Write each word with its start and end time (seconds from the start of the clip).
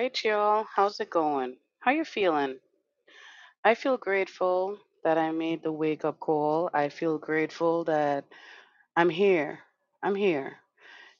right, 0.00 0.24
y'all. 0.24 0.64
How's 0.74 0.98
it 1.00 1.10
going? 1.10 1.58
How 1.80 1.90
you 1.90 2.06
feeling? 2.06 2.56
I 3.62 3.74
feel 3.74 3.98
grateful 3.98 4.78
that 5.04 5.18
I 5.18 5.30
made 5.30 5.62
the 5.62 5.72
wake 5.72 6.06
up 6.06 6.18
call. 6.18 6.70
I 6.72 6.88
feel 6.88 7.18
grateful 7.18 7.84
that 7.84 8.24
I'm 8.96 9.10
here. 9.10 9.58
I'm 10.02 10.14
here. 10.14 10.56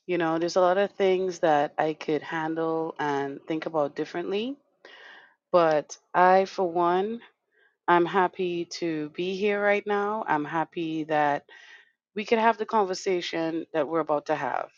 You 0.07 0.17
know, 0.17 0.39
there's 0.39 0.57
a 0.57 0.63
lot 0.63 0.79
of 0.79 0.93
things 0.93 1.41
that 1.41 1.75
I 1.77 1.93
could 1.93 2.23
handle 2.23 2.95
and 2.99 3.39
think 3.47 3.67
about 3.67 3.97
differently, 3.97 4.57
but 5.53 5.99
I, 6.15 6.47
for 6.47 6.73
one, 6.73 7.21
I'm 7.87 8.07
happy 8.07 8.65
to 8.81 9.11
be 9.11 9.37
here 9.37 9.63
right 9.63 9.87
now. 9.87 10.25
I'm 10.27 10.47
happy 10.47 11.05
that 11.05 11.45
we 12.17 12.25
could 12.25 12.39
have 12.39 12.57
the 12.57 12.65
conversation 12.65 13.67
that 13.75 13.87
we're 13.87 14.01
about 14.01 14.25
to 14.27 14.35
have. 14.35 14.71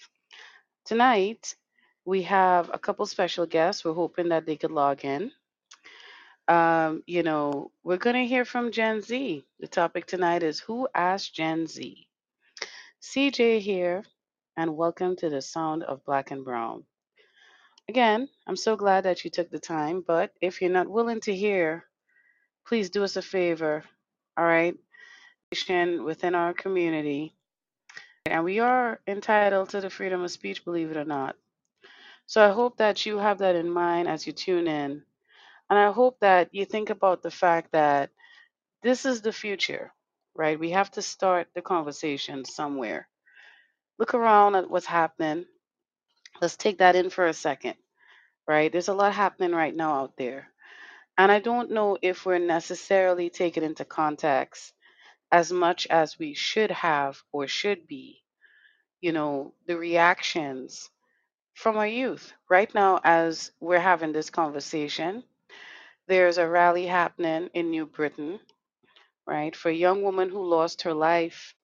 Tonight, 0.87 1.55
we 2.05 2.23
have 2.23 2.71
a 2.73 2.79
couple 2.79 3.07
special 3.07 3.47
guests. 3.47 3.85
We're 3.85 3.93
hoping 3.95 4.31
that 4.31 4.47
they 4.47 4.57
could 4.57 4.73
log 4.73 5.05
in. 5.05 5.31
Um, 6.49 7.03
you 7.07 7.23
know, 7.23 7.71
we're 7.85 7.99
going 7.99 8.17
to 8.17 8.27
hear 8.27 8.45
from 8.45 8.73
Gen 8.73 9.01
Z. 9.01 9.45
The 9.61 9.69
topic 9.69 10.07
tonight 10.07 10.43
is 10.43 10.59
Who 10.61 10.89
Asked 10.95 11.35
Gen 11.35 11.67
Z? 11.67 12.09
CJ 13.01 13.61
here, 13.61 14.03
and 14.57 14.77
welcome 14.77 15.15
to 15.17 15.31
the 15.31 15.41
Sound 15.41 15.85
of 15.85 16.05
Black 16.05 16.33
and 16.33 16.45
Brown. 16.45 16.85
Again, 17.89 18.29
I'm 18.47 18.57
so 18.57 18.77
glad 18.77 19.05
that 19.05 19.25
you 19.25 19.31
took 19.31 19.51
the 19.51 19.59
time, 19.59 20.03
but 20.07 20.33
if 20.41 20.61
you're 20.61 20.71
not 20.71 20.89
willing 20.89 21.21
to 21.23 21.35
hear, 21.35 21.85
please 22.67 22.91
do 22.91 23.05
us 23.05 23.17
a 23.17 23.23
favor, 23.23 23.85
all 24.37 24.45
right? 24.45 24.75
Within 25.69 26.35
our 26.35 26.55
community, 26.55 27.35
and 28.27 28.45
we 28.45 28.61
are 28.61 29.01
entitled 29.07 29.69
to 29.71 29.81
the 29.81 29.91
freedom 29.91 30.23
of 30.23 30.31
speech, 30.31 30.65
believe 30.65 30.91
it 30.91 30.97
or 30.97 31.05
not. 31.05 31.37
So 32.27 32.45
I 32.45 32.51
hope 32.53 32.79
that 32.79 33.07
you 33.07 33.19
have 33.19 33.39
that 33.39 33.55
in 33.55 33.71
mind 33.71 34.09
as 34.09 34.27
you 34.27 34.33
tune 34.33 34.67
in. 34.67 35.05
And 35.71 35.79
I 35.79 35.93
hope 35.93 36.21
that 36.21 36.55
you 36.55 36.65
think 36.67 36.91
about 36.91 37.23
the 37.23 37.31
fact 37.31 37.73
that 37.73 38.11
This 38.83 39.07
is 39.07 39.23
the 39.23 39.33
future, 39.33 39.93
right? 40.35 40.59
We 40.59 40.71
have 40.73 40.91
to 40.93 41.03
start 41.03 41.49
the 41.55 41.63
conversation 41.63 42.45
somewhere. 42.45 43.09
Look 43.99 44.15
around 44.15 44.57
at 44.57 44.71
what's 44.71 44.87
happening. 44.87 45.47
Let's 46.43 46.59
take 46.59 46.79
that 46.79 46.95
in 46.95 47.09
for 47.11 47.27
a 47.27 47.33
second, 47.33 47.77
right? 48.49 48.73
There's 48.73 48.89
a 48.89 48.95
lot 48.95 49.15
happening 49.15 49.53
right 49.53 49.75
now 49.75 49.95
out 50.03 50.17
there. 50.17 50.49
And 51.19 51.33
I 51.33 51.41
don't 51.41 51.73
know 51.73 51.99
if 52.03 52.27
we're 52.27 52.39
necessarily 52.39 53.31
taking 53.31 53.65
into 53.65 53.85
context 53.85 54.75
as 55.33 55.53
much 55.53 55.87
as 55.89 56.19
we 56.19 56.35
should 56.35 56.71
have 56.73 57.23
or 57.33 57.49
should 57.49 57.87
be, 57.89 58.23
you 59.03 59.13
know, 59.13 59.55
the 59.67 59.77
reactions 59.79 60.91
from 61.63 61.77
our 61.79 61.87
youth. 61.87 62.33
Right 62.51 62.75
now, 62.75 63.01
as 63.05 63.53
we're 63.61 63.81
having 63.81 64.13
this 64.13 64.31
conversation, 64.31 65.23
there's 66.09 66.39
a 66.39 66.49
rally 66.49 66.87
happening 66.87 67.51
in 67.55 67.71
New 67.71 67.87
Britain, 67.87 68.41
right, 69.27 69.55
for 69.55 69.71
a 69.71 69.75
young 69.87 70.03
woman 70.03 70.29
who 70.29 70.45
lost 70.45 70.83
her 70.83 70.93
life 70.93 71.55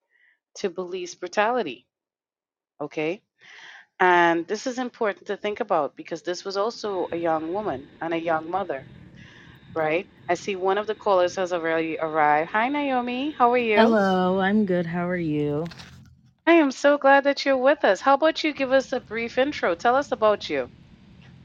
to 0.58 0.70
police 0.70 1.16
brutality. 1.16 1.86
Okay. 2.80 3.22
And 3.98 4.46
this 4.46 4.68
is 4.68 4.78
important 4.78 5.26
to 5.26 5.36
think 5.36 5.58
about 5.60 5.96
because 5.96 6.22
this 6.22 6.44
was 6.44 6.56
also 6.56 7.08
a 7.12 7.16
young 7.16 7.52
woman 7.52 7.88
and 8.00 8.14
a 8.14 8.20
young 8.20 8.48
mother, 8.50 8.84
right? 9.74 10.08
I 10.28 10.34
see 10.34 10.54
one 10.54 10.78
of 10.78 10.86
the 10.86 10.94
callers 10.94 11.36
has 11.36 11.52
already 11.52 11.98
arrived. 12.00 12.50
Hi, 12.52 12.68
Naomi. 12.68 13.32
How 13.36 13.52
are 13.52 13.58
you? 13.58 13.76
Hello, 13.76 14.38
I'm 14.38 14.64
good. 14.64 14.86
How 14.86 15.08
are 15.08 15.16
you? 15.16 15.64
I 16.48 16.54
am 16.54 16.72
so 16.72 16.98
glad 16.98 17.24
that 17.26 17.46
you're 17.46 17.58
with 17.58 17.84
us. 17.84 18.02
How 18.02 18.14
about 18.16 18.44
you 18.44 18.54
give 18.54 18.72
us 18.72 18.92
a 18.94 19.00
brief 19.00 19.38
intro? 19.38 19.76
Tell 19.76 19.96
us 19.96 20.12
about 20.12 20.50
you. 20.50 20.70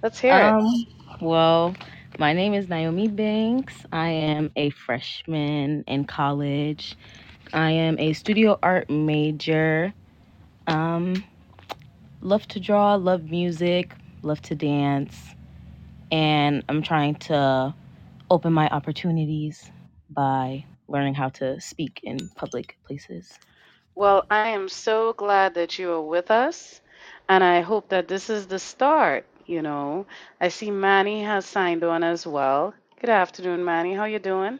Let's 0.04 0.20
hear 0.20 0.40
it. 0.42 0.58
Um, 0.58 0.86
well, 1.22 1.76
my 2.20 2.34
name 2.34 2.54
is 2.54 2.70
Naomi 2.70 3.08
Banks. 3.08 3.86
I 3.94 4.10
am 4.10 4.52
a 4.58 4.72
freshman 4.72 5.86
in 5.88 6.06
college. 6.06 6.98
I 7.54 7.72
am 7.72 8.00
a 8.00 8.14
studio 8.14 8.60
art 8.64 8.90
major. 8.90 9.94
Um, 10.68 11.26
love 12.22 12.48
to 12.50 12.60
draw, 12.62 12.96
love 12.96 13.26
music, 13.26 13.96
love 14.24 14.42
to 14.44 14.56
dance, 14.56 15.36
and 16.12 16.64
I'm 16.70 16.84
trying 16.84 17.16
to 17.32 17.76
open 18.32 18.54
my 18.54 18.70
opportunities 18.70 19.72
by 20.10 20.66
learning 20.90 21.16
how 21.16 21.30
to 21.30 21.62
speak 21.62 22.02
in 22.04 22.30
public 22.36 22.78
places. 22.86 23.40
Well, 23.96 24.26
I 24.30 24.50
am 24.50 24.70
so 24.70 25.14
glad 25.14 25.56
that 25.56 25.78
you 25.80 25.92
are 25.92 26.02
with 26.02 26.32
us, 26.32 26.82
and 27.28 27.44
I 27.44 27.62
hope 27.62 27.90
that 27.90 28.08
this 28.08 28.30
is 28.30 28.48
the 28.48 28.60
start. 28.60 29.26
You 29.46 29.62
know, 29.62 30.06
I 30.40 30.50
see 30.50 30.72
Manny 30.72 31.24
has 31.24 31.46
signed 31.46 31.84
on 31.84 32.04
as 32.04 32.26
well. 32.26 32.74
Good 33.00 33.10
afternoon, 33.10 33.66
Manny. 33.66 33.94
How 33.96 34.06
you 34.06 34.20
doing? 34.20 34.60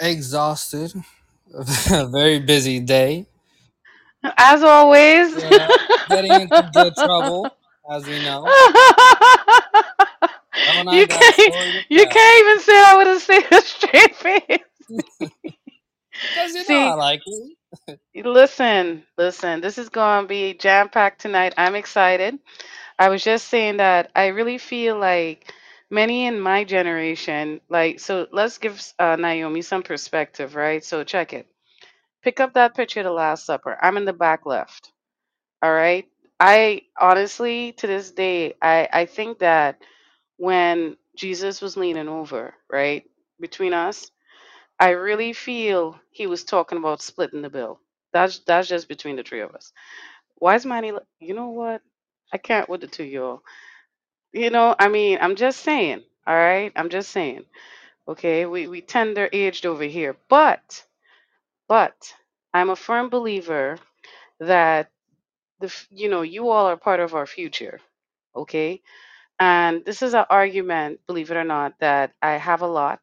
exhausted. 0.00 0.92
A 1.90 2.06
very 2.08 2.38
busy 2.40 2.80
day. 2.80 3.26
As 4.36 4.62
always. 4.62 5.36
Yeah, 5.36 5.74
getting 6.08 6.36
into 6.38 6.62
good 6.62 6.96
trouble, 6.96 7.52
as 7.90 8.08
we 8.08 8.20
know. 8.20 8.56
I 10.66 10.82
you 10.90 11.06
got 11.06 11.06
can't. 11.06 11.36
to 11.36 11.84
You 11.88 12.06
can't 12.06 12.40
even 12.46 12.60
say 12.60 12.74
I 12.74 12.96
with 12.98 13.08
a 13.08 13.20
sa- 13.20 13.60
straight 13.60 14.16
face. 14.16 14.62
Because 16.22 16.54
you 16.54 16.64
know 16.64 16.72
See, 16.72 16.82
I 16.82 16.94
like 16.94 17.22
it. 17.26 17.50
Listen, 18.14 19.04
listen. 19.18 19.60
This 19.62 19.78
is 19.78 19.88
going 19.90 20.24
to 20.24 20.28
be 20.28 20.54
jam 20.54 20.88
packed 20.90 21.20
tonight. 21.22 21.54
I'm 21.58 21.76
excited. 21.76 22.38
I 22.98 23.10
was 23.10 23.24
just 23.24 23.48
saying 23.48 23.78
that 23.78 24.12
I 24.16 24.28
really 24.28 24.58
feel 24.58 24.98
like 24.98 25.52
many 25.90 26.26
in 26.26 26.40
my 26.40 26.64
generation, 26.64 27.60
like, 27.70 28.00
so 28.00 28.28
let's 28.32 28.58
give 28.58 28.82
uh, 28.98 29.16
Naomi 29.16 29.62
some 29.62 29.84
perspective, 29.84 30.56
right? 30.56 30.84
So 30.84 31.04
check 31.04 31.34
it. 31.34 31.48
Pick 32.22 32.40
up 32.40 32.54
that 32.54 32.76
picture 32.76 33.00
of 33.00 33.04
the 33.06 33.12
Last 33.12 33.46
Supper. 33.46 33.78
I'm 33.82 33.96
in 33.98 34.04
the 34.06 34.12
back 34.14 34.46
left. 34.46 34.92
All 35.62 35.72
right. 35.74 36.06
I 36.40 36.82
honestly, 37.00 37.72
to 37.74 37.86
this 37.88 38.12
day, 38.12 38.54
I, 38.62 38.88
I 38.92 39.06
think 39.06 39.40
that 39.40 39.82
when 40.38 40.96
Jesus 41.16 41.62
was 41.62 41.76
leaning 41.76 42.08
over, 42.08 42.54
right, 42.72 43.04
between 43.40 43.74
us, 43.74 44.10
I 44.78 44.90
really 44.90 45.32
feel 45.32 45.98
he 46.10 46.26
was 46.26 46.44
talking 46.44 46.78
about 46.78 47.02
splitting 47.02 47.42
the 47.42 47.50
bill. 47.50 47.80
That's 48.12 48.40
that's 48.40 48.68
just 48.68 48.88
between 48.88 49.16
the 49.16 49.22
three 49.22 49.40
of 49.40 49.54
us. 49.54 49.72
Why 50.36 50.56
is 50.56 50.66
money? 50.66 50.92
You 51.20 51.34
know 51.34 51.48
what? 51.50 51.82
I 52.32 52.38
can't 52.38 52.68
with 52.68 52.82
the 52.82 52.86
two 52.88 53.04
of 53.04 53.08
y'all. 53.10 53.42
You 54.32 54.50
know, 54.50 54.76
I 54.78 54.88
mean, 54.88 55.18
I'm 55.20 55.36
just 55.36 55.60
saying. 55.60 56.02
All 56.26 56.36
right, 56.36 56.72
I'm 56.76 56.90
just 56.90 57.10
saying. 57.10 57.44
Okay, 58.08 58.46
we 58.46 58.68
we 58.68 58.80
tender 58.82 59.28
aged 59.32 59.66
over 59.66 59.84
here, 59.84 60.16
but 60.28 60.84
but 61.68 62.14
I'm 62.54 62.70
a 62.70 62.76
firm 62.76 63.10
believer 63.10 63.78
that 64.40 64.90
the 65.60 65.74
you 65.90 66.08
know 66.10 66.22
you 66.22 66.50
all 66.50 66.66
are 66.66 66.76
part 66.76 67.00
of 67.00 67.14
our 67.14 67.26
future. 67.26 67.80
Okay, 68.36 68.82
and 69.40 69.84
this 69.84 70.02
is 70.02 70.14
an 70.14 70.26
argument, 70.30 71.00
believe 71.06 71.30
it 71.30 71.36
or 71.38 71.44
not, 71.44 71.74
that 71.80 72.12
I 72.22 72.32
have 72.32 72.62
a 72.62 72.66
lot 72.68 73.00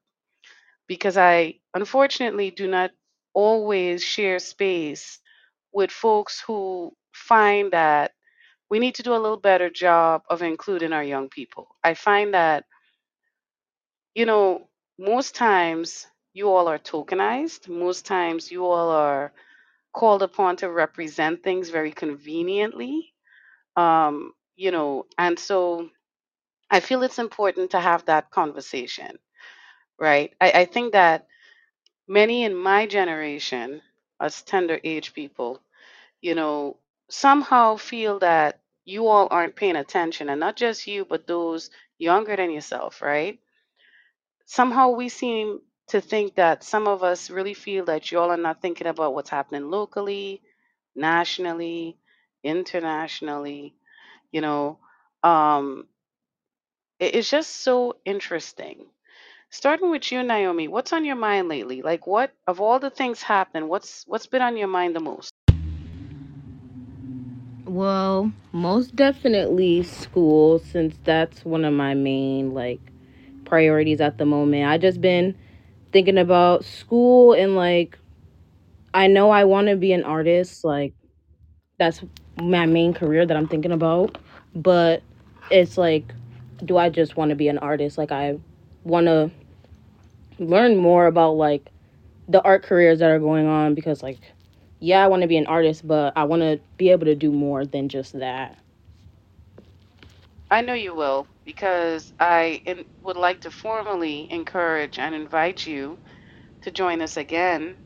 because 0.93 1.17
I 1.17 1.55
unfortunately 1.73 2.51
do 2.51 2.67
not 2.67 2.91
always 3.33 4.03
share 4.03 4.37
space 4.37 5.19
with 5.73 5.89
folks 5.91 6.39
who 6.45 6.95
find 7.13 7.73
that 7.73 8.11
we 8.69 8.79
need 8.79 8.95
to 8.95 9.03
do 9.03 9.13
a 9.15 9.23
little 9.23 9.39
better 9.39 9.69
job 9.69 10.23
of 10.29 10.41
including 10.43 10.93
our 10.93 11.03
young 11.03 11.29
people. 11.29 11.67
I 11.83 11.95
find 11.95 12.33
that, 12.35 12.65
you 14.15 14.25
know, 14.25 14.67
most 14.97 15.35
times 15.35 16.07
you 16.33 16.49
all 16.49 16.67
are 16.67 16.79
tokenized, 16.79 17.67
most 17.67 18.05
times 18.05 18.51
you 18.51 18.65
all 18.65 18.89
are 18.89 19.33
called 19.93 20.23
upon 20.23 20.57
to 20.57 20.71
represent 20.71 21.43
things 21.43 21.69
very 21.69 21.91
conveniently. 21.91 23.13
Um, 23.77 24.33
you 24.55 24.71
know, 24.71 25.05
and 25.17 25.39
so 25.39 25.89
I 26.71 26.81
feel 26.81 27.03
it's 27.03 27.19
important 27.19 27.71
to 27.71 27.81
have 27.81 28.05
that 28.05 28.31
conversation, 28.31 29.19
right? 29.99 30.33
I, 30.41 30.51
I 30.51 30.65
think 30.65 30.93
that 30.93 31.27
many 32.07 32.43
in 32.43 32.55
my 32.55 32.87
generation, 32.87 33.81
as 34.21 34.41
tender 34.43 34.79
age 34.83 35.13
people, 35.13 35.61
you 36.21 36.35
know, 36.35 36.77
somehow 37.09 37.77
feel 37.77 38.19
that 38.19 38.61
you 38.85 39.07
all 39.07 39.27
aren't 39.31 39.55
paying 39.57 39.77
attention, 39.77 40.29
and 40.29 40.39
not 40.39 40.55
just 40.57 40.87
you, 40.87 41.05
but 41.05 41.27
those 41.27 41.69
younger 41.99 42.35
than 42.35 42.51
yourself, 42.51 43.01
right? 43.01 43.39
Somehow 44.45 44.89
we 44.91 45.09
seem 45.09 45.61
to 45.87 45.99
think 45.99 46.35
that 46.35 46.63
some 46.63 46.87
of 46.87 47.03
us 47.03 47.29
really 47.29 47.53
feel 47.53 47.83
that 47.85 48.09
you 48.11 48.19
all 48.19 48.31
are 48.31 48.37
not 48.37 48.61
thinking 48.61 48.87
about 48.87 49.13
what's 49.13 49.29
happening 49.29 49.69
locally, 49.69 50.41
nationally, 50.95 51.97
internationally, 52.43 53.75
you 54.31 54.41
know. 54.41 54.79
Um, 55.23 55.87
it- 56.99 57.15
it's 57.15 57.29
just 57.29 57.51
so 57.57 57.97
interesting 58.05 58.89
Starting 59.55 59.91
with 59.91 60.11
you, 60.11 60.23
Naomi, 60.23 60.67
what's 60.67 60.91
on 60.93 61.05
your 61.05 61.15
mind 61.15 61.47
lately? 61.47 61.83
Like 61.83 62.07
what 62.07 62.31
of 62.47 62.59
all 62.59 62.79
the 62.79 62.89
things 62.89 63.21
happening, 63.21 63.69
what's 63.69 64.03
what's 64.07 64.25
been 64.25 64.41
on 64.41 64.57
your 64.57 64.67
mind 64.67 64.95
the 64.95 64.99
most? 64.99 65.31
Well, 67.63 68.33
most 68.51 68.95
definitely 68.95 69.83
school, 69.83 70.57
since 70.57 70.97
that's 71.03 71.45
one 71.45 71.65
of 71.65 71.73
my 71.73 71.93
main 71.93 72.55
like 72.55 72.79
priorities 73.45 74.01
at 74.01 74.17
the 74.17 74.25
moment. 74.25 74.65
I 74.65 74.79
just 74.79 75.01
been 75.01 75.37
thinking 75.91 76.17
about 76.17 76.65
school 76.65 77.33
and 77.33 77.55
like 77.55 77.99
I 78.91 79.05
know 79.05 79.29
I 79.29 79.43
want 79.43 79.67
to 79.67 79.75
be 79.75 79.93
an 79.93 80.03
artist. 80.03 80.63
Like 80.63 80.95
that's 81.77 82.01
my 82.41 82.65
main 82.65 82.95
career 82.95 83.23
that 83.27 83.37
I'm 83.37 83.47
thinking 83.47 83.71
about. 83.71 84.17
But 84.55 85.03
it's 85.51 85.77
like, 85.77 86.11
do 86.65 86.77
I 86.79 86.89
just 86.89 87.15
want 87.15 87.29
to 87.29 87.35
be 87.35 87.49
an 87.49 87.59
artist? 87.59 87.99
Like 87.99 88.11
I 88.11 88.39
want 88.83 89.05
to 89.05 89.29
learn 90.39 90.77
more 90.77 91.07
about 91.07 91.31
like 91.33 91.71
the 92.27 92.41
art 92.43 92.63
careers 92.63 92.99
that 92.99 93.09
are 93.11 93.19
going 93.19 93.47
on 93.47 93.73
because 93.75 94.01
like 94.03 94.19
yeah, 94.79 95.03
I 95.03 95.07
want 95.07 95.21
to 95.23 95.27
be 95.27 95.37
an 95.37 95.47
artist, 95.47 95.87
but 95.87 96.13
I 96.15 96.23
want 96.25 96.41
to 96.41 96.59
be 96.77 96.89
able 96.89 97.05
to 97.05 97.15
do 97.15 97.31
more 97.31 97.65
than 97.65 97.89
just 97.89 98.13
that. 98.19 98.57
I 100.49 100.61
know 100.61 100.73
you 100.73 100.93
will 100.93 101.27
because 101.43 102.13
I 102.19 102.61
in, 102.65 102.85
would 103.01 103.17
like 103.17 103.41
to 103.41 103.51
formally 103.51 104.27
encourage 104.31 104.97
and 104.99 105.13
invite 105.15 105.65
you 105.65 105.99
to 106.61 106.71
join 106.71 107.01
us 107.01 107.17
again. 107.17 107.77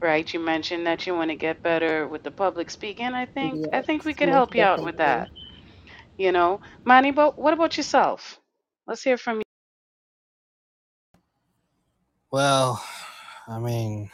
Right? 0.00 0.32
You 0.32 0.40
mentioned 0.40 0.86
that 0.86 1.06
you 1.06 1.14
want 1.14 1.30
to 1.30 1.36
get 1.36 1.62
better 1.62 2.06
with 2.08 2.22
the 2.22 2.30
public 2.30 2.70
speaking. 2.70 3.14
I 3.14 3.26
think 3.26 3.66
I 3.72 3.82
think 3.82 4.04
we 4.04 4.14
could 4.14 4.28
help 4.28 4.54
you 4.54 4.62
out 4.62 4.82
with 4.82 4.96
that. 4.98 5.30
You 6.16 6.32
know, 6.32 6.60
Manny, 6.84 7.10
but 7.12 7.38
what 7.38 7.52
about 7.54 7.76
yourself? 7.76 8.40
Let's 8.86 9.02
hear 9.02 9.16
from 9.18 9.38
you. 9.38 9.55
Well, 12.30 12.84
I 13.48 13.58
mean, 13.58 14.10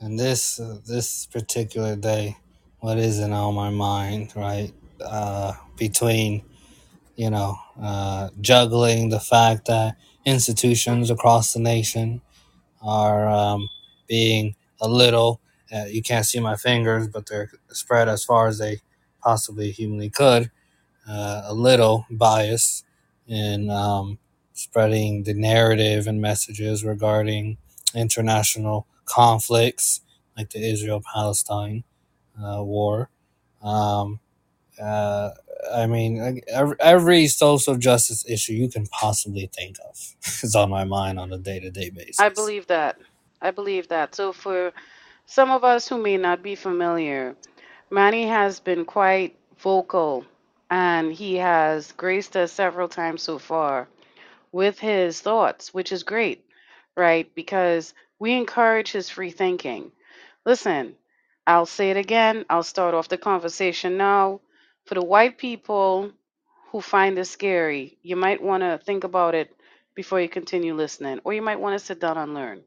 in 0.00 0.16
this 0.16 0.60
uh, 0.60 0.78
this 0.86 1.26
particular 1.26 1.96
day, 1.96 2.36
what 2.80 2.98
isn't 2.98 3.32
on 3.32 3.54
my 3.54 3.70
mind, 3.70 4.32
right? 4.36 4.72
Uh, 5.04 5.52
between 5.76 6.42
you 7.16 7.30
know 7.30 7.56
uh, 7.82 8.30
juggling 8.40 9.10
the 9.10 9.20
fact 9.20 9.66
that 9.66 9.96
institutions 10.26 11.10
across 11.10 11.54
the 11.54 11.60
nation 11.60 12.22
are 12.82 13.28
um, 13.28 13.68
being 14.08 14.56
a 14.80 14.88
little 14.88 15.40
uh, 15.74 15.84
you 15.86 16.02
can't 16.02 16.26
see 16.26 16.40
my 16.40 16.56
fingers, 16.56 17.08
but 17.08 17.26
they're 17.26 17.50
spread 17.70 18.08
as 18.08 18.24
far 18.24 18.48
as 18.48 18.58
they 18.58 18.80
possibly 19.22 19.70
humanly 19.72 20.10
could 20.10 20.50
uh, 21.08 21.42
a 21.46 21.54
little 21.54 22.06
biased 22.10 22.84
in 23.28 23.70
um, 23.70 24.18
spreading 24.56 25.24
the 25.24 25.34
narrative 25.34 26.06
and 26.06 26.20
messages 26.20 26.84
regarding 26.84 27.58
international 27.94 28.86
conflicts 29.06 30.02
like 30.36 30.50
the 30.50 30.60
Israel 30.70 31.02
Palestine 31.14 31.84
uh, 32.42 32.62
war. 32.62 33.10
Um, 33.62 34.20
uh, 34.80 35.30
I 35.74 35.86
mean, 35.86 36.42
every, 36.48 36.76
every 36.80 37.26
social 37.28 37.76
justice 37.76 38.28
issue 38.28 38.54
you 38.54 38.68
can 38.68 38.86
possibly 38.86 39.50
think 39.54 39.76
of 39.88 39.98
is 40.42 40.54
on 40.54 40.70
my 40.70 40.84
mind 40.84 41.18
on 41.18 41.32
a 41.32 41.38
day 41.38 41.60
to 41.60 41.70
day 41.70 41.90
basis. 41.90 42.20
I 42.20 42.28
believe 42.30 42.66
that. 42.68 42.98
I 43.42 43.50
believe 43.52 43.88
that. 43.88 44.14
So 44.14 44.32
for 44.32 44.72
some 45.26 45.50
of 45.50 45.64
us 45.64 45.88
who 45.88 45.98
may 46.02 46.16
not 46.16 46.42
be 46.42 46.54
familiar, 46.54 47.36
Manny 47.90 48.26
has 48.26 48.60
been 48.60 48.84
quite 48.84 49.36
vocal 49.58 50.24
and 50.70 51.12
he 51.12 51.36
has 51.36 51.92
graced 51.92 52.36
us 52.36 52.52
several 52.52 52.88
times 52.88 53.22
so 53.22 53.38
far 53.38 53.88
with 54.52 54.78
his 54.80 55.20
thoughts, 55.20 55.74
which 55.74 55.92
is 55.92 56.04
great, 56.04 56.44
right? 56.96 57.32
Because 57.34 57.94
we 58.18 58.34
encourage 58.34 58.92
his 58.92 59.10
free 59.10 59.30
thinking. 59.30 59.92
Listen, 60.46 60.96
I'll 61.46 61.66
say 61.66 61.90
it 61.90 61.96
again. 61.98 62.46
I'll 62.50 62.62
start 62.64 62.94
off 62.94 63.08
the 63.08 63.18
conversation 63.18 63.96
now. 63.98 64.40
For 64.86 64.94
the 64.94 65.04
white 65.04 65.38
people 65.38 66.12
who 66.72 66.80
find 66.80 67.16
this 67.16 67.30
scary, 67.30 67.98
you 68.02 68.16
might 68.16 68.42
want 68.42 68.62
to 68.62 68.80
think 68.84 69.04
about 69.04 69.34
it 69.34 69.54
before 69.94 70.20
you 70.20 70.28
continue 70.28 70.74
listening, 70.74 71.20
or 71.24 71.34
you 71.34 71.42
might 71.42 71.60
want 71.60 71.78
to 71.78 71.84
sit 71.84 72.00
down 72.00 72.18
and 72.18 72.34
learn 72.34 72.62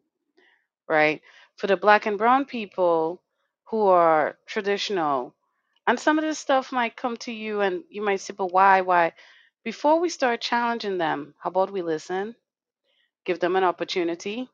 right? 0.89 1.21
For 1.57 1.67
the 1.67 1.77
black 1.77 2.07
and 2.07 2.19
brown 2.19 2.45
people 2.45 3.23
who 3.65 3.87
are 3.87 4.37
traditional, 4.47 5.35
and 5.87 5.99
some 5.99 6.19
of 6.19 6.25
this 6.25 6.39
stuff 6.39 6.73
might 6.73 6.97
come 6.97 7.17
to 7.19 7.33
you 7.33 7.61
and 7.61 7.83
you 7.91 8.03
might 8.03 8.21
say, 8.21 8.35
but 8.37 8.53
why, 8.53 8.81
why? 8.81 9.13
Before 9.71 9.99
we 9.99 10.09
start 10.09 10.41
challenging 10.41 10.97
them, 10.97 11.35
how 11.39 11.49
about 11.51 11.69
we 11.71 11.81
listen, 11.83 12.35
give 13.25 13.39
them 13.39 13.55
an 13.55 13.63
opportunity, 13.63 14.49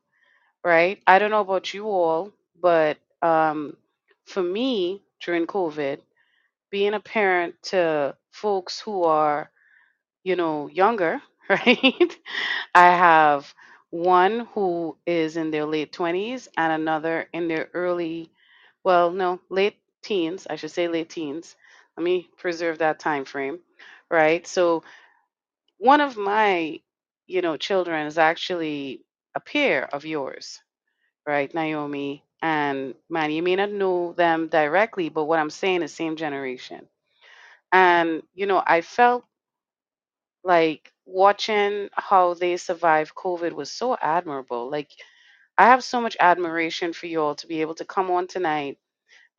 right? 0.63 1.01
I 1.07 1.19
don't 1.19 1.31
know 1.31 1.41
about 1.41 1.73
you 1.73 1.87
all, 1.89 2.31
but 2.61 2.97
um, 3.21 3.77
for 4.25 4.43
me, 4.43 5.03
during 5.21 5.47
COVID, 5.47 5.99
being 6.71 6.93
a 6.95 6.99
parent 7.01 7.55
to 7.71 8.17
folks 8.31 8.79
who 8.81 9.03
are 9.05 9.51
you 10.23 10.35
know, 10.35 10.67
younger, 10.67 11.21
right? 11.49 12.17
I 12.73 12.85
have 12.95 13.53
one 13.91 14.41
who 14.53 14.97
is 15.05 15.37
in 15.37 15.51
their 15.51 15.65
late 15.65 15.93
20s 15.93 16.47
and 16.57 16.73
another 16.73 17.27
in 17.33 17.47
their 17.47 17.69
early, 17.73 18.31
well, 18.83 19.11
no, 19.11 19.39
late 19.49 19.77
teens, 20.01 20.47
I 20.49 20.55
should 20.57 20.71
say 20.71 20.87
late 20.87 21.09
teens. 21.09 21.55
Let 21.97 22.03
me 22.03 22.27
preserve 22.37 22.79
that 22.79 22.99
time 22.99 23.25
frame, 23.25 23.59
right? 24.09 24.45
So 24.47 24.83
one 25.77 26.01
of 26.01 26.17
my, 26.17 26.79
you 27.27 27.41
know, 27.41 27.57
children 27.57 28.07
is 28.07 28.17
actually 28.17 29.01
a 29.35 29.39
peer 29.39 29.83
of 29.83 30.05
yours, 30.05 30.61
right? 31.27 31.53
Naomi 31.53 32.23
and 32.41 32.95
man, 33.09 33.31
you 33.31 33.43
may 33.43 33.55
not 33.55 33.71
know 33.71 34.13
them 34.13 34.47
directly, 34.49 35.09
but 35.09 35.25
what 35.25 35.39
I'm 35.39 35.49
saying 35.51 35.83
is 35.83 35.93
same 35.93 36.15
generation. 36.17 36.87
And, 37.71 38.23
you 38.35 38.47
know, 38.47 38.63
I 38.65 38.81
felt 38.81 39.25
like 40.43 40.91
watching 41.05 41.89
how 41.93 42.33
they 42.33 42.57
survived 42.57 43.15
COVID 43.15 43.53
was 43.53 43.71
so 43.71 43.95
admirable. 44.01 44.69
Like 44.69 44.91
I 45.57 45.65
have 45.65 45.83
so 45.83 46.01
much 46.01 46.17
admiration 46.19 46.93
for 46.93 47.07
you 47.07 47.21
all 47.21 47.35
to 47.35 47.47
be 47.47 47.61
able 47.61 47.75
to 47.75 47.85
come 47.85 48.11
on 48.11 48.27
tonight 48.27 48.77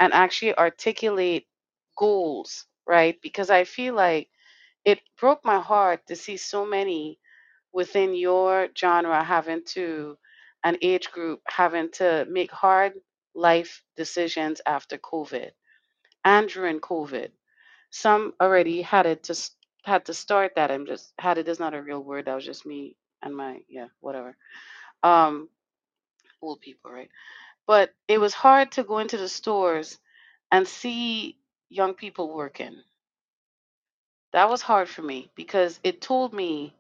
and 0.01 0.13
actually 0.13 0.57
articulate 0.59 1.47
goals, 1.99 2.67
right? 2.87 3.21
Because 3.23 3.51
I 3.51 3.65
feel 3.65 3.95
like 3.95 4.29
it 4.87 5.01
broke 5.21 5.45
my 5.45 5.61
heart 5.61 6.07
to 6.09 6.17
see 6.17 6.39
so 6.39 6.67
many 6.67 7.21
within 7.75 8.15
your 8.17 8.69
genre 8.79 9.25
having 9.25 9.65
to 9.67 10.19
an 10.65 10.79
age 10.83 11.13
group 11.13 11.43
having 11.49 11.91
to 11.93 12.27
make 12.31 12.53
hard 12.53 12.95
life 13.35 13.85
decisions 13.97 14.63
after 14.67 14.99
COVID 14.99 15.53
and 16.25 16.49
during 16.49 16.81
COVID 16.81 17.31
some 17.91 18.35
already 18.43 18.83
had 18.83 19.07
it 19.07 19.25
to 19.25 19.33
had 19.85 20.07
to 20.07 20.15
start 20.15 20.55
that. 20.57 20.71
I'm 20.73 20.87
just 20.87 21.15
had 21.19 21.39
it 21.39 21.49
is 21.49 21.61
not 21.61 21.75
a 21.75 21.83
real 21.83 22.03
word. 22.03 22.27
That 22.27 22.37
was 22.37 22.47
just 22.47 22.67
me 22.67 22.97
and 23.23 23.37
my 23.37 23.61
yeah 23.69 23.89
whatever. 24.01 24.37
Um, 25.03 25.49
old 26.43 26.61
people, 26.61 26.93
right? 26.93 27.11
But 27.67 27.93
it 28.09 28.19
was 28.19 28.35
hard 28.35 28.73
to 28.75 28.85
go 28.85 28.99
into 28.99 29.19
the 29.19 29.29
stores 29.29 29.99
and 30.53 30.69
see 30.69 31.39
young 31.71 31.95
people 31.95 32.35
working. 32.35 32.77
That 34.37 34.51
was 34.51 34.61
hard 34.61 34.87
for 34.87 35.01
me 35.01 35.31
because 35.35 35.81
it 35.83 36.03
told 36.03 36.35
me 36.35 36.75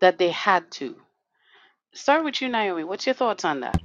that 0.00 0.16
they 0.16 0.30
had 0.30 0.70
to. 0.80 0.96
Start 1.92 2.24
with 2.24 2.40
you, 2.40 2.48
Naomi. 2.48 2.84
What's 2.84 3.04
your 3.04 3.14
thoughts 3.14 3.44
on 3.44 3.60
that? 3.60 3.82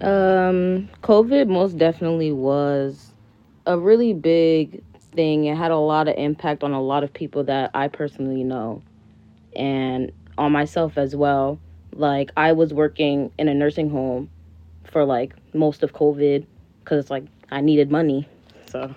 Um, 0.00 0.88
COVID 1.04 1.46
most 1.46 1.78
definitely 1.78 2.32
was 2.32 3.12
a 3.64 3.78
really 3.78 4.12
big 4.12 4.82
thing. 5.14 5.44
It 5.44 5.56
had 5.56 5.70
a 5.70 5.76
lot 5.76 6.08
of 6.08 6.16
impact 6.16 6.64
on 6.64 6.72
a 6.72 6.82
lot 6.82 7.04
of 7.04 7.12
people 7.12 7.44
that 7.44 7.70
I 7.74 7.86
personally 7.86 8.42
know 8.42 8.82
and 9.54 10.10
on 10.36 10.50
myself 10.50 10.98
as 10.98 11.14
well. 11.14 11.60
Like 11.92 12.32
I 12.36 12.54
was 12.54 12.74
working 12.74 13.30
in 13.38 13.46
a 13.46 13.54
nursing 13.54 13.88
home 13.88 14.30
for 14.82 15.04
like 15.04 15.32
most 15.54 15.84
of 15.84 15.92
COVID 15.92 16.44
cuz 16.86 17.08
like 17.08 17.26
I 17.52 17.60
needed 17.60 17.92
money. 17.92 18.28
So 18.68 18.92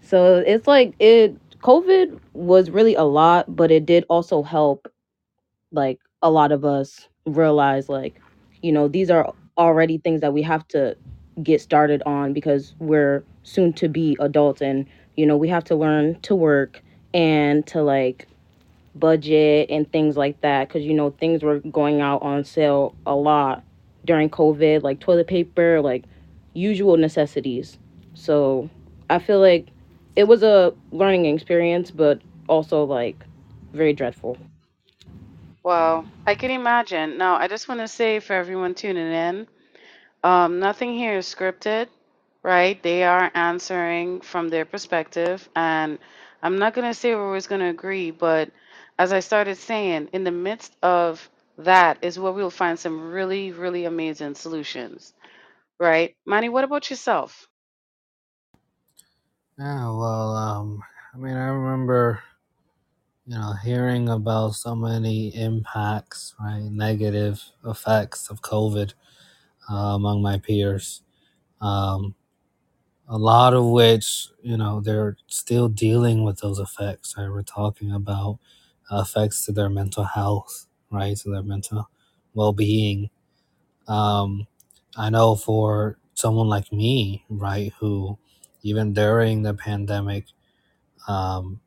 so 0.00 0.42
it's 0.46 0.66
like 0.66 0.94
it 0.98 1.38
COVID 1.62 2.18
was 2.34 2.70
really 2.70 2.94
a 2.94 3.04
lot, 3.04 3.54
but 3.54 3.70
it 3.70 3.84
did 3.86 4.04
also 4.08 4.42
help 4.42 4.88
like 5.72 6.00
a 6.22 6.30
lot 6.30 6.52
of 6.52 6.64
us 6.64 7.08
realize 7.26 7.88
like 7.88 8.20
you 8.62 8.72
know 8.72 8.88
these 8.88 9.10
are 9.10 9.32
already 9.58 9.98
things 9.98 10.20
that 10.22 10.32
we 10.32 10.42
have 10.42 10.66
to 10.68 10.96
get 11.42 11.60
started 11.60 12.02
on 12.06 12.32
because 12.32 12.74
we're 12.78 13.22
soon 13.42 13.72
to 13.72 13.88
be 13.88 14.16
adults 14.20 14.62
and 14.62 14.86
you 15.16 15.26
know 15.26 15.36
we 15.36 15.48
have 15.48 15.64
to 15.64 15.76
learn 15.76 16.18
to 16.22 16.34
work 16.34 16.82
and 17.14 17.66
to 17.66 17.82
like 17.82 18.26
budget 18.94 19.68
and 19.70 19.90
things 19.92 20.16
like 20.16 20.40
that 20.40 20.68
because 20.68 20.84
you 20.84 20.94
know 20.94 21.10
things 21.10 21.42
were 21.42 21.60
going 21.60 22.00
out 22.00 22.22
on 22.22 22.44
sale 22.44 22.94
a 23.06 23.14
lot 23.14 23.62
during 24.04 24.30
covid 24.30 24.82
like 24.82 25.00
toilet 25.00 25.26
paper 25.26 25.80
like 25.80 26.04
usual 26.54 26.96
necessities. 26.96 27.78
So 28.14 28.68
i 29.10 29.18
feel 29.18 29.40
like 29.40 29.68
it 30.18 30.28
was 30.28 30.44
a 30.44 30.74
learning 30.92 31.26
experience 31.26 31.92
but 31.92 32.20
also 32.48 32.84
like 32.84 33.26
very 33.74 33.94
dreadful 33.94 34.38
Well, 35.64 36.06
I 36.26 36.34
can 36.36 36.50
imagine. 36.52 37.18
Now, 37.18 37.36
I 37.36 37.48
just 37.48 37.68
want 37.68 37.80
to 37.82 37.88
say 37.88 38.20
for 38.20 38.34
everyone 38.34 38.74
tuning 38.74 39.12
in, 39.12 39.48
um, 40.24 40.60
nothing 40.60 40.94
here 40.94 41.18
is 41.18 41.26
scripted. 41.34 41.88
right? 42.42 42.82
They 42.82 43.04
are 43.04 43.30
answering 43.34 44.20
from 44.20 44.48
their 44.48 44.64
perspective. 44.64 45.48
And 45.56 45.98
I'm 46.42 46.58
not 46.58 46.74
going 46.74 46.88
to 46.88 46.94
say 46.94 47.14
we're 47.14 47.26
always 47.26 47.46
going 47.46 47.60
to 47.60 47.68
agree, 47.68 48.10
but 48.10 48.50
as 48.98 49.12
I 49.12 49.20
started 49.20 49.56
saying, 49.56 50.08
in 50.12 50.24
the 50.24 50.30
midst 50.32 50.76
of 50.82 51.28
that 51.58 51.98
is 52.02 52.18
where 52.18 52.32
we'll 52.32 52.50
find 52.50 52.78
some 52.78 53.10
really, 53.12 53.52
really 53.52 53.84
amazing 53.84 54.34
solutions, 54.34 55.12
right? 55.80 56.16
Manny, 56.26 56.50
what 56.50 56.64
about 56.64 56.90
yourself? 56.90 57.47
Yeah, 59.58 59.90
well, 59.90 60.34
um, 60.36 60.82
I 61.14 61.18
mean, 61.18 61.34
I 61.36 61.48
remember, 61.48 62.22
you 63.26 63.34
know, 63.38 63.52
hearing 63.62 64.08
about 64.08 64.54
so 64.54 64.74
many 64.74 65.28
impacts, 65.34 66.34
right, 66.40 66.62
negative 66.62 67.42
effects 67.66 68.30
of 68.30 68.40
COVID 68.42 68.94
uh, 69.70 69.74
among 69.96 70.22
my 70.22 70.38
peers. 70.38 71.02
Um, 71.60 72.14
a 73.08 73.18
lot 73.18 73.54
of 73.54 73.66
which, 73.66 74.28
you 74.42 74.56
know, 74.56 74.80
they're 74.80 75.16
still 75.28 75.68
dealing 75.68 76.24
with 76.24 76.40
those 76.40 76.58
effects. 76.60 77.14
Right? 77.18 77.30
We're 77.30 77.42
talking 77.42 77.92
about 77.92 78.38
effects 78.92 79.44
to 79.46 79.52
their 79.52 79.70
mental 79.70 80.04
health, 80.04 80.66
right, 80.90 81.16
to 81.18 81.30
their 81.30 81.42
mental 81.44 81.88
well-being. 82.34 83.10
Um, 83.88 84.46
I 84.96 85.10
know 85.10 85.36
for 85.36 85.98
someone 86.14 86.48
like 86.48 86.72
me, 86.72 87.24
right, 87.28 87.72
who 87.80 88.18
even 88.62 88.92
during 88.92 89.42
the 89.42 89.54
pandemic, 89.54 90.26
um, 91.08 91.60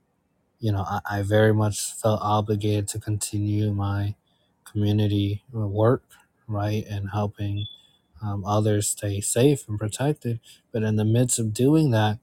you 0.59 0.71
know, 0.71 0.81
I, 0.87 1.01
I 1.09 1.21
very 1.23 1.53
much 1.53 1.93
felt 1.93 2.21
obligated 2.21 2.87
to 2.89 2.99
continue 2.99 3.71
my 3.73 4.15
community 4.65 5.43
work, 5.51 6.03
right, 6.47 6.85
and 6.89 7.11
helping 7.11 7.67
um, 8.23 8.45
others 8.45 8.89
stay 8.89 9.21
safe 9.21 9.67
and 9.69 9.79
protected. 9.79 10.39
But 10.71 10.83
in 10.83 10.97
the 10.97 11.05
midst 11.05 11.39
of 11.39 11.53
doing 11.53 11.91
that, 11.91 12.19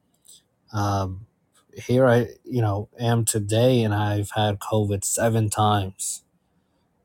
um, 0.72 1.26
here 1.74 2.06
I, 2.06 2.28
you 2.44 2.62
know, 2.62 2.88
am 2.98 3.24
today, 3.24 3.82
and 3.82 3.94
I've 3.94 4.30
had 4.32 4.58
COVID 4.60 5.04
seven 5.04 5.50
times. 5.50 6.24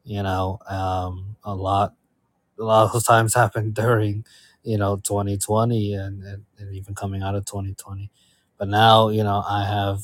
You 0.03 0.23
know, 0.23 0.59
um, 0.67 1.37
a 1.43 1.55
lot, 1.55 1.93
a 2.59 2.63
lot 2.63 2.85
of 2.85 2.93
those 2.93 3.05
times 3.05 3.33
happened 3.35 3.75
during, 3.75 4.25
you 4.63 4.77
know, 4.77 4.97
2020 4.97 5.93
and, 5.93 6.23
and, 6.23 6.45
and 6.59 6.75
even 6.75 6.95
coming 6.95 7.23
out 7.23 7.35
of 7.35 7.45
2020. 7.45 8.11
But 8.57 8.69
now, 8.69 9.09
you 9.09 9.23
know, 9.23 9.43
I 9.47 9.65
have, 9.65 10.01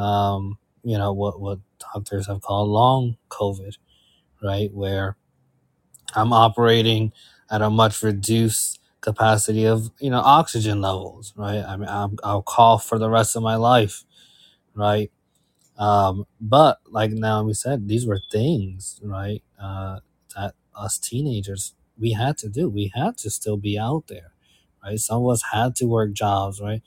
um, 0.00 0.58
you 0.82 0.98
know, 0.98 1.12
what 1.12 1.40
what 1.40 1.58
doctors 1.94 2.26
have 2.28 2.42
called 2.42 2.68
long 2.68 3.16
COVID, 3.30 3.76
right, 4.42 4.72
where 4.72 5.16
I'm 6.14 6.32
operating 6.32 7.12
at 7.50 7.62
a 7.62 7.70
much 7.70 8.02
reduced 8.02 8.80
capacity 9.00 9.66
of, 9.66 9.90
you 10.00 10.10
know, 10.10 10.20
oxygen 10.20 10.80
levels, 10.80 11.32
right. 11.36 11.64
I 11.64 11.76
mean, 11.76 11.88
I'm, 11.88 12.18
I'll 12.24 12.42
cough 12.42 12.84
for 12.86 12.98
the 12.98 13.10
rest 13.10 13.36
of 13.36 13.42
my 13.42 13.56
life, 13.56 14.04
right 14.74 15.10
um, 15.78 16.26
but 16.40 16.78
like 16.86 17.10
Naomi 17.12 17.54
said, 17.54 17.88
these 17.88 18.06
were 18.06 18.20
things, 18.30 19.00
right? 19.02 19.42
Uh, 19.60 20.00
that 20.36 20.54
us 20.76 20.98
teenagers 20.98 21.74
we 22.00 22.12
had 22.12 22.38
to 22.40 22.50
do. 22.50 22.70
We 22.70 22.92
had 22.94 23.18
to 23.18 23.30
still 23.30 23.58
be 23.58 23.78
out 23.78 24.06
there, 24.08 24.32
right? 24.84 24.98
Some 24.98 25.24
of 25.24 25.30
us 25.30 25.42
had 25.52 25.76
to 25.76 25.86
work 25.86 26.12
jobs, 26.14 26.60
right? 26.60 26.82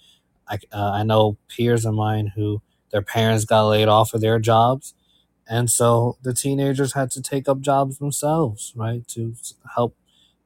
I 0.47 0.59
uh, 0.73 0.91
I 0.91 1.03
know 1.03 1.37
peers 1.49 1.85
of 1.85 1.95
mine 1.95 2.33
who 2.35 2.61
their 2.91 3.01
parents 3.03 3.45
got 3.45 3.67
laid 3.67 3.89
off 3.89 4.13
of 4.13 4.21
their 4.21 4.39
jobs, 4.39 4.95
and 5.47 5.69
so 5.71 6.17
the 6.23 6.33
teenagers 6.33 6.93
had 6.93 7.11
to 7.11 7.21
take 7.21 7.49
up 7.49 7.61
jobs 7.61 7.99
themselves, 7.99 8.73
right, 8.75 9.07
to 9.09 9.35
help 9.75 9.95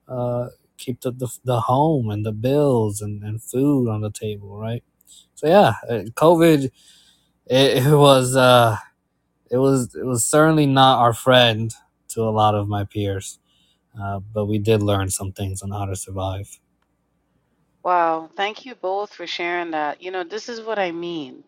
uh, 0.07 0.49
keep 0.77 1.01
the, 1.01 1.11
the 1.11 1.29
the 1.45 1.61
home 1.61 2.09
and 2.09 2.25
the 2.25 2.33
bills 2.33 3.01
and, 3.01 3.23
and 3.23 3.43
food 3.43 3.89
on 3.89 4.01
the 4.01 4.11
table, 4.11 4.57
right? 4.57 4.83
So 5.35 5.47
yeah, 5.47 5.75
uh, 5.89 6.03
COVID 6.15 6.65
it, 7.47 7.85
it 7.87 7.97
was. 7.97 8.35
Uh, 8.35 8.77
it 9.49 9.57
was 9.57 9.95
it 9.95 10.05
was 10.05 10.25
certainly 10.25 10.65
not 10.65 10.99
our 10.99 11.13
friend 11.13 11.73
to 12.09 12.21
a 12.23 12.31
lot 12.31 12.55
of 12.55 12.67
my 12.67 12.83
peers, 12.83 13.39
uh, 14.01 14.19
but 14.19 14.45
we 14.45 14.59
did 14.59 14.83
learn 14.83 15.09
some 15.09 15.31
things 15.31 15.61
on 15.61 15.71
how 15.71 15.85
to 15.85 15.95
survive. 15.95 16.59
Wow, 17.83 18.29
thank 18.35 18.65
you 18.65 18.75
both 18.75 19.13
for 19.13 19.25
sharing 19.25 19.71
that. 19.71 20.01
You 20.03 20.11
know, 20.11 20.23
this 20.23 20.47
is 20.49 20.61
what 20.61 20.77
I 20.79 20.91
mean. 20.91 21.43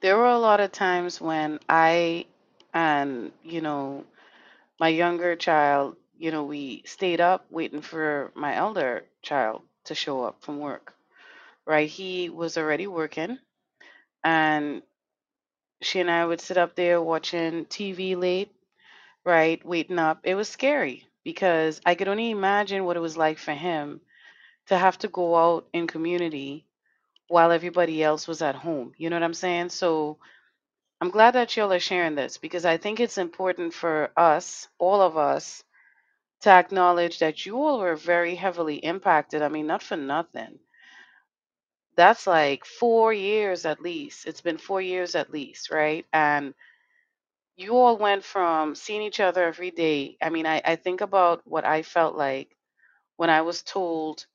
There 0.00 0.16
were 0.16 0.26
a 0.26 0.38
lot 0.38 0.60
of 0.60 0.72
times 0.72 1.20
when 1.20 1.60
I 1.68 2.26
and, 2.74 3.32
you 3.42 3.60
know, 3.60 4.04
my 4.80 4.88
younger 4.88 5.36
child, 5.36 5.96
you 6.18 6.30
know, 6.32 6.44
we 6.44 6.82
stayed 6.86 7.20
up 7.20 7.46
waiting 7.50 7.82
for 7.82 8.32
my 8.34 8.54
elder 8.56 9.04
child 9.22 9.62
to 9.84 9.94
show 9.94 10.22
up 10.24 10.42
from 10.42 10.60
work, 10.60 10.94
right? 11.66 11.88
He 11.88 12.30
was 12.30 12.58
already 12.58 12.86
working, 12.88 13.38
and 14.24 14.82
she 15.82 16.00
and 16.00 16.10
I 16.10 16.24
would 16.26 16.40
sit 16.40 16.58
up 16.58 16.74
there 16.76 17.00
watching 17.02 17.66
TV 17.66 18.16
late, 18.16 18.52
right? 19.24 19.64
Waiting 19.64 19.98
up. 19.98 20.20
It 20.24 20.34
was 20.34 20.48
scary 20.48 21.06
because 21.24 21.80
I 21.86 21.94
could 21.96 22.08
only 22.08 22.30
imagine 22.30 22.84
what 22.84 22.96
it 22.96 23.00
was 23.00 23.16
like 23.16 23.38
for 23.38 23.52
him 23.52 24.00
to 24.68 24.78
have 24.78 24.98
to 24.98 25.08
go 25.08 25.36
out 25.36 25.68
in 25.72 25.86
community 25.88 26.66
while 27.28 27.52
everybody 27.52 28.02
else 28.02 28.28
was 28.28 28.42
at 28.42 28.56
home. 28.56 28.92
You 28.98 29.10
know 29.10 29.16
what 29.16 29.24
I'm 29.24 29.34
saying? 29.34 29.70
So 29.70 30.18
I'm 31.00 31.10
glad 31.10 31.32
that 31.36 31.56
y'all 31.56 31.72
are 31.72 31.80
sharing 31.80 32.16
this 32.16 32.38
because 32.38 32.66
I 32.66 32.78
think 32.78 33.00
it's 33.00 33.18
important 33.18 33.74
for 33.74 34.12
us, 34.16 34.68
all 34.78 35.02
of 35.02 35.16
us, 35.18 35.64
to 36.42 36.50
acknowledge 36.50 37.20
that 37.20 37.46
you 37.46 37.58
all 37.62 37.80
were 37.80 37.96
very 37.96 38.34
heavily 38.36 38.76
impacted. 38.76 39.42
I 39.42 39.48
mean, 39.48 39.66
not 39.68 39.82
for 39.82 39.96
nothing. 39.96 40.58
That's 41.96 42.26
like 42.26 42.64
four 42.64 43.12
years 43.12 43.66
at 43.66 43.80
least. 43.82 44.26
It's 44.26 44.40
been 44.42 44.58
four 44.58 44.80
years 44.82 45.14
at 45.14 45.30
least, 45.32 45.70
right? 45.70 46.06
And 46.12 46.54
you 47.56 47.76
all 47.76 47.96
went 47.98 48.24
from 48.24 48.74
seeing 48.74 49.02
each 49.02 49.20
other 49.20 49.44
every 49.44 49.70
day. 49.70 50.16
I 50.22 50.30
mean, 50.30 50.46
I, 50.46 50.62
I 50.64 50.76
think 50.76 51.00
about 51.00 51.42
what 51.44 51.64
I 51.64 51.82
felt 51.82 52.16
like 52.16 52.56
when 53.16 53.30
I 53.30 53.42
was 53.42 53.62
told 53.62 54.26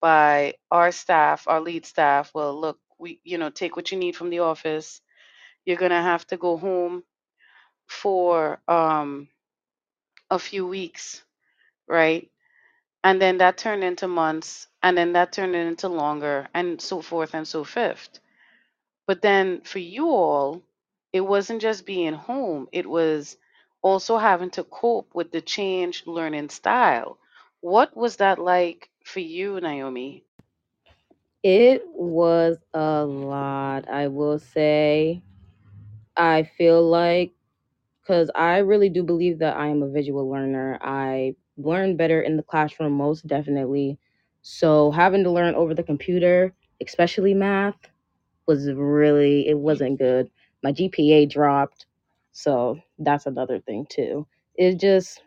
by 0.00 0.54
our 0.70 0.92
staff, 0.92 1.48
our 1.48 1.60
lead 1.60 1.86
staff, 1.86 2.32
well, 2.34 2.58
look, 2.60 2.78
we, 2.98 3.20
you 3.24 3.38
know, 3.38 3.50
take 3.50 3.76
what 3.76 3.92
you 3.92 3.98
need 3.98 4.16
from 4.16 4.30
the 4.30 4.40
office. 4.40 5.00
You're 5.64 5.78
going 5.78 5.90
to 5.92 6.02
have 6.02 6.26
to 6.28 6.36
go 6.38 6.56
home 6.58 7.04
for 7.88 8.60
um, 8.68 9.28
a 10.30 10.38
few 10.38 10.66
weeks, 10.66 11.22
right? 11.88 12.30
And 13.04 13.20
then 13.22 13.38
that 13.38 13.58
turned 13.58 13.84
into 13.84 14.08
months, 14.08 14.68
and 14.82 14.96
then 14.96 15.12
that 15.14 15.32
turned 15.32 15.56
into 15.56 15.88
longer, 15.88 16.48
and 16.54 16.80
so 16.80 17.02
forth 17.02 17.34
and 17.34 17.46
so 17.48 17.64
fifth. 17.64 18.20
But 19.06 19.22
then 19.22 19.62
for 19.62 19.78
you 19.80 20.08
all, 20.10 20.62
it 21.12 21.20
wasn't 21.20 21.60
just 21.62 21.86
being 21.86 22.14
home, 22.14 22.68
it 22.72 22.88
was 22.88 23.36
also 23.82 24.18
having 24.18 24.50
to 24.50 24.64
cope 24.64 25.14
with 25.14 25.30
the 25.32 25.40
changed 25.40 26.06
learning 26.06 26.48
style. 26.50 27.18
What 27.60 27.96
was 27.96 28.16
that 28.16 28.38
like 28.38 28.88
for 29.04 29.20
you, 29.20 29.60
Naomi? 29.60 30.24
It 31.42 31.82
was 31.94 32.58
a 32.74 33.04
lot, 33.04 33.88
I 33.88 34.08
will 34.08 34.38
say. 34.38 35.22
I 36.16 36.42
feel 36.44 36.82
like 36.88 37.32
because 38.02 38.30
I 38.34 38.58
really 38.58 38.88
do 38.88 39.02
believe 39.02 39.38
that 39.38 39.56
I 39.56 39.68
am 39.68 39.82
a 39.82 39.88
visual 39.88 40.28
learner. 40.30 40.78
I 40.82 41.36
learn 41.56 41.96
better 41.96 42.20
in 42.22 42.36
the 42.36 42.42
classroom, 42.42 42.92
most 42.92 43.26
definitely. 43.26 43.98
So 44.42 44.90
having 44.92 45.24
to 45.24 45.30
learn 45.30 45.54
over 45.54 45.74
the 45.74 45.82
computer, 45.82 46.52
especially 46.82 47.34
math, 47.34 47.76
was 48.46 48.70
really 48.72 49.48
it 49.48 49.58
wasn't 49.58 49.98
good. 49.98 50.30
My 50.62 50.72
GPA 50.72 51.26
dropped, 51.26 51.86
so 52.32 52.80
that's 52.98 53.26
another 53.26 53.60
thing 53.60 53.86
too. 53.88 54.26
It 54.56 54.78
just 54.80 55.22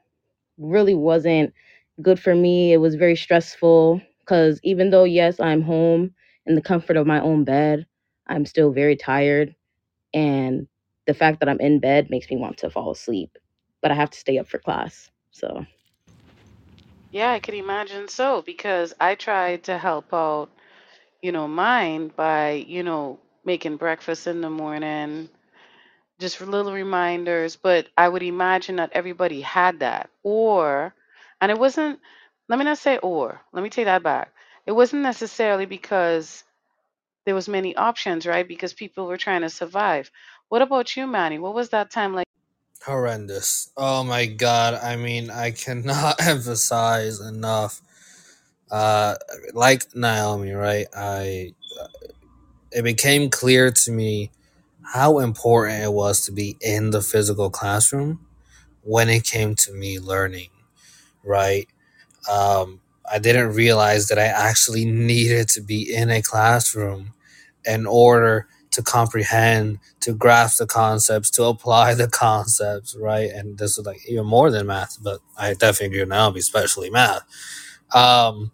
really 0.58 0.96
wasn't 0.96 1.54
good 2.02 2.20
for 2.20 2.36
me. 2.36 2.74
It 2.74 2.78
was 2.78 2.96
very 2.96 3.16
stressful 3.16 4.02
because 4.20 4.60
even 4.64 4.90
though 4.92 5.04
yes, 5.06 5.40
I'm 5.40 5.62
home 5.62 6.14
in 6.46 6.56
the 6.56 6.62
comfort 6.62 6.98
of 6.98 7.08
my 7.08 7.20
own 7.22 7.44
bed, 7.44 7.86
I'm 8.28 8.46
still 8.46 8.72
very 8.72 8.96
tired 8.96 9.56
and 10.14 10.68
the 11.08 11.14
fact 11.14 11.40
that 11.40 11.50
I'm 11.50 11.60
in 11.60 11.80
bed 11.80 12.10
makes 12.10 12.30
me 12.30 12.38
want 12.38 12.58
to 12.60 12.70
fall 12.70 12.92
asleep, 12.92 13.38
but 13.82 13.92
I 13.92 13.96
have 13.96 14.12
to 14.12 14.20
stay 14.20 14.38
up 14.38 14.48
for 14.48 14.60
class. 14.60 15.10
So, 15.32 15.66
Yeah, 17.12 17.32
I 17.32 17.40
can 17.40 17.56
imagine 17.56 18.08
so 18.08 18.42
because 18.42 18.94
I 19.00 19.16
tried 19.16 19.64
to 19.66 19.78
help 19.78 20.14
out, 20.14 20.50
you 21.22 21.32
know, 21.32 21.48
mine 21.48 22.12
by, 22.16 22.52
you 22.68 22.84
know, 22.84 23.20
making 23.46 23.78
breakfast 23.78 24.28
in 24.28 24.42
the 24.42 24.50
morning, 24.50 25.30
just 26.20 26.42
little 26.42 26.74
reminders, 26.74 27.56
but 27.56 27.88
I 27.98 28.08
would 28.10 28.24
imagine 28.24 28.78
that 28.78 28.92
everybody 28.94 29.42
had 29.42 29.80
that. 29.82 30.10
Or, 30.24 30.94
and 31.42 31.52
it 31.52 31.60
wasn't, 31.60 32.00
let 32.50 32.60
me 32.60 32.66
not 32.66 32.78
say 32.80 32.98
or, 33.00 33.42
let 33.54 33.64
me 33.64 33.70
take 33.70 33.86
that 33.86 34.04
back. 34.04 34.32
It 34.66 34.72
wasn't 34.74 35.04
necessarily 35.04 35.66
because 35.66 36.44
there 37.26 37.36
was 37.36 37.50
many 37.50 37.76
options, 37.76 38.26
right? 38.28 38.48
Because 38.48 38.74
people 38.74 39.08
were 39.08 39.18
trying 39.18 39.42
to 39.42 39.50
survive. 39.50 40.12
What 40.50 40.62
about 40.62 40.96
you, 40.96 41.08
Manny? 41.08 41.40
What 41.40 41.56
was 41.56 41.70
that 41.70 41.92
time 41.92 42.14
like? 42.14 42.26
Horrendous. 42.86 43.72
Oh 43.78 44.04
my 44.04 44.26
god. 44.28 44.76
I 44.76 44.96
mean, 44.96 45.30
I 45.32 45.52
cannot 45.52 46.22
emphasize 46.28 47.20
enough 47.22 47.82
Uh, 48.72 49.16
like 49.54 49.96
Naomi, 49.96 50.52
right? 50.54 50.88
I 50.96 51.54
it 52.76 52.84
became 52.84 53.32
clear 53.32 53.72
to 53.72 53.92
me 53.92 54.32
how 54.94 55.20
important 55.20 55.84
it 55.84 55.94
was 55.94 56.26
to 56.26 56.34
be 56.34 56.58
in 56.62 56.92
the 56.92 57.02
physical 57.02 57.50
classroom 57.50 58.28
when 58.84 59.10
it 59.10 59.24
came 59.24 59.56
to 59.56 59.74
me 59.74 60.00
learning, 60.00 60.50
right? 61.24 61.68
Um, 62.32 62.82
I 63.12 63.20
didn't 63.20 63.54
realize 63.56 64.08
that 64.08 64.20
I 64.20 64.26
actually 64.26 64.86
needed 64.92 65.50
to 65.50 65.62
be 65.62 65.94
in 65.94 66.10
a 66.12 66.22
classroom 66.22 67.14
in 67.66 67.86
order 67.86 68.48
to 68.72 68.84
comprehend, 68.84 69.80
to 70.02 70.14
grasp 70.14 70.60
the 70.60 70.68
concepts, 70.68 71.30
to 71.32 71.46
apply 71.46 71.96
the 71.96 72.08
concepts, 72.12 72.96
right? 73.00 73.32
And 73.32 73.58
this 73.58 73.78
is 73.78 73.86
like 73.86 74.08
even 74.08 74.26
more 74.26 74.52
than 74.52 74.68
math, 74.68 74.98
but 75.04 75.20
I 75.38 75.54
definitely 75.54 76.00
with 76.00 76.10
Naomi, 76.10 76.40
especially 76.40 76.90
math. 76.90 77.24
Um, 77.94 78.52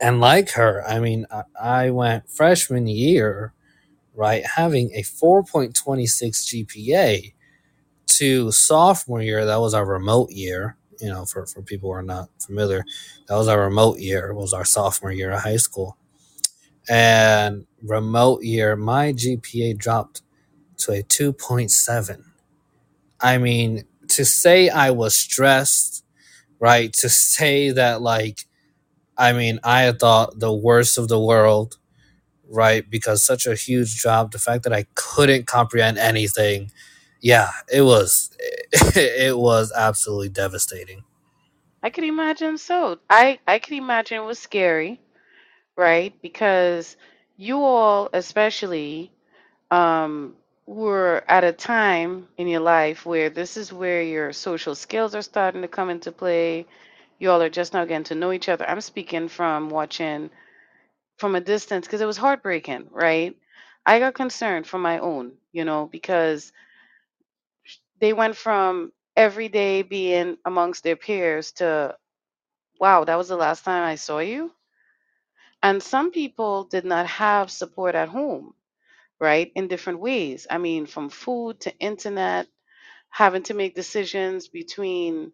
and 0.00 0.20
like 0.20 0.50
her, 0.52 0.84
I 0.86 1.00
mean, 1.00 1.26
I, 1.30 1.42
went 1.90 2.30
freshman 2.30 2.86
year, 2.86 3.52
right, 4.14 4.44
having 4.56 4.90
a 4.94 5.02
4.26 5.02 5.74
GPA 6.66 7.34
to 8.06 8.52
sophomore 8.52 9.22
year. 9.22 9.44
That 9.46 9.60
was 9.60 9.74
our 9.74 9.86
remote 9.86 10.30
year. 10.32 10.76
You 11.00 11.08
know, 11.08 11.24
for, 11.26 11.46
for 11.46 11.62
people 11.62 11.90
who 11.90 11.94
are 11.94 12.02
not 12.02 12.28
familiar, 12.40 12.84
that 13.28 13.34
was 13.36 13.48
our 13.48 13.60
remote 13.60 14.00
year. 14.00 14.34
Was 14.34 14.52
our 14.52 14.64
sophomore 14.66 15.12
year 15.12 15.32
of 15.32 15.42
high 15.42 15.56
school. 15.56 15.96
And 16.88 17.66
remote 17.82 18.42
year, 18.44 18.76
my 18.76 19.12
GPA 19.12 19.78
dropped 19.78 20.22
to 20.78 20.92
a 20.92 21.02
2.7. 21.02 22.24
I 23.20 23.38
mean, 23.38 23.84
to 24.08 24.24
say 24.24 24.68
I 24.68 24.90
was 24.90 25.16
stressed, 25.18 26.04
right? 26.60 26.92
To 26.94 27.08
say 27.08 27.70
that, 27.72 28.02
like, 28.02 28.46
I 29.20 29.34
mean, 29.34 29.60
I 29.64 29.92
thought 29.92 30.40
the 30.40 30.54
worst 30.54 30.98
of 30.98 31.08
the 31.08 31.20
world, 31.20 31.78
right? 32.48 32.88
Because 32.90 33.22
such 33.24 33.46
a 33.46 33.56
huge 33.56 34.00
drop, 34.02 34.32
the 34.32 34.38
fact 34.38 34.64
that 34.64 34.72
I 34.74 34.86
couldn't 34.96 35.46
comprehend 35.46 35.98
anything, 35.98 36.72
yeah, 37.22 37.50
it 37.72 37.82
was, 37.82 38.36
it 38.72 39.38
was 39.38 39.72
absolutely 39.76 40.30
devastating. 40.30 41.04
I 41.82 41.90
could 41.90 42.04
imagine 42.04 42.58
so. 42.58 42.98
I 43.10 43.40
I 43.48 43.60
could 43.60 43.74
imagine 43.74 44.18
it 44.18 44.26
was 44.26 44.38
scary, 44.40 45.00
right? 45.76 46.14
Because 46.22 46.96
you 47.36 47.62
all, 47.64 48.10
especially, 48.12 49.12
um, 49.70 50.36
were 50.66 51.24
at 51.28 51.44
a 51.44 51.52
time 51.52 52.28
in 52.38 52.48
your 52.48 52.60
life 52.60 53.06
where 53.06 53.30
this 53.30 53.56
is 53.58 53.72
where 53.72 54.02
your 54.02 54.32
social 54.32 54.74
skills 54.76 55.14
are 55.14 55.22
starting 55.22 55.62
to 55.62 55.68
come 55.68 55.90
into 55.90 56.12
play. 56.12 56.66
You 57.20 57.30
all 57.30 57.40
are 57.40 57.48
just 57.48 57.72
now 57.72 57.84
getting 57.84 58.02
to 58.06 58.16
know 58.16 58.32
each 58.32 58.48
other. 58.48 58.68
I'm 58.68 58.80
speaking 58.80 59.28
from 59.28 59.70
watching 59.70 60.30
from 61.18 61.36
a 61.36 61.40
distance 61.40 61.86
because 61.86 62.00
it 62.02 62.06
was 62.06 62.16
heartbreaking, 62.18 62.88
right? 62.90 63.36
I 63.86 63.98
got 64.00 64.14
concerned 64.14 64.66
for 64.66 64.78
my 64.78 64.98
own, 65.00 65.38
you 65.52 65.64
know, 65.64 65.86
because 65.86 66.52
they 68.00 68.12
went 68.12 68.36
from 68.36 68.92
every 69.16 69.48
day 69.48 69.82
being 69.82 70.36
amongst 70.44 70.82
their 70.82 70.96
peers 70.96 71.52
to, 71.52 71.96
wow, 72.80 73.04
that 73.04 73.16
was 73.16 73.28
the 73.28 73.36
last 73.36 73.64
time 73.64 73.84
I 73.84 73.96
saw 73.96 74.20
you. 74.20 74.52
And 75.62 75.82
some 75.82 76.10
people 76.10 76.64
did 76.64 76.84
not 76.84 77.06
have 77.06 77.50
support 77.50 77.94
at 77.94 78.10
home, 78.10 78.54
right? 79.20 79.52
In 79.56 79.68
different 79.68 80.00
ways. 80.00 80.46
I 80.50 80.58
mean, 80.58 80.86
from 80.86 81.10
food 81.10 81.60
to 81.62 81.78
internet, 81.78 82.48
having 83.10 83.44
to 83.44 83.54
make 83.54 83.74
decisions 83.76 84.48
between, 84.48 85.32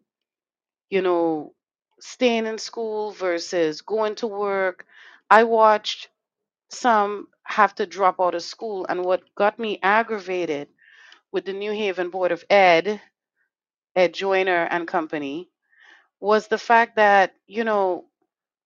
you 0.90 1.02
know, 1.02 1.55
staying 2.00 2.46
in 2.46 2.58
school 2.58 3.12
versus 3.12 3.82
going 3.82 4.16
to 4.16 4.26
work. 4.26 4.86
I 5.30 5.44
watched 5.44 6.08
some 6.70 7.28
have 7.44 7.74
to 7.76 7.86
drop 7.86 8.20
out 8.20 8.34
of 8.34 8.42
school. 8.42 8.86
And 8.88 9.04
what 9.04 9.22
got 9.34 9.58
me 9.58 9.78
aggravated 9.82 10.68
with 11.32 11.44
the 11.44 11.52
New 11.52 11.72
Haven 11.72 12.10
Board 12.10 12.32
of 12.32 12.44
Ed, 12.50 13.00
Ed 13.96 14.14
Joyner 14.14 14.64
and 14.70 14.88
company, 14.88 15.50
was 16.20 16.48
the 16.48 16.58
fact 16.58 16.96
that, 16.96 17.34
you 17.46 17.64
know, 17.64 18.06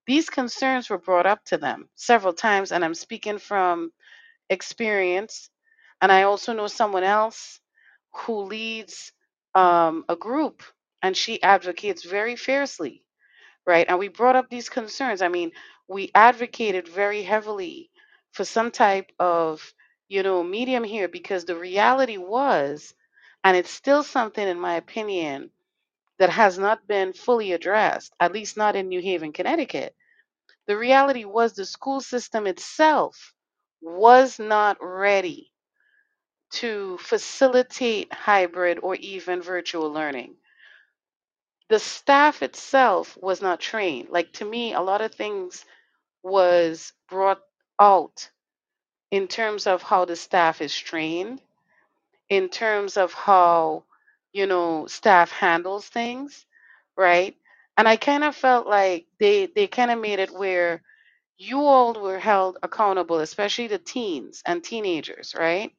these 0.07 0.31
concerns 0.31 0.91
were 0.91 0.99
brought 0.99 1.27
up 1.27 1.45
to 1.47 1.59
them 1.59 1.89
several 1.97 2.33
times. 2.35 2.73
And 2.73 2.85
I'm 2.85 2.95
speaking 2.95 3.39
from 3.39 3.93
experience. 4.51 5.51
And 6.01 6.13
I 6.13 6.25
also 6.25 6.53
know 6.53 6.67
someone 6.69 7.05
else 7.05 7.61
who 8.13 8.43
leads 8.45 9.13
um, 9.55 10.05
a 10.09 10.17
group 10.17 10.63
and 11.03 11.17
she 11.17 11.43
advocates 11.43 12.05
very 12.05 12.37
fiercely 12.37 13.05
right? 13.67 13.87
And 13.89 13.99
we 13.99 14.09
brought 14.09 14.37
up 14.37 14.49
these 14.51 14.69
concerns. 14.69 15.23
I 15.23 15.29
mean, 15.29 15.53
we 15.89 16.11
advocated 16.15 16.89
very 16.89 17.23
heavily 17.23 17.91
for 18.33 18.45
some 18.45 18.71
type 18.71 19.13
of, 19.19 19.75
you 20.09 20.23
know, 20.23 20.43
medium 20.43 20.85
here 20.85 21.09
because 21.09 21.45
the 21.45 21.57
reality 21.57 22.17
was, 22.19 22.95
and 23.45 23.57
it's 23.57 23.71
still 23.71 24.03
something, 24.03 24.47
in 24.47 24.61
my 24.61 24.75
opinion, 24.77 25.51
that 26.19 26.31
has 26.31 26.59
not 26.59 26.87
been 26.89 27.13
fully 27.13 27.53
addressed, 27.53 28.15
at 28.21 28.33
least 28.33 28.57
not 28.57 28.77
in 28.77 28.89
New 28.89 29.01
Haven, 29.03 29.33
Connecticut. 29.33 29.95
The 30.69 30.79
reality 30.79 31.25
was 31.25 31.55
the 31.55 31.67
school 31.67 32.01
system 32.01 32.47
itself 32.47 33.35
was 33.83 34.39
not 34.39 34.79
ready 34.81 35.53
to 36.53 36.99
facilitate 36.99 38.13
hybrid 38.13 38.81
or 38.83 38.97
even 38.97 39.43
virtual 39.43 39.93
learning 39.93 40.37
the 41.71 41.81
staff 41.81 42.43
itself 42.45 43.19
was 43.23 43.43
not 43.43 43.61
trained. 43.61 44.11
Like 44.11 44.33
to 44.35 44.47
me, 44.47 44.75
a 44.75 44.83
lot 44.83 45.03
of 45.03 45.15
things 45.15 45.67
was 46.23 46.93
brought 47.11 47.41
out 47.81 48.31
in 49.11 49.29
terms 49.29 49.67
of 49.67 49.83
how 49.83 50.05
the 50.07 50.17
staff 50.17 50.63
is 50.63 50.77
trained, 50.77 51.41
in 52.31 52.49
terms 52.51 52.97
of 52.97 53.13
how, 53.15 53.85
you 54.33 54.47
know, 54.47 54.87
staff 54.87 55.33
handles 55.33 55.87
things, 55.89 56.47
right? 56.97 57.37
And 57.79 57.89
I 57.89 57.97
kind 57.97 58.25
of 58.25 58.37
felt 58.37 58.67
like 58.67 59.07
they 59.21 59.47
they 59.47 59.67
kind 59.69 59.91
of 59.91 60.01
made 60.01 60.21
it 60.21 60.33
where 60.33 60.83
you 61.39 61.63
all 61.63 61.95
were 61.95 62.19
held 62.21 62.59
accountable, 62.63 63.21
especially 63.21 63.69
the 63.69 63.79
teens 63.79 64.43
and 64.47 64.65
teenagers, 64.65 65.35
right? 65.39 65.73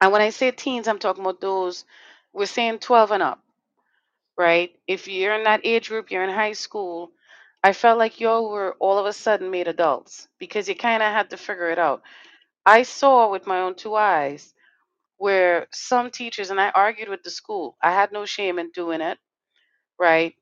And 0.00 0.12
when 0.12 0.22
I 0.22 0.30
say 0.30 0.50
teens, 0.52 0.88
I'm 0.88 1.00
talking 1.00 1.24
about 1.24 1.40
those 1.40 1.84
we're 2.34 2.46
saying 2.46 2.80
12 2.80 3.12
and 3.12 3.24
up 3.24 3.40
right? 4.38 4.70
If 4.86 5.08
you're 5.08 5.34
in 5.34 5.44
that 5.44 5.62
age 5.64 5.88
group, 5.88 6.10
you're 6.10 6.24
in 6.24 6.30
high 6.34 6.52
school, 6.54 7.12
I 7.64 7.72
felt 7.72 7.98
like 7.98 8.20
y'all 8.20 8.50
were 8.50 8.76
all 8.80 8.98
of 8.98 9.06
a 9.06 9.12
sudden 9.12 9.50
made 9.50 9.68
adults 9.68 10.28
because 10.38 10.68
you 10.68 10.76
kind 10.76 11.02
of 11.02 11.12
had 11.12 11.30
to 11.30 11.36
figure 11.36 11.70
it 11.70 11.78
out. 11.78 12.02
I 12.66 12.82
saw 12.84 13.30
with 13.30 13.46
my 13.46 13.60
own 13.60 13.74
two 13.76 13.96
eyes 13.96 14.54
where 15.18 15.66
some 15.72 16.10
teachers, 16.10 16.50
and 16.50 16.60
I 16.60 16.70
argued 16.70 17.08
with 17.08 17.22
the 17.22 17.30
school, 17.30 17.76
I 17.82 17.92
had 17.92 18.12
no 18.12 18.26
shame 18.26 18.58
in 18.58 18.70
doing 18.72 19.00
it, 19.02 19.18
right? 19.98 20.34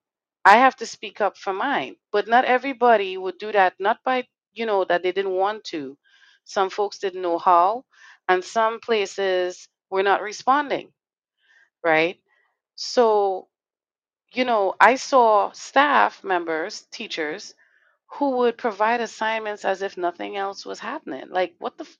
I 0.44 0.58
have 0.58 0.76
to 0.76 0.86
speak 0.86 1.20
up 1.20 1.36
for 1.38 1.52
mine, 1.52 1.96
but 2.12 2.28
not 2.28 2.44
everybody 2.44 3.16
would 3.18 3.38
do 3.38 3.52
that, 3.52 3.74
not 3.80 3.98
by, 4.04 4.26
you 4.52 4.66
know, 4.66 4.84
that 4.84 5.02
they 5.02 5.12
didn't 5.12 5.32
want 5.36 5.64
to. 5.66 5.96
Some 6.44 6.70
folks 6.70 6.98
didn't 6.98 7.22
know 7.22 7.38
how, 7.38 7.84
and 8.28 8.44
some 8.44 8.80
places 8.80 9.68
were 9.90 10.02
not 10.02 10.22
responding, 10.22 10.92
right? 11.84 12.18
So 12.76 13.48
you 14.36 14.44
know, 14.46 14.74
I 14.80 14.96
saw 14.96 15.52
staff 15.52 16.24
members, 16.24 16.82
teachers, 16.92 17.54
who 18.14 18.38
would 18.38 18.58
provide 18.58 19.00
assignments 19.02 19.64
as 19.64 19.82
if 19.82 19.96
nothing 19.98 20.36
else 20.36 20.66
was 20.66 20.80
happening. 20.80 21.24
Like, 21.30 21.54
what 21.60 21.78
the? 21.78 21.84
F- 21.84 21.98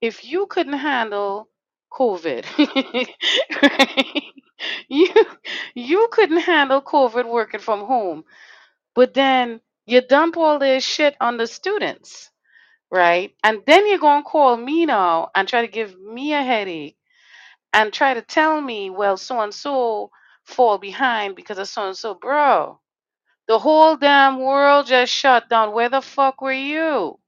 if 0.00 0.24
you 0.24 0.46
couldn't 0.46 0.74
handle 0.78 1.48
COVID, 1.92 2.44
right? 3.62 4.22
You 4.88 5.08
you 5.74 6.08
couldn't 6.12 6.40
handle 6.40 6.82
COVID 6.82 7.28
working 7.28 7.60
from 7.60 7.86
home, 7.86 8.24
but 8.94 9.14
then 9.14 9.60
you 9.86 10.00
dump 10.02 10.36
all 10.38 10.58
this 10.58 10.84
shit 10.84 11.16
on 11.20 11.36
the 11.38 11.46
students, 11.46 12.30
right? 12.90 13.34
And 13.44 13.62
then 13.66 13.88
you're 13.88 13.98
gonna 13.98 14.24
call 14.24 14.56
me 14.56 14.86
now 14.86 15.30
and 15.34 15.48
try 15.48 15.62
to 15.62 15.72
give 15.72 15.98
me 16.00 16.34
a 16.34 16.42
headache 16.42 16.96
and 17.72 17.92
try 17.92 18.14
to 18.14 18.22
tell 18.22 18.60
me, 18.60 18.90
well, 18.90 19.16
so 19.16 19.40
and 19.40 19.54
so 19.54 20.10
fall 20.44 20.78
behind 20.78 21.36
because 21.36 21.58
of 21.58 21.68
so 21.68 21.86
and 21.88 21.96
so, 21.96 22.14
bro. 22.14 22.80
The 23.48 23.58
whole 23.58 23.96
damn 23.96 24.40
world 24.40 24.86
just 24.86 25.12
shut 25.12 25.48
down. 25.50 25.72
Where 25.72 25.88
the 25.90 26.02
fuck 26.02 26.40
were 26.42 26.52
you? 26.52 27.18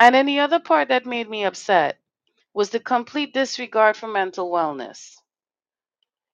And 0.00 0.14
then 0.14 0.26
the 0.26 0.40
other 0.40 0.60
part 0.60 0.88
that 0.88 1.06
made 1.06 1.28
me 1.30 1.44
upset 1.44 1.98
was 2.54 2.70
the 2.70 2.80
complete 2.80 3.34
disregard 3.34 3.96
for 3.96 4.08
mental 4.08 4.50
wellness. 4.50 5.16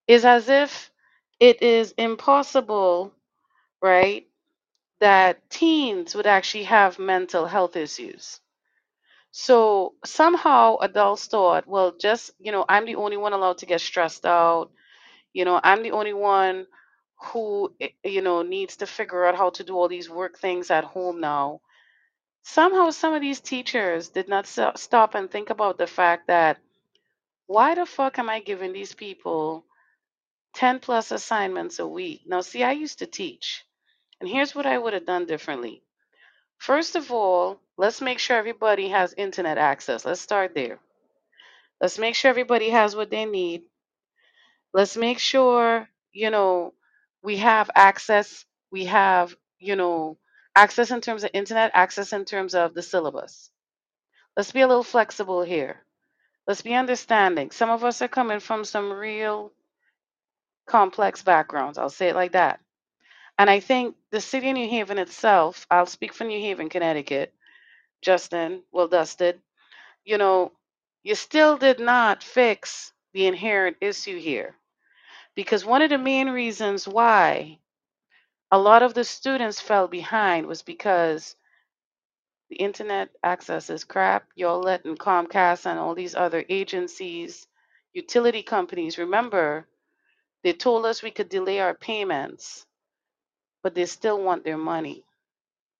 It's 0.08 0.24
as 0.24 0.48
if 0.48 0.90
it 1.40 1.62
is 1.62 1.92
impossible, 1.98 3.12
right, 3.82 4.28
that 5.00 5.48
teens 5.50 6.14
would 6.14 6.26
actually 6.26 6.64
have 6.64 6.98
mental 6.98 7.46
health 7.46 7.76
issues. 7.76 8.40
So 9.32 9.94
somehow 10.04 10.78
adults 10.78 11.26
thought, 11.26 11.66
well, 11.66 11.92
just, 11.92 12.32
you 12.38 12.52
know, 12.52 12.64
I'm 12.68 12.86
the 12.86 12.96
only 12.96 13.16
one 13.18 13.32
allowed 13.34 13.58
to 13.58 13.66
get 13.66 13.80
stressed 13.80 14.26
out. 14.26 14.72
You 15.36 15.44
know, 15.44 15.60
I'm 15.62 15.82
the 15.82 15.90
only 15.90 16.14
one 16.14 16.66
who 17.26 17.74
eh, 17.78 17.90
you 18.02 18.22
know 18.22 18.40
needs 18.40 18.78
to 18.78 18.86
figure 18.86 19.26
out 19.26 19.36
how 19.36 19.50
to 19.50 19.64
do 19.64 19.74
all 19.76 19.86
these 19.86 20.08
work 20.08 20.38
things 20.38 20.70
at 20.70 20.84
home 20.84 21.20
now. 21.20 21.60
Somehow 22.42 22.88
some 22.88 23.12
of 23.12 23.20
these 23.20 23.40
teachers 23.40 24.08
did 24.08 24.28
not 24.30 24.46
stop 24.46 25.14
and 25.14 25.30
think 25.30 25.50
about 25.50 25.76
the 25.76 25.86
fact 25.86 26.28
that 26.28 26.56
why 27.46 27.74
the 27.74 27.84
fuck 27.84 28.18
am 28.18 28.30
i 28.30 28.40
giving 28.40 28.72
these 28.72 28.94
people 28.94 29.66
10 30.54 30.80
plus 30.80 31.10
assignments 31.10 31.80
a 31.80 31.86
week? 31.86 32.22
Now 32.26 32.40
see 32.40 32.62
i 32.64 32.72
used 32.72 33.00
to 33.00 33.06
teach 33.06 33.62
and 34.20 34.30
here's 34.30 34.54
what 34.54 34.64
i 34.64 34.78
would 34.78 34.94
have 34.94 35.04
done 35.04 35.26
differently. 35.26 35.82
First 36.56 36.96
of 36.96 37.12
all 37.12 37.60
let's 37.76 38.00
make 38.00 38.20
sure 38.20 38.38
everybody 38.38 38.88
has 38.88 39.12
internet 39.12 39.58
access. 39.58 40.06
Let's 40.06 40.22
start 40.22 40.54
there. 40.54 40.78
Let's 41.80 41.98
make 41.98 42.14
sure 42.14 42.30
everybody 42.30 42.70
has 42.70 42.96
what 42.96 43.10
they 43.10 43.26
need 43.26 43.64
let's 44.76 44.96
make 44.98 45.18
sure 45.18 45.88
you 46.12 46.30
know 46.30 46.74
we 47.22 47.38
have 47.38 47.70
access 47.74 48.44
we 48.70 48.84
have 48.86 49.34
you 49.58 49.74
know 49.74 50.18
access 50.54 50.90
in 50.90 51.00
terms 51.00 51.24
of 51.24 51.30
internet 51.34 51.70
access 51.74 52.12
in 52.12 52.26
terms 52.26 52.54
of 52.54 52.74
the 52.74 52.82
syllabus. 52.82 53.50
Let's 54.36 54.52
be 54.52 54.60
a 54.62 54.68
little 54.68 54.84
flexible 54.84 55.42
here. 55.42 55.82
Let's 56.46 56.62
be 56.62 56.74
understanding. 56.74 57.52
Some 57.52 57.70
of 57.70 57.84
us 57.84 58.02
are 58.02 58.08
coming 58.08 58.40
from 58.40 58.64
some 58.64 58.92
real 58.92 59.52
complex 60.66 61.22
backgrounds 61.22 61.78
i'll 61.78 61.90
say 61.90 62.08
it 62.08 62.16
like 62.16 62.32
that. 62.32 62.60
And 63.38 63.48
i 63.50 63.60
think 63.60 63.96
the 64.12 64.20
city 64.20 64.50
of 64.50 64.56
new 64.56 64.68
haven 64.68 64.98
itself 64.98 65.66
i'll 65.70 65.86
speak 65.86 66.12
for 66.14 66.24
new 66.24 66.40
haven 66.40 66.68
connecticut 66.68 67.32
justin 68.02 68.62
well 68.72 68.88
dusted 68.88 69.40
you 70.04 70.18
know 70.18 70.52
you 71.04 71.14
still 71.14 71.56
did 71.56 71.80
not 71.80 72.22
fix 72.22 72.92
the 73.14 73.26
inherent 73.26 73.76
issue 73.80 74.18
here 74.18 74.54
because 75.36 75.66
one 75.66 75.82
of 75.82 75.90
the 75.90 75.98
main 75.98 76.30
reasons 76.30 76.88
why 76.88 77.58
a 78.52 78.58
lot 78.58 78.82
of 78.82 78.94
the 78.94 79.04
students 79.04 79.60
fell 79.60 79.88
behind 79.88 80.46
was 80.46 80.62
because 80.62 81.36
the 82.50 82.56
internet 82.56 83.10
access 83.24 83.70
is 83.70 83.84
crap. 83.84 84.26
Y'all 84.36 84.60
letting 84.60 84.96
Comcast 84.96 85.66
and 85.66 85.78
all 85.78 85.94
these 85.96 86.14
other 86.16 86.44
agencies, 86.48 87.46
utility 87.94 88.42
companies, 88.42 88.98
remember, 88.98 89.66
they 90.44 90.52
told 90.54 90.86
us 90.86 91.02
we 91.02 91.10
could 91.12 91.28
delay 91.28 91.60
our 91.60 91.74
payments, 91.74 92.66
but 93.62 93.74
they 93.74 93.86
still 93.86 94.22
want 94.22 94.44
their 94.44 94.58
money. 94.58 95.04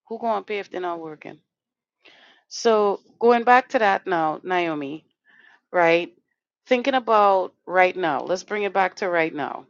Who 0.09 0.19
gonna 0.19 0.43
pay 0.43 0.59
if 0.59 0.71
they're 0.71 0.81
not 0.81 0.99
working? 1.01 1.39
So 2.49 3.01
going 3.19 3.43
back 3.45 3.69
to 3.71 3.79
that 3.79 4.07
now, 4.07 4.41
Naomi, 4.43 5.05
right? 5.73 6.16
Thinking 6.67 6.95
about 6.95 7.55
right 7.65 7.95
now, 7.97 8.21
let's 8.21 8.43
bring 8.43 8.63
it 8.63 8.73
back 8.73 8.97
to 8.97 9.09
right 9.09 9.33
now. 9.33 9.67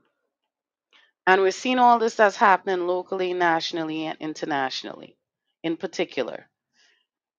And 1.27 1.41
we're 1.41 1.51
seeing 1.51 1.79
all 1.79 1.99
this 1.99 2.15
that's 2.15 2.37
happening 2.37 2.87
locally, 2.87 3.33
nationally, 3.33 4.05
and 4.05 4.17
internationally 4.19 5.17
in 5.63 5.77
particular 5.77 6.45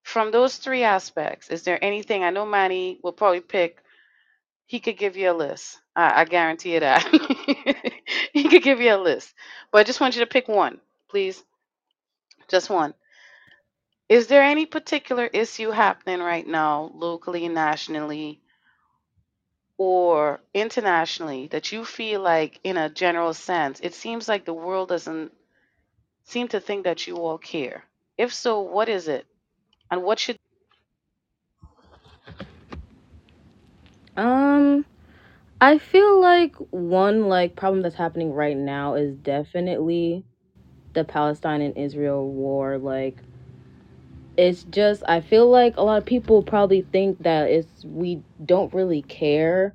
From 0.04 0.30
those 0.32 0.56
three 0.56 0.82
aspects, 0.84 1.50
is 1.50 1.62
there 1.64 1.82
anything 1.84 2.24
I 2.24 2.30
know 2.30 2.46
Manny 2.46 2.98
will 3.02 3.12
probably 3.12 3.40
pick? 3.40 3.82
He 4.66 4.80
could 4.80 4.98
give 4.98 5.16
you 5.16 5.30
a 5.30 5.34
list. 5.34 5.80
I, 5.96 6.22
I 6.22 6.24
guarantee 6.26 6.74
you 6.74 6.80
that. 6.80 7.04
he 8.34 8.48
could 8.48 8.62
give 8.62 8.80
you 8.80 8.94
a 8.94 8.98
list. 8.98 9.34
But 9.72 9.80
I 9.80 9.84
just 9.84 10.00
want 10.00 10.16
you 10.16 10.20
to 10.20 10.26
pick 10.26 10.48
one, 10.48 10.80
please. 11.10 11.42
Just 12.48 12.70
one. 12.70 12.94
Is 14.08 14.28
there 14.28 14.42
any 14.42 14.66
particular 14.66 15.26
issue 15.26 15.70
happening 15.70 16.20
right 16.20 16.46
now, 16.46 16.90
locally, 16.94 17.48
nationally, 17.48 18.42
or 19.78 20.40
internationally, 20.52 21.46
that 21.48 21.72
you 21.72 21.84
feel 21.84 22.20
like, 22.20 22.60
in 22.64 22.76
a 22.76 22.90
general 22.90 23.32
sense, 23.32 23.80
it 23.80 23.94
seems 23.94 24.28
like 24.28 24.44
the 24.44 24.54
world 24.54 24.88
doesn't 24.90 25.32
seem 26.24 26.48
to 26.48 26.60
think 26.60 26.84
that 26.84 27.06
you 27.06 27.16
all 27.16 27.38
care? 27.38 27.84
If 28.18 28.34
so, 28.34 28.60
what 28.60 28.88
is 28.88 29.08
it? 29.08 29.26
And 29.90 30.02
what 30.02 30.18
should 30.18 30.36
Um, 34.16 34.84
I 35.60 35.78
feel 35.78 36.20
like 36.20 36.56
one 36.70 37.28
like 37.28 37.56
problem 37.56 37.82
that's 37.82 37.94
happening 37.94 38.32
right 38.32 38.56
now 38.56 38.94
is 38.94 39.14
definitely 39.16 40.24
the 40.94 41.04
Palestine 41.04 41.62
and 41.62 41.76
Israel 41.76 42.28
war. 42.28 42.78
Like 42.78 43.16
it's 44.38 44.62
just 44.64 45.02
I 45.08 45.20
feel 45.20 45.50
like 45.50 45.76
a 45.76 45.82
lot 45.82 45.98
of 45.98 46.06
people 46.06 46.42
probably 46.44 46.82
think 46.82 47.22
that 47.24 47.50
it's 47.50 47.84
we 47.84 48.22
don't 48.46 48.72
really 48.72 49.02
care. 49.02 49.74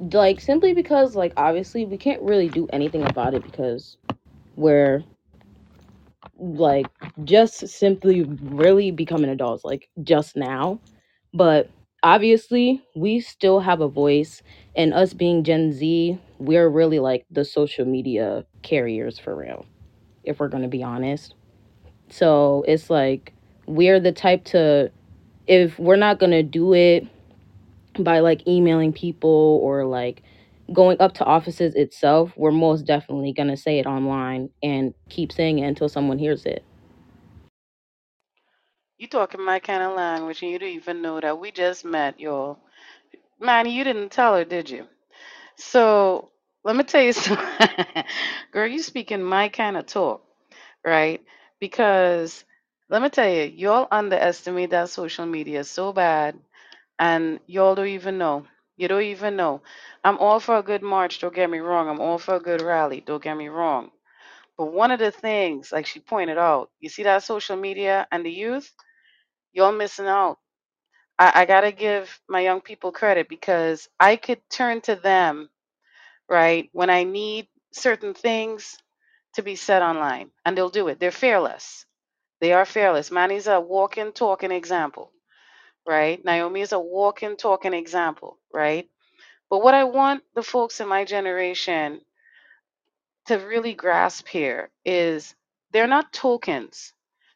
Like 0.00 0.40
simply 0.40 0.74
because 0.74 1.14
like 1.14 1.34
obviously 1.36 1.84
we 1.84 1.98
can't 1.98 2.22
really 2.22 2.48
do 2.48 2.66
anything 2.72 3.06
about 3.08 3.34
it 3.34 3.44
because 3.44 3.98
we're 4.56 5.04
like 6.38 6.86
just 7.24 7.68
simply 7.68 8.22
really 8.24 8.90
becoming 8.90 9.30
adults 9.30 9.64
like 9.64 9.88
just 10.02 10.36
now 10.36 10.80
but 11.34 11.70
obviously 12.02 12.82
we 12.96 13.20
still 13.20 13.60
have 13.60 13.80
a 13.80 13.88
voice 13.88 14.42
and 14.74 14.94
us 14.94 15.14
being 15.14 15.44
gen 15.44 15.72
z 15.72 16.18
we're 16.38 16.68
really 16.68 16.98
like 16.98 17.24
the 17.30 17.44
social 17.44 17.84
media 17.84 18.44
carriers 18.62 19.18
for 19.18 19.36
real 19.36 19.66
if 20.24 20.40
we're 20.40 20.48
going 20.48 20.64
to 20.64 20.68
be 20.68 20.82
honest 20.82 21.34
so 22.08 22.64
it's 22.66 22.90
like 22.90 23.32
we're 23.66 24.00
the 24.00 24.12
type 24.12 24.44
to 24.44 24.90
if 25.46 25.78
we're 25.78 25.96
not 25.96 26.18
going 26.20 26.32
to 26.32 26.42
do 26.44 26.74
it 26.74 27.06
by 28.00 28.20
like 28.20 28.46
emailing 28.48 28.92
people 28.92 29.60
or 29.62 29.84
like 29.86 30.22
going 30.72 30.96
up 31.00 31.14
to 31.14 31.24
offices 31.24 31.74
itself 31.74 32.32
we're 32.36 32.52
most 32.52 32.86
definitely 32.86 33.32
going 33.32 33.48
to 33.48 33.56
say 33.56 33.78
it 33.78 33.86
online 33.86 34.50
and 34.62 34.94
keep 35.10 35.32
saying 35.32 35.58
it 35.60 35.66
until 35.68 35.88
someone 35.88 36.18
hears 36.18 36.46
it 36.46 36.64
you 38.98 39.08
talking 39.08 39.44
my 39.44 39.60
kind 39.60 39.82
of 39.82 39.96
language 39.96 40.42
and 40.42 40.52
you 40.52 40.58
don't 40.60 40.70
even 40.70 41.02
know 41.02 41.20
that 41.20 41.38
we 41.40 41.52
just 41.52 41.84
met, 41.84 42.20
y'all. 42.20 42.58
Manny, 43.40 43.76
you 43.76 43.84
didn't 43.84 44.10
tell 44.10 44.36
her, 44.36 44.44
did 44.44 44.70
you? 44.70 44.86
So 45.56 46.30
let 46.64 46.76
me 46.76 46.84
tell 46.84 47.02
you 47.02 47.12
something. 47.14 47.46
Girl, 48.52 48.68
you 48.68 48.80
speaking 48.82 49.22
my 49.22 49.48
kind 49.50 49.76
of 49.76 49.86
talk, 49.86 50.24
right? 50.86 51.22
Because 51.60 52.44
let 52.92 53.02
me 53.02 53.10
tell 53.10 53.28
you, 53.30 53.44
y'all 53.44 53.88
underestimate 53.92 54.70
that 54.72 54.90
social 54.90 55.26
media 55.26 55.64
so 55.64 55.92
bad, 55.94 56.38
and 56.98 57.40
y'all 57.46 57.76
don't 57.76 57.88
even 57.88 58.18
know. 58.18 58.46
You 58.76 58.88
don't 58.88 59.02
even 59.02 59.36
know. 59.36 59.62
I'm 60.04 60.18
all 60.18 60.40
for 60.40 60.58
a 60.58 60.64
good 60.64 60.82
march, 60.82 61.20
don't 61.20 61.34
get 61.34 61.50
me 61.50 61.60
wrong. 61.60 61.88
I'm 61.88 62.00
all 62.00 62.18
for 62.18 62.36
a 62.36 62.40
good 62.40 62.62
rally, 62.62 63.02
don't 63.06 63.22
get 63.22 63.36
me 63.36 63.48
wrong. 63.48 63.90
But 64.58 64.72
one 64.72 64.92
of 64.92 65.00
the 65.00 65.12
things, 65.12 65.72
like 65.72 65.86
she 65.86 66.00
pointed 66.00 66.38
out, 66.38 66.70
you 66.80 66.88
see 66.90 67.04
that 67.04 67.24
social 67.24 67.56
media 67.56 68.06
and 68.12 68.26
the 68.26 68.32
youth, 68.32 68.72
y'all 69.52 69.72
missing 69.72 70.06
out. 70.08 70.38
I, 71.18 71.32
I 71.42 71.46
gotta 71.46 71.72
give 71.72 72.20
my 72.28 72.40
young 72.40 72.60
people 72.62 72.92
credit 72.92 73.28
because 73.28 73.88
I 74.00 74.16
could 74.16 74.40
turn 74.50 74.82
to 74.82 74.96
them 74.96 75.48
right? 76.30 76.70
When 76.72 76.90
I 76.90 77.04
need 77.04 77.48
certain 77.72 78.14
things 78.14 78.76
to 79.34 79.42
be 79.42 79.56
said 79.56 79.82
online, 79.82 80.30
and 80.46 80.56
they'll 80.56 80.70
do 80.70 80.88
it. 80.88 81.00
They're 81.00 81.12
fearless. 81.12 81.86
They 82.42 82.54
are 82.54 82.66
fearless. 82.66 83.12
Manny's 83.12 83.48
a 83.48 83.60
walking, 83.60 84.12
talking 84.12 84.52
example, 84.52 85.12
right? 85.86 86.24
Naomi 86.24 86.62
is 86.62 86.72
a 86.72 86.80
walking, 86.80 87.36
talking 87.36 87.74
example, 87.74 88.38
right? 88.54 88.88
But 89.50 89.62
what 89.64 89.74
I 89.74 89.84
want 89.84 90.24
the 90.34 90.42
folks 90.42 90.80
in 90.80 90.88
my 90.88 91.04
generation 91.04 92.02
to 93.26 93.36
really 93.36 93.74
grasp 93.74 94.28
here 94.28 94.70
is 94.84 95.34
they're 95.72 95.88
not 95.88 96.12
tokens. 96.12 96.92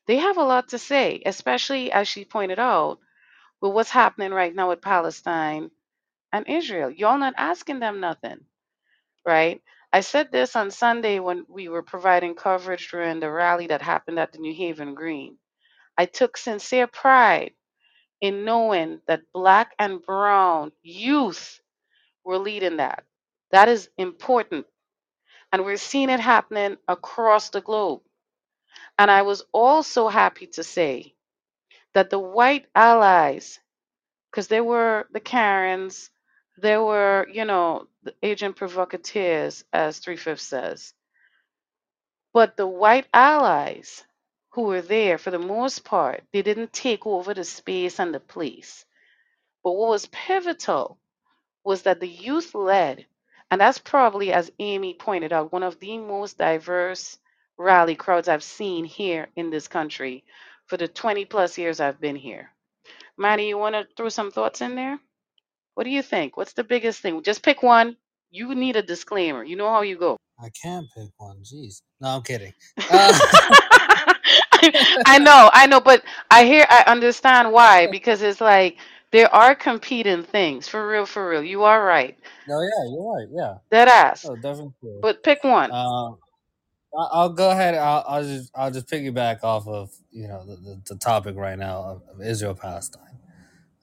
They 0.07 0.19
have 0.19 0.39
a 0.39 0.45
lot 0.45 0.71
to 0.71 0.79
say, 0.79 1.23
especially 1.27 1.93
as 1.93 2.09
she 2.09 2.25
pointed 2.25 2.59
out, 2.61 2.99
with 3.63 3.73
what's 3.73 3.91
happening 3.91 4.33
right 4.33 4.55
now 4.55 4.71
with 4.71 4.83
Palestine 4.83 5.71
and 6.33 6.49
Israel. 6.49 6.91
Y'all 6.91 7.19
not 7.19 7.35
asking 7.39 7.81
them 7.81 8.01
nothing 8.01 8.41
right? 9.27 9.63
I 9.97 10.01
said 10.03 10.31
this 10.31 10.57
on 10.57 10.73
Sunday 10.73 11.21
when 11.21 11.47
we 11.49 11.71
were 11.71 11.83
providing 11.83 12.35
coverage 12.35 12.91
during 12.91 13.19
the 13.19 13.31
rally 13.31 13.69
that 13.69 13.81
happened 13.81 14.19
at 14.19 14.31
the 14.31 14.39
New 14.41 14.53
Haven 14.55 14.95
Green. 14.95 15.39
I 15.99 16.07
took 16.07 16.37
sincere 16.37 16.87
pride 16.87 17.53
in 18.21 18.45
knowing 18.45 19.01
that 19.09 19.23
black 19.33 19.75
and 19.79 20.03
brown 20.03 20.73
youth 20.83 21.61
were 22.25 22.39
leading 22.39 22.79
that. 22.79 23.05
That 23.53 23.69
is 23.69 23.91
important. 23.99 24.67
And 25.53 25.65
we're 25.65 25.79
seeing 25.79 26.11
it 26.11 26.21
happening 26.21 26.77
across 26.89 27.51
the 27.51 27.63
globe. 27.63 28.03
And 28.99 29.11
I 29.11 29.23
was 29.23 29.45
also 29.53 30.09
happy 30.09 30.49
to 30.49 30.65
say 30.65 31.15
that 31.95 32.11
the 32.11 32.19
white 32.21 32.67
allies, 32.75 33.61
because 34.31 34.49
there 34.49 34.65
were 34.65 35.07
the 35.13 35.21
Karens, 35.21 36.11
there 36.59 36.83
were, 36.83 37.29
you 37.33 37.45
know, 37.47 37.89
the 38.05 38.15
agent 38.23 38.57
provocateurs, 38.57 39.65
as 39.73 39.99
Three 40.01 40.17
Fifths 40.17 40.45
says 40.45 40.95
But 42.35 42.57
the 42.57 42.69
white 42.69 43.09
allies 43.15 44.05
who 44.53 44.65
were 44.65 44.83
there, 44.83 45.19
for 45.19 45.33
the 45.33 45.41
most 45.41 45.85
part, 45.85 46.25
they 46.33 46.43
didn't 46.43 46.73
take 46.73 47.07
over 47.07 47.35
the 47.35 47.45
space 47.45 48.01
and 48.01 48.15
the 48.15 48.21
place. 48.21 48.87
But 49.65 49.73
what 49.73 49.91
was 49.91 50.07
pivotal 50.07 50.99
was 51.65 51.83
that 51.83 52.01
the 52.01 52.09
youth 52.09 52.55
led. 52.55 53.07
And 53.51 53.61
that's 53.61 53.79
probably, 53.79 54.33
as 54.33 54.51
Amy 54.59 54.95
pointed 54.95 55.33
out, 55.33 55.53
one 55.53 55.63
of 55.65 55.81
the 55.81 55.99
most 55.99 56.39
diverse 56.39 57.19
rally 57.59 57.97
crowds 57.97 58.29
I've 58.29 58.45
seen 58.45 58.85
here 58.85 59.29
in 59.37 59.51
this 59.51 59.69
country 59.69 60.25
for 60.67 60.77
the 60.77 60.89
20 60.89 61.25
plus 61.27 61.59
years 61.59 61.81
I've 61.81 62.01
been 62.01 62.17
here. 62.17 62.51
Maddie, 63.19 63.47
you 63.47 63.59
want 63.59 63.75
to 63.77 63.87
throw 63.97 64.09
some 64.11 64.31
thoughts 64.33 64.61
in 64.63 64.77
there? 64.77 64.99
What 65.77 65.85
do 65.85 65.91
you 65.91 66.03
think? 66.03 66.39
What's 66.39 66.55
the 66.55 66.65
biggest 66.65 67.03
thing? 67.03 67.23
Just 67.23 67.43
pick 67.43 67.63
one. 67.63 67.97
You 68.31 68.55
need 68.55 68.77
a 68.77 68.83
disclaimer. 68.83 69.45
You 69.45 69.57
know 69.57 69.71
how 69.71 69.83
you 69.83 69.99
go. 69.99 70.17
I 70.43 70.49
can't 70.51 70.87
pick 70.97 71.11
one. 71.19 71.39
Jeez. 71.45 71.83
No, 72.01 72.09
I'm 72.09 72.23
kidding. 72.23 72.55
Uh, 72.91 73.13
I 75.07 75.19
know, 75.19 75.51
I 75.53 75.67
know, 75.69 75.81
but 75.81 76.03
I 76.31 76.45
hear, 76.47 76.67
I 76.71 76.85
understand 76.89 77.53
why 77.53 77.87
because 77.93 78.23
it's 78.23 78.41
like 78.41 78.79
there 79.13 79.33
are 79.35 79.55
competing 79.55 80.25
things 80.25 80.67
for 80.67 80.89
real, 80.89 81.07
for 81.07 81.29
real. 81.29 81.43
You 81.45 81.63
are 81.65 81.85
right. 81.85 82.19
no, 82.49 82.61
yeah, 82.63 82.91
you're 82.91 83.15
right. 83.15 83.29
Yeah. 83.31 83.55
Dead 83.71 83.89
ass. 83.89 84.25
Oh, 84.29 84.35
definitely. 84.37 84.99
But 85.03 85.23
pick 85.23 85.45
one. 85.45 85.71
Um, 85.71 86.19
I- 86.99 87.09
I'll 87.13 87.29
go 87.31 87.51
ahead. 87.51 87.75
I'll, 87.77 88.05
I'll 88.09 88.23
just 88.25 88.51
I'll 88.55 88.71
just 88.73 88.89
piggyback 88.89 89.45
off 89.45 89.69
of 89.69 89.91
you 90.11 90.27
know 90.29 90.45
the, 90.47 90.57
the, 90.57 90.83
the 90.87 90.97
topic 90.97 91.37
right 91.37 91.59
now 91.59 91.83
of, 91.83 92.03
of 92.21 92.27
Israel 92.27 92.55
Palestine. 92.55 93.19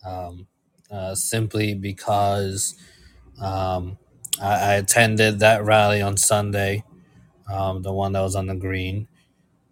Um, 0.05 0.47
uh, 0.93 1.15
simply 1.15 1.75
because 1.75 2.75
um, 3.41 3.97
I, 4.41 4.53
I 4.53 4.73
attended 4.75 5.39
that 5.39 5.65
rally 5.65 6.01
on 6.01 6.17
Sunday, 6.17 6.83
um, 7.51 7.81
the 7.83 7.93
one 7.93 8.13
that 8.13 8.21
was 8.21 8.35
on 8.35 8.47
the 8.47 8.55
green. 8.55 9.07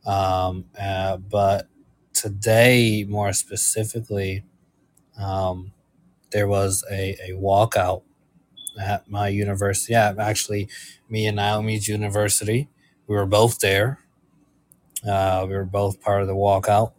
Um, 0.05 0.65
uh, 0.79 1.17
but 1.17 1.67
today, 2.13 3.05
more 3.07 3.33
specifically, 3.33 4.43
um, 5.17 5.73
there 6.31 6.47
was 6.47 6.83
a, 6.91 7.17
a 7.29 7.31
walkout 7.33 8.03
at 8.81 9.09
my 9.09 9.27
university. 9.29 9.93
Yeah, 9.93 10.13
actually, 10.19 10.69
me 11.09 11.27
and 11.27 11.37
Naomi's 11.37 11.87
university. 11.87 12.69
We 13.07 13.15
were 13.15 13.25
both 13.25 13.59
there. 13.59 13.99
Uh, 15.07 15.45
we 15.47 15.55
were 15.55 15.65
both 15.65 16.01
part 16.01 16.21
of 16.21 16.27
the 16.27 16.35
walkout 16.35 16.93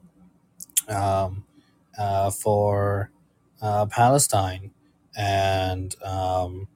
um, 0.89 1.45
uh, 1.99 2.31
for 2.31 3.12
uh, 3.63 3.87
Palestine, 3.87 4.73
and 5.17 5.97
um, 6.05 6.69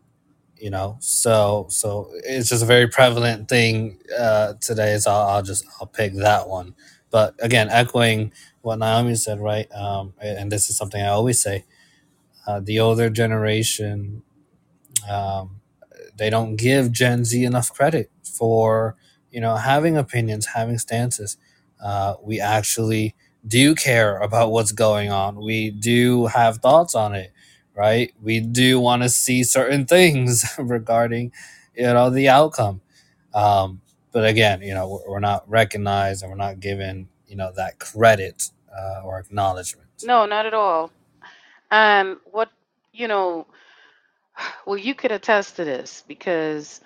you 0.59 0.71
know, 0.71 0.97
so 1.01 1.67
so 1.71 2.11
it's 2.25 2.49
just 2.51 2.63
a 2.63 2.67
very 2.67 2.89
prevalent 2.89 3.49
thing 3.49 3.99
uh, 4.19 4.55
today. 4.61 4.99
So 4.99 5.11
I'll, 5.13 5.29
I'll 5.29 5.43
just 5.43 5.67
I'll 5.81 5.89
pick 5.89 6.15
that 6.17 6.49
one. 6.49 6.75
But 7.11 7.35
again, 7.41 7.69
echoing 7.71 8.33
what 8.63 8.79
Naomi 8.79 9.17
said, 9.17 9.41
right? 9.41 9.71
Um, 9.75 10.15
and 10.21 10.53
this 10.53 10.71
is 10.71 10.77
something 10.77 11.03
I 11.03 11.09
always 11.09 11.43
say: 11.43 11.65
uh, 12.47 12.61
the 12.61 12.81
older 12.81 13.11
generation 13.11 14.23
um, 15.09 15.61
they 16.17 16.31
don't 16.31 16.57
give 16.57 16.93
Gen 16.93 17.25
Z 17.25 17.45
enough 17.45 17.73
credit 17.73 18.11
for 18.25 18.97
you 19.31 19.41
know 19.41 19.57
having 19.57 19.97
opinions, 19.97 20.47
having 20.47 20.79
stances. 20.79 21.37
Uh, 21.83 22.15
we 22.23 22.41
actually 22.41 23.15
do 23.47 23.75
care 23.75 24.19
about 24.19 24.51
what's 24.51 24.73
going 24.73 25.11
on. 25.11 25.37
We 25.37 25.71
do 25.71 26.27
have 26.27 26.59
thoughts 26.59 26.95
on 26.95 27.15
it, 27.15 27.33
right? 27.75 28.13
We 28.23 28.41
do 28.41 28.81
want 28.81 29.03
to 29.03 29.09
see 29.09 29.45
certain 29.45 29.87
things 29.87 30.45
regarding 30.59 31.33
you 31.75 31.85
know 31.85 32.11
the 32.11 32.29
outcome. 32.29 32.81
Um, 33.35 33.81
but 34.13 34.27
again, 34.27 34.63
you 34.63 34.75
know 34.75 34.89
we're, 34.89 35.13
we're 35.13 35.21
not 35.21 35.49
recognized 35.49 36.23
and 36.23 36.31
we're 36.31 36.37
not 36.39 36.61
given 36.61 37.09
you 37.27 37.37
know 37.37 37.53
that 37.57 37.79
credit 37.79 38.51
uh, 38.77 39.03
or 39.05 39.19
acknowledgement. 39.19 39.89
No, 40.05 40.27
not 40.27 40.47
at 40.47 40.55
all. 40.55 40.91
And 41.71 42.17
what, 42.31 42.51
you 42.93 43.09
know, 43.09 43.47
well, 44.67 44.79
you 44.79 44.95
could 44.95 45.13
attest 45.13 45.57
to 45.57 45.65
this 45.65 46.05
because, 46.07 46.81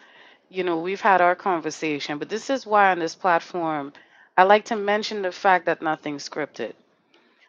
you 0.48 0.64
know, 0.64 0.78
we've 0.80 1.00
had 1.00 1.20
our 1.20 1.34
conversation, 1.34 2.18
but 2.18 2.28
this 2.28 2.50
is 2.50 2.66
why 2.66 2.90
on 2.90 2.98
this 2.98 3.14
platform, 3.14 3.92
I 4.40 4.44
like 4.44 4.64
to 4.66 4.76
mention 4.76 5.20
the 5.20 5.32
fact 5.32 5.66
that 5.66 5.82
nothing's 5.82 6.26
scripted 6.26 6.72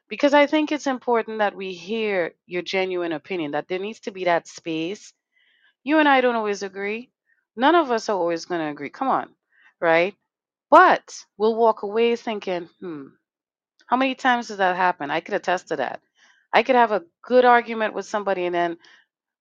because 0.09 0.33
I 0.33 0.45
think 0.45 0.71
it's 0.73 0.87
important 0.87 1.39
that 1.39 1.55
we 1.55 1.73
hear 1.73 2.33
your 2.47 2.63
genuine 2.63 3.13
opinion, 3.13 3.51
that 3.51 3.69
there 3.69 3.79
needs 3.79 4.01
to 4.01 4.11
be 4.11 4.25
that 4.25 4.47
space. 4.49 5.13
You 5.83 5.99
and 5.99 6.09
I 6.09 6.21
don't 6.21 6.35
always 6.35 6.63
agree. 6.63 7.11
None 7.55 7.75
of 7.75 7.91
us 7.91 8.09
are 8.09 8.17
always 8.17 8.45
going 8.45 8.61
to 8.61 8.71
agree. 8.71 8.89
Come 8.89 9.07
on, 9.07 9.29
right? 9.81 10.15
But 10.69 11.25
we'll 11.37 11.55
walk 11.55 11.83
away 11.83 12.17
thinking, 12.17 12.69
hmm, 12.81 13.07
how 13.87 13.97
many 13.97 14.15
times 14.15 14.49
does 14.49 14.57
that 14.57 14.75
happen? 14.75 15.11
I 15.11 15.21
could 15.21 15.35
attest 15.35 15.69
to 15.69 15.77
that. 15.77 16.01
I 16.53 16.63
could 16.63 16.75
have 16.75 16.91
a 16.91 17.03
good 17.23 17.45
argument 17.45 17.93
with 17.95 18.05
somebody 18.05 18.45
and 18.45 18.55
then 18.55 18.77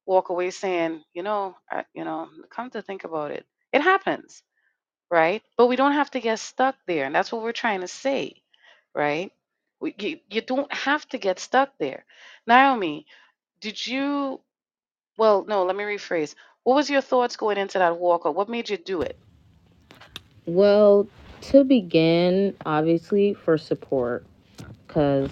walk 0.06 0.30
away 0.30 0.50
saying, 0.50 1.02
you 1.14 1.22
know, 1.24 1.56
I, 1.70 1.84
you 1.94 2.04
know, 2.04 2.28
come 2.50 2.70
to 2.70 2.82
think 2.82 3.04
about 3.04 3.32
it, 3.32 3.46
it 3.72 3.82
happens, 3.82 4.42
right? 5.10 5.42
But 5.56 5.66
we 5.66 5.76
don't 5.76 5.92
have 5.92 6.10
to 6.12 6.20
get 6.20 6.38
stuck 6.38 6.76
there, 6.86 7.04
and 7.04 7.14
that's 7.14 7.32
what 7.32 7.42
we're 7.42 7.52
trying 7.52 7.80
to 7.80 7.88
say, 7.88 8.34
right? 8.94 9.32
We, 9.80 9.94
you, 9.98 10.20
you 10.30 10.40
don't 10.40 10.72
have 10.72 11.06
to 11.08 11.18
get 11.18 11.38
stuck 11.38 11.70
there. 11.78 12.04
Naomi, 12.46 13.06
did 13.60 13.84
you? 13.86 14.40
Well, 15.18 15.44
no. 15.46 15.64
Let 15.64 15.76
me 15.76 15.84
rephrase. 15.84 16.34
What 16.62 16.74
was 16.74 16.90
your 16.90 17.00
thoughts 17.00 17.36
going 17.36 17.58
into 17.58 17.78
that 17.78 17.98
walk, 17.98 18.26
or 18.26 18.32
what 18.32 18.48
made 18.48 18.68
you 18.68 18.76
do 18.76 19.02
it? 19.02 19.18
Well, 20.46 21.08
to 21.42 21.64
begin, 21.64 22.56
obviously 22.64 23.34
for 23.34 23.58
support, 23.58 24.24
because 24.86 25.30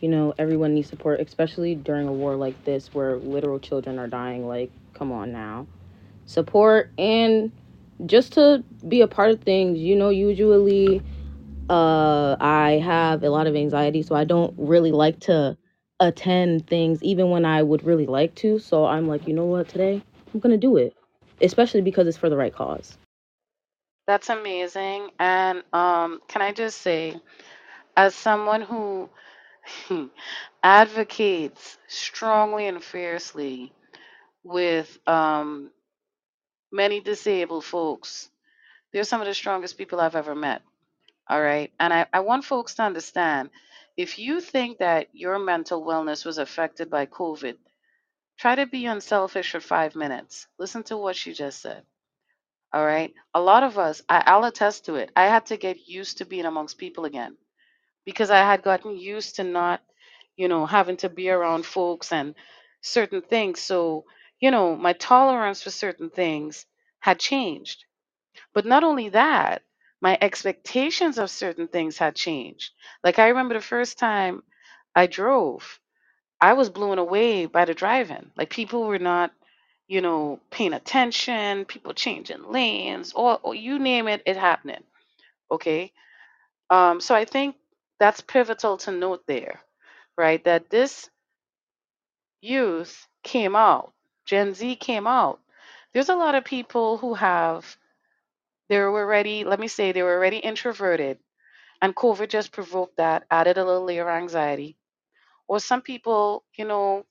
you 0.00 0.08
know 0.08 0.34
everyone 0.38 0.74
needs 0.74 0.88
support, 0.88 1.20
especially 1.20 1.74
during 1.74 2.08
a 2.08 2.12
war 2.12 2.34
like 2.34 2.64
this 2.64 2.92
where 2.94 3.16
literal 3.16 3.58
children 3.58 3.98
are 3.98 4.08
dying. 4.08 4.48
Like, 4.48 4.70
come 4.94 5.12
on 5.12 5.32
now, 5.32 5.66
support 6.26 6.90
and 6.98 7.52
just 8.06 8.32
to 8.34 8.64
be 8.86 9.00
a 9.00 9.06
part 9.08 9.30
of 9.30 9.40
things. 9.42 9.78
You 9.78 9.96
know, 9.96 10.08
usually 10.10 11.02
uh 11.68 12.36
I 12.40 12.72
have 12.84 13.22
a 13.22 13.30
lot 13.30 13.46
of 13.46 13.54
anxiety, 13.56 14.02
so 14.02 14.14
I 14.14 14.24
don't 14.24 14.54
really 14.56 14.92
like 14.92 15.20
to 15.20 15.56
attend 16.00 16.66
things 16.66 17.02
even 17.02 17.30
when 17.30 17.44
I 17.44 17.62
would 17.62 17.84
really 17.84 18.06
like 18.06 18.34
to. 18.36 18.58
So 18.58 18.84
I'm 18.86 19.08
like, 19.08 19.26
you 19.26 19.34
know 19.34 19.44
what, 19.46 19.68
today 19.68 20.02
I'm 20.32 20.40
gonna 20.40 20.56
do 20.58 20.76
it. 20.76 20.94
Especially 21.40 21.82
because 21.82 22.06
it's 22.06 22.16
for 22.16 22.28
the 22.28 22.36
right 22.36 22.54
cause. 22.54 22.96
That's 24.06 24.28
amazing. 24.30 25.10
And 25.18 25.62
um, 25.72 26.20
can 26.28 26.42
I 26.42 26.52
just 26.52 26.80
say, 26.80 27.20
as 27.96 28.14
someone 28.14 28.62
who 28.62 29.08
advocates 30.62 31.78
strongly 31.88 32.66
and 32.66 32.82
fiercely 32.82 33.72
with 34.44 34.98
um, 35.06 35.70
many 36.72 37.00
disabled 37.00 37.64
folks, 37.64 38.30
they're 38.92 39.04
some 39.04 39.20
of 39.20 39.26
the 39.26 39.34
strongest 39.34 39.78
people 39.78 40.00
I've 40.00 40.16
ever 40.16 40.34
met. 40.34 40.62
All 41.28 41.40
right. 41.42 41.72
And 41.80 41.92
I, 41.92 42.06
I 42.12 42.20
want 42.20 42.44
folks 42.44 42.74
to 42.76 42.82
understand 42.82 43.50
if 43.96 44.18
you 44.18 44.40
think 44.40 44.78
that 44.78 45.08
your 45.12 45.38
mental 45.38 45.84
wellness 45.84 46.24
was 46.24 46.38
affected 46.38 46.90
by 46.90 47.06
COVID, 47.06 47.56
try 48.38 48.54
to 48.56 48.66
be 48.66 48.86
unselfish 48.86 49.52
for 49.52 49.60
five 49.60 49.94
minutes. 49.96 50.46
Listen 50.58 50.82
to 50.84 50.96
what 50.96 51.16
she 51.16 51.32
just 51.32 51.60
said. 51.62 51.84
All 52.72 52.84
right. 52.84 53.12
A 53.34 53.40
lot 53.40 53.62
of 53.62 53.78
us, 53.78 54.02
I, 54.08 54.22
I'll 54.26 54.44
attest 54.44 54.86
to 54.86 54.96
it. 54.96 55.10
I 55.16 55.24
had 55.26 55.46
to 55.46 55.56
get 55.56 55.88
used 55.88 56.18
to 56.18 56.26
being 56.26 56.46
amongst 56.46 56.78
people 56.78 57.04
again 57.04 57.36
because 58.04 58.30
I 58.30 58.38
had 58.40 58.62
gotten 58.62 58.96
used 58.98 59.36
to 59.36 59.44
not, 59.44 59.82
you 60.36 60.48
know, 60.48 60.66
having 60.66 60.96
to 60.98 61.08
be 61.08 61.30
around 61.30 61.66
folks 61.66 62.12
and 62.12 62.34
certain 62.82 63.22
things. 63.22 63.60
So, 63.60 64.04
you 64.42 64.52
know, 64.52 64.76
my 64.76 64.94
tolerance 64.94 65.62
for 65.62 65.70
certain 65.72 66.10
things 66.10 66.66
had 67.00 67.20
changed. 67.20 67.86
But 68.54 68.66
not 68.66 68.84
only 68.84 69.10
that, 69.10 69.62
my 70.00 70.18
expectations 70.20 71.18
of 71.18 71.30
certain 71.30 71.68
things 71.68 71.98
had 71.98 72.16
changed. 72.16 72.72
Like 73.04 73.18
I 73.18 73.28
remember 73.28 73.54
the 73.54 73.62
first 73.62 73.98
time 73.98 74.42
I 74.94 75.06
drove, 75.08 75.80
I 76.40 76.54
was 76.54 76.70
blown 76.70 76.98
away 76.98 77.46
by 77.46 77.64
the 77.66 77.74
driving. 77.74 78.30
Like 78.36 78.50
people 78.50 78.84
were 78.84 78.98
not, 79.00 79.32
you 79.88 80.00
know, 80.02 80.40
paying 80.50 80.74
attention, 80.74 81.64
people 81.66 81.94
changing 81.94 82.44
lanes, 82.50 83.12
or, 83.14 83.40
or 83.42 83.54
you 83.54 83.78
name 83.78 84.08
it, 84.08 84.22
it 84.26 84.36
happening. 84.36 84.84
Okay. 85.50 85.92
Um, 86.70 87.00
so 87.00 87.14
I 87.14 87.24
think 87.26 87.56
that's 88.00 88.20
pivotal 88.22 88.78
to 88.78 88.92
note 88.92 89.26
there, 89.26 89.60
right? 90.18 90.42
That 90.44 90.70
this 90.70 91.10
youth 92.42 93.06
came 93.22 93.56
out, 93.56 93.92
Gen 94.32 94.54
Z 94.54 94.76
came 94.76 95.06
out. 95.06 95.40
There's 95.92 96.08
a 96.08 96.16
lot 96.16 96.34
of 96.34 96.42
people 96.46 96.96
who 96.96 97.12
have, 97.12 97.76
they 98.70 98.78
were 98.78 98.88
already, 98.88 99.44
let 99.44 99.60
me 99.60 99.68
say, 99.68 99.92
they 99.92 100.02
were 100.02 100.16
already 100.16 100.38
introverted, 100.38 101.18
and 101.82 101.94
COVID 101.94 102.30
just 102.30 102.50
provoked 102.50 102.96
that, 102.96 103.26
added 103.30 103.58
a 103.58 103.64
little 103.66 103.84
layer 103.84 104.08
of 104.08 104.22
anxiety. 104.22 104.78
Or 105.48 105.60
some 105.60 105.82
people, 105.82 106.44
you 106.56 106.64
know, 106.64 107.04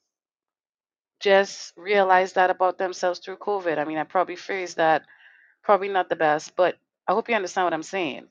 just 1.20 1.72
realized 1.76 2.34
that 2.34 2.50
about 2.50 2.76
themselves 2.76 3.20
through 3.20 3.36
COVID. 3.36 3.78
I 3.78 3.84
mean, 3.84 3.98
I 3.98 4.02
probably 4.02 4.34
phrased 4.34 4.78
that 4.78 5.04
probably 5.62 5.90
not 5.90 6.08
the 6.08 6.16
best, 6.16 6.56
but 6.56 6.76
I 7.06 7.12
hope 7.12 7.28
you 7.28 7.36
understand 7.36 7.66
what 7.66 7.74
I'm 7.74 7.84
saying, 7.84 8.26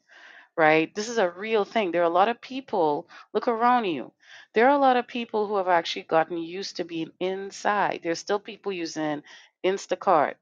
right? 0.58 0.94
This 0.96 1.10
is 1.10 1.18
a 1.18 1.30
real 1.30 1.66
thing. 1.66 1.92
There 1.92 2.02
are 2.02 2.06
a 2.06 2.20
lot 2.20 2.30
of 2.30 2.42
people, 2.42 3.08
look 3.34 3.48
around 3.48 3.86
you. 3.86 4.14
There 4.54 4.68
are 4.68 4.76
a 4.76 4.80
lot 4.80 4.98
of 4.98 5.08
people 5.08 5.48
who 5.48 5.58
have 5.58 5.68
actually 5.68 6.04
gotten 6.04 6.38
used 6.38 6.78
to 6.78 6.86
being 6.86 7.12
inside. 7.20 8.02
There's 8.04 8.20
still 8.20 8.40
people 8.40 8.72
using 8.74 9.24
Instacart, 9.66 10.36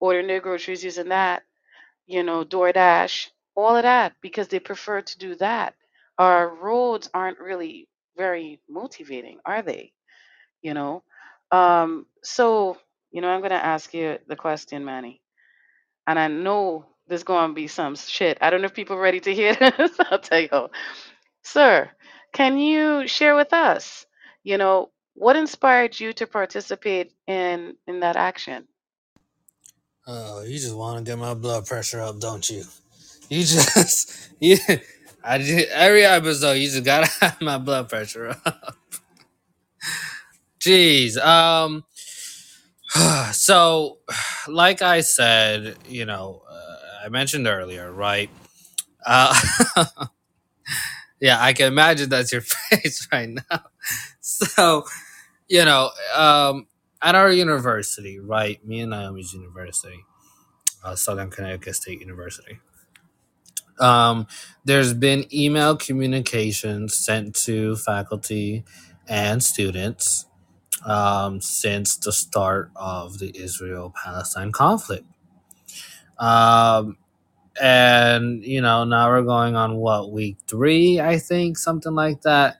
ordering 0.00 0.26
their 0.28 0.40
groceries 0.40 0.84
using 0.84 1.10
that, 1.10 1.42
you 2.06 2.22
know, 2.24 2.44
DoorDash, 2.44 3.30
all 3.56 3.76
of 3.76 3.82
that, 3.84 4.14
because 4.22 4.48
they 4.48 4.60
prefer 4.60 5.02
to 5.02 5.18
do 5.18 5.34
that. 5.36 5.74
Our 6.18 6.48
roads 6.54 7.10
aren't 7.14 7.40
really 7.40 7.88
very 8.16 8.60
motivating, 8.68 9.40
are 9.46 9.62
they? 9.62 9.92
You 10.62 10.74
know? 10.74 11.04
Um, 11.52 12.06
so, 12.22 12.78
you 13.12 13.20
know, 13.22 13.28
I'm 13.30 13.40
going 13.40 13.50
to 13.50 13.64
ask 13.64 13.94
you 13.94 14.18
the 14.28 14.36
question, 14.36 14.84
Manny. 14.84 15.20
And 16.06 16.18
I 16.18 16.28
know 16.28 16.86
there's 17.08 17.24
going 17.24 17.50
to 17.50 17.54
be 17.54 17.68
some 17.68 17.96
shit. 17.96 18.38
I 18.40 18.50
don't 18.50 18.60
know 18.60 18.66
if 18.66 18.74
people 18.74 18.96
are 18.96 19.00
ready 19.00 19.20
to 19.20 19.34
hear 19.34 19.54
this. 19.78 19.92
I'll 20.10 20.18
tell 20.18 20.40
you. 20.40 20.68
Sir, 21.42 21.90
can 22.32 22.58
you 22.58 23.06
share 23.06 23.36
with 23.36 23.52
us, 23.52 24.06
you 24.42 24.58
know, 24.58 24.90
what 25.14 25.36
inspired 25.36 25.98
you 25.98 26.12
to 26.14 26.26
participate 26.26 27.12
in 27.26 27.76
in 27.86 28.00
that 28.00 28.16
action? 28.16 28.66
Oh, 30.06 30.42
you 30.42 30.58
just 30.58 30.76
want 30.76 30.98
to 30.98 31.10
get 31.10 31.18
my 31.18 31.34
blood 31.34 31.66
pressure 31.66 32.00
up, 32.00 32.20
don't 32.20 32.48
you? 32.48 32.64
You 33.28 33.38
just, 33.44 34.30
yeah. 34.38 34.76
I 35.24 35.38
did 35.38 35.68
every 35.70 36.04
episode. 36.04 36.52
You 36.52 36.68
just 36.68 36.84
gotta 36.84 37.10
have 37.20 37.40
my 37.40 37.58
blood 37.58 37.88
pressure 37.88 38.28
up. 38.28 38.76
Jeez. 40.60 41.16
Um. 41.16 41.84
So, 43.32 43.98
like 44.48 44.82
I 44.82 45.00
said, 45.00 45.76
you 45.88 46.06
know, 46.06 46.42
uh, 46.48 46.76
I 47.06 47.08
mentioned 47.08 47.46
earlier, 47.46 47.92
right? 47.92 48.28
Uh, 49.06 49.32
yeah, 51.20 51.38
I 51.40 51.52
can 51.52 51.68
imagine 51.68 52.08
that's 52.08 52.32
your 52.32 52.40
face 52.70 53.06
right 53.12 53.28
now. 53.28 53.60
So, 54.20 54.86
you 55.48 55.64
know, 55.64 55.90
um, 56.16 56.66
at 57.00 57.14
our 57.14 57.30
university, 57.30 58.18
right? 58.18 58.64
Me 58.66 58.80
and 58.80 58.90
Naomi's 58.90 59.32
university, 59.32 60.04
uh, 60.84 60.96
Southern 60.96 61.30
Connecticut 61.30 61.76
State 61.76 62.00
University. 62.00 62.58
Um, 63.78 64.26
there's 64.64 64.92
been 64.92 65.32
email 65.32 65.76
communications 65.76 66.96
sent 66.96 67.36
to 67.44 67.76
faculty 67.76 68.64
and 69.06 69.44
students 69.44 70.26
um, 70.84 71.40
since 71.40 71.96
the 71.96 72.12
start 72.12 72.72
of 72.74 73.20
the 73.20 73.30
Israel 73.38 73.94
Palestine 74.04 74.50
conflict. 74.50 75.04
Um, 76.18 76.98
and, 77.60 78.44
you 78.44 78.60
know, 78.60 78.84
now 78.84 79.08
we're 79.10 79.22
going 79.22 79.56
on 79.56 79.76
what, 79.76 80.12
week 80.12 80.38
three, 80.48 81.00
I 81.00 81.18
think, 81.18 81.58
something 81.58 81.94
like 81.94 82.22
that. 82.22 82.58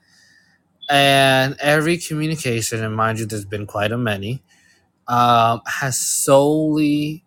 And 0.90 1.56
every 1.60 1.98
communication, 1.98 2.84
and 2.84 2.96
mind 2.96 3.18
you, 3.18 3.26
there's 3.26 3.44
been 3.44 3.66
quite 3.66 3.92
a 3.92 3.98
many, 3.98 4.42
um, 5.08 5.60
has 5.66 5.98
solely 5.98 7.24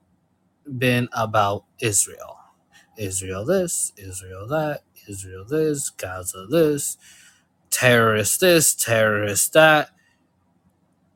been 0.78 1.10
about 1.14 1.66
Israel. 1.80 2.38
Israel 2.98 3.46
this, 3.46 3.94
Israel 3.98 4.48
that, 4.48 4.82
Israel 5.08 5.46
this, 5.46 5.90
Gaza 5.90 6.48
this, 6.50 6.98
terrorist 7.70 8.42
this, 8.42 8.76
terrorist 8.76 9.54
that. 9.54 9.92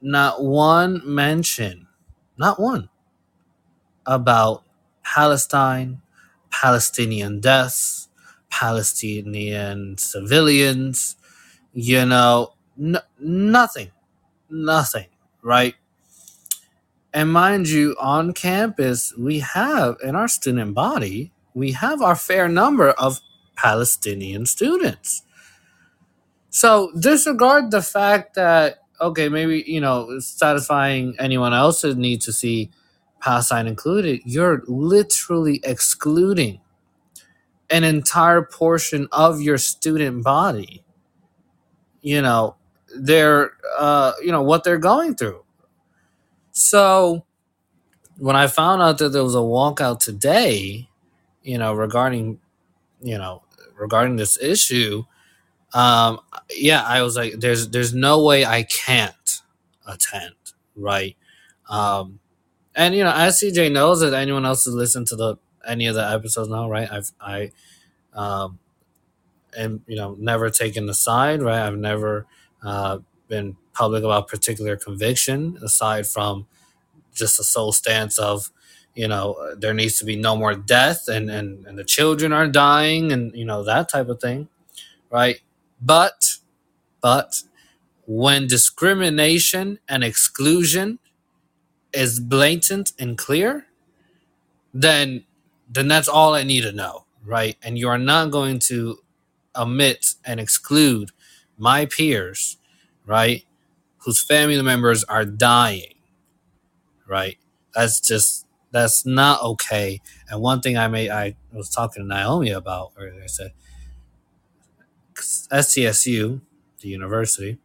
Not 0.02 0.44
one 0.44 1.02
mention, 1.06 1.88
not 2.38 2.60
one, 2.60 2.90
about 4.06 4.64
Palestine, 5.04 6.02
Palestinian 6.50 7.40
deaths, 7.40 8.10
Palestinian 8.50 9.98
civilians, 9.98 11.16
you 11.74 12.06
know, 12.06 12.54
nothing, 13.20 13.92
nothing, 14.50 15.08
right? 15.42 15.76
And 17.14 17.32
mind 17.32 17.70
you, 17.70 17.96
on 18.00 18.34
campus, 18.34 19.14
we 19.18 19.40
have 19.40 19.98
in 20.04 20.16
our 20.16 20.28
student 20.28 20.74
body, 20.74 21.32
we 21.54 21.74
have 21.74 22.02
our 22.02 22.16
fair 22.16 22.48
number 22.48 22.90
of 22.90 23.22
Palestinian 23.56 24.46
students. 24.46 25.24
So 26.50 26.92
disregard 26.98 27.72
the 27.72 27.82
fact 27.82 28.36
that, 28.36 28.80
okay, 29.02 29.30
maybe, 29.30 29.64
you 29.66 29.82
know, 29.82 30.20
satisfying 30.20 31.16
anyone 31.20 31.54
else's 31.54 31.96
need 31.96 32.22
to 32.22 32.34
see 32.34 32.72
Palestine 33.24 33.68
included, 33.68 34.22
you're 34.26 34.64
literally 34.68 35.62
excluding 35.64 36.60
an 37.70 37.86
entire 37.86 38.42
portion 38.42 39.08
of 39.14 39.42
your 39.42 39.58
student 39.58 40.24
body. 40.24 40.84
You 42.02 42.22
know, 42.22 42.58
they're, 42.98 43.54
uh, 43.78 44.12
you 44.22 44.32
know, 44.32 44.42
what 44.42 44.66
they're 44.66 44.78
going 44.78 45.16
through. 45.16 45.42
So, 46.52 47.26
when 48.18 48.36
I 48.36 48.48
found 48.48 48.82
out 48.82 48.98
that 48.98 49.10
there 49.10 49.24
was 49.24 49.36
a 49.36 49.40
walkout 49.40 50.00
today, 50.00 50.90
you 51.44 51.58
know, 51.58 51.74
regarding, 51.74 52.40
you 53.02 53.18
know, 53.18 53.42
regarding 53.80 54.18
this 54.18 54.38
issue, 54.40 55.06
um, 55.74 56.20
yeah, 56.52 56.84
I 56.84 57.02
was 57.02 57.16
like, 57.16 57.40
there's, 57.40 57.70
there's 57.70 57.94
no 57.94 58.24
way 58.24 58.46
I 58.46 58.64
can't 58.64 59.42
attend, 59.88 60.36
right? 60.76 61.16
Um, 61.70 62.20
and 62.76 62.96
you 62.96 63.04
know, 63.04 63.14
as 63.14 63.40
CJ 63.40 63.72
knows, 63.72 64.02
that 64.02 64.14
anyone 64.14 64.46
else 64.46 64.66
who's 64.66 64.76
listened 64.76 65.08
to 65.08 65.16
the 65.16 65.38
any 65.66 65.88
of 65.88 65.96
the 65.96 66.08
episodes 66.08 66.50
now, 66.50 66.70
right? 66.70 66.92
I've 66.92 67.12
I, 67.22 67.52
um, 68.14 68.60
am 69.58 69.84
you 69.88 69.96
know 69.96 70.16
never 70.20 70.50
taken 70.50 70.86
the 70.88 70.94
side, 70.94 71.42
right? 71.42 71.66
I've 71.66 71.78
never 71.78 72.26
uh, 72.64 73.00
been 73.28 73.58
public 73.74 74.04
about 74.04 74.28
particular 74.28 74.78
conviction 74.78 75.58
aside 75.64 76.08
from 76.08 76.48
just 77.14 77.40
a 77.40 77.44
sole 77.44 77.72
stance 77.72 78.18
of 78.18 78.52
you 78.96 79.08
know 79.08 79.56
there 79.58 79.74
needs 79.74 79.98
to 80.00 80.06
be 80.06 80.16
no 80.16 80.36
more 80.36 80.56
death 80.56 81.08
and 81.08 81.30
and, 81.30 81.66
and 81.66 81.78
the 81.78 81.84
children 81.84 82.34
are 82.34 82.48
dying 82.48 83.12
and 83.12 83.34
you 83.36 83.46
know 83.46 83.64
that 83.64 83.90
type 83.90 84.10
of 84.10 84.20
thing 84.20 84.48
right 85.12 85.42
but 85.82 86.38
but 87.02 87.44
when 88.06 88.48
discrimination 88.48 89.80
and 89.90 90.04
exclusion 90.04 91.00
is 91.94 92.20
blatant 92.20 92.94
and 93.00 93.18
clear 93.18 93.68
then 94.74 95.24
then 95.70 95.88
that's 95.88 96.08
all 96.08 96.34
i 96.34 96.44
need 96.44 96.62
to 96.62 96.72
know 96.72 97.06
right 97.26 97.58
and 97.64 97.78
you 97.78 97.88
are 97.88 97.98
not 97.98 98.32
going 98.32 98.60
to 98.60 99.00
omit 99.56 100.16
and 100.26 100.40
exclude 100.40 101.12
my 101.58 101.86
peers 101.86 102.58
right 103.06 103.46
whose 104.00 104.22
family 104.22 104.62
members 104.62 105.04
are 105.06 105.26
dying 105.26 105.94
right? 107.08 107.38
That's 107.74 108.00
just 108.00 108.46
that's 108.72 109.06
not 109.06 109.42
okay. 109.44 110.02
And 110.30 110.42
one 110.42 110.62
thing 110.62 110.78
I 110.78 110.88
made 110.88 111.10
I 111.10 111.36
was 111.54 111.70
talking 111.70 112.04
to 112.04 112.08
Naomi 112.08 112.52
about 112.52 112.94
earlier. 112.98 113.24
I 113.24 113.28
said 113.28 113.52
SCSU, 115.16 116.42
the 116.82 116.90
university, 116.90 117.60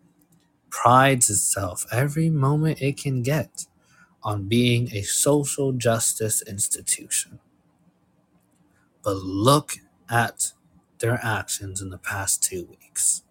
prides 0.71 1.31
itself 1.31 1.87
every 1.93 2.31
moment 2.31 2.83
it 2.83 2.99
can 2.99 3.23
get 3.23 3.67
on 4.29 4.49
being 4.49 4.91
a 4.95 5.03
social 5.03 5.73
justice 5.73 6.43
institution. 6.43 7.41
But 9.05 9.17
look 9.19 9.75
at 10.11 10.53
their 11.01 11.21
actions 11.23 11.83
in 11.83 11.91
the 11.91 11.99
past 11.99 12.43
two 12.45 12.67
weeks. 12.71 13.25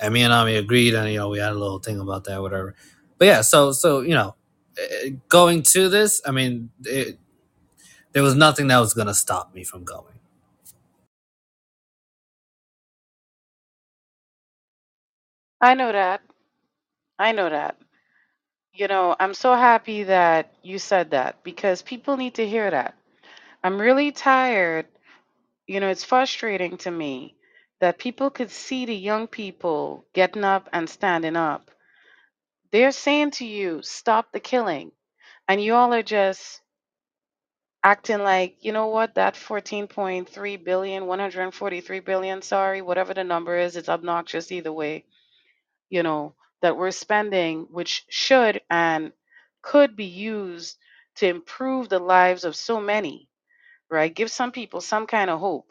And 0.00 0.14
me 0.14 0.22
and 0.22 0.32
Ami 0.32 0.56
agreed, 0.56 0.94
and 0.94 1.10
you 1.10 1.18
know 1.18 1.30
we 1.30 1.38
had 1.40 1.52
a 1.52 1.58
little 1.58 1.80
thing 1.80 2.00
about 2.00 2.24
that, 2.24 2.42
whatever. 2.42 2.74
But 3.18 3.26
yeah, 3.26 3.42
so 3.42 3.72
so 3.72 4.02
you 4.02 4.14
know, 4.14 4.36
eh, 4.78 5.10
going 5.28 5.62
to 5.74 5.88
this, 5.88 6.22
I 6.26 6.32
mean, 6.32 6.70
it, 6.84 7.18
there 8.12 8.22
was 8.22 8.34
nothing 8.36 8.68
that 8.68 8.80
was 8.80 8.94
going 8.94 9.08
to 9.08 9.14
stop 9.14 9.54
me 9.54 9.64
from 9.64 9.84
going. 9.84 10.14
I 15.60 15.74
know 15.74 15.92
that. 15.92 16.22
I 17.18 17.32
know 17.32 17.50
that. 17.50 17.76
You 18.76 18.88
know, 18.88 19.16
I'm 19.20 19.34
so 19.34 19.54
happy 19.54 20.04
that 20.04 20.54
you 20.62 20.78
said 20.78 21.12
that 21.12 21.44
because 21.44 21.82
people 21.82 22.16
need 22.18 22.36
to 22.36 22.48
hear 22.48 22.70
that. 22.70 22.96
I'm 23.64 23.80
really 23.80 24.12
tired. 24.12 24.86
You 25.66 25.80
know, 25.80 25.88
it's 25.88 26.04
frustrating 26.04 26.78
to 26.78 26.90
me 26.90 27.36
that 27.80 27.98
people 27.98 28.30
could 28.30 28.50
see 28.50 28.86
the 28.86 28.96
young 28.96 29.28
people 29.28 30.06
getting 30.14 30.44
up 30.44 30.68
and 30.72 30.88
standing 30.90 31.36
up. 31.36 31.70
They're 32.72 32.92
saying 32.92 33.32
to 33.32 33.46
you, 33.46 33.82
stop 33.82 34.32
the 34.32 34.40
killing. 34.40 34.92
And 35.48 35.62
you 35.62 35.74
all 35.74 35.94
are 35.94 36.02
just 36.02 36.60
acting 37.84 38.20
like, 38.20 38.56
you 38.60 38.72
know 38.72 38.88
what, 38.88 39.14
that 39.14 39.34
14.3 39.34 40.64
billion, 40.64 41.06
143 41.06 42.00
billion, 42.00 42.42
sorry, 42.42 42.82
whatever 42.82 43.14
the 43.14 43.24
number 43.24 43.58
is, 43.58 43.76
it's 43.76 43.88
obnoxious 43.88 44.52
either 44.52 44.72
way, 44.72 45.04
you 45.90 46.02
know, 46.02 46.34
that 46.62 46.76
we're 46.76 46.92
spending, 46.92 47.68
which 47.70 48.04
should 48.10 48.62
and 48.70 49.12
could 49.62 49.96
be 49.96 50.06
used 50.06 50.78
to 51.16 51.28
improve 51.28 51.88
the 51.88 52.00
lives 52.00 52.44
of 52.44 52.56
so 52.56 52.80
many, 52.80 53.28
right? 53.90 54.14
Give 54.14 54.30
some 54.30 54.52
people 54.52 54.80
some 54.80 55.06
kind 55.06 55.30
of 55.30 55.40
hope. 55.40 55.66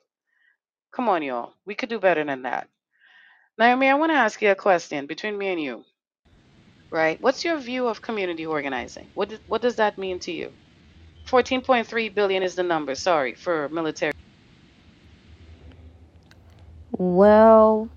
Come 0.94 1.10
on, 1.10 1.24
y'all. 1.24 1.54
We 1.66 1.76
could 1.76 1.90
do 1.90 2.00
better 2.00 2.24
than 2.26 2.44
that. 2.44 2.70
Naomi, 3.60 3.90
I 3.90 3.96
want 3.96 4.12
to 4.12 4.18
ask 4.18 4.42
you 4.42 4.52
a 4.52 4.56
question 4.56 5.08
between 5.08 5.38
me 5.38 5.50
and 5.50 5.62
you, 5.62 5.86
right? 6.92 7.22
What's 7.22 7.46
your 7.46 7.60
view 7.60 7.88
of 7.88 8.02
community 8.02 8.46
organizing? 8.46 9.12
What, 9.14 9.40
what 9.48 9.62
does 9.62 9.78
that 9.78 9.98
mean 9.98 10.20
to 10.22 10.32
you? 10.34 10.54
14.3 11.30 12.16
billion 12.16 12.44
is 12.44 12.56
the 12.56 12.64
number, 12.64 12.96
sorry, 12.96 13.36
for 13.36 13.70
military. 13.70 14.14
Well, 16.92 17.95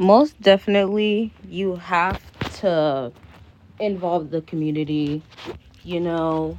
most 0.00 0.40
definitely, 0.40 1.30
you 1.46 1.76
have 1.76 2.20
to 2.60 3.12
involve 3.78 4.30
the 4.30 4.40
community, 4.40 5.22
you 5.84 6.00
know, 6.00 6.58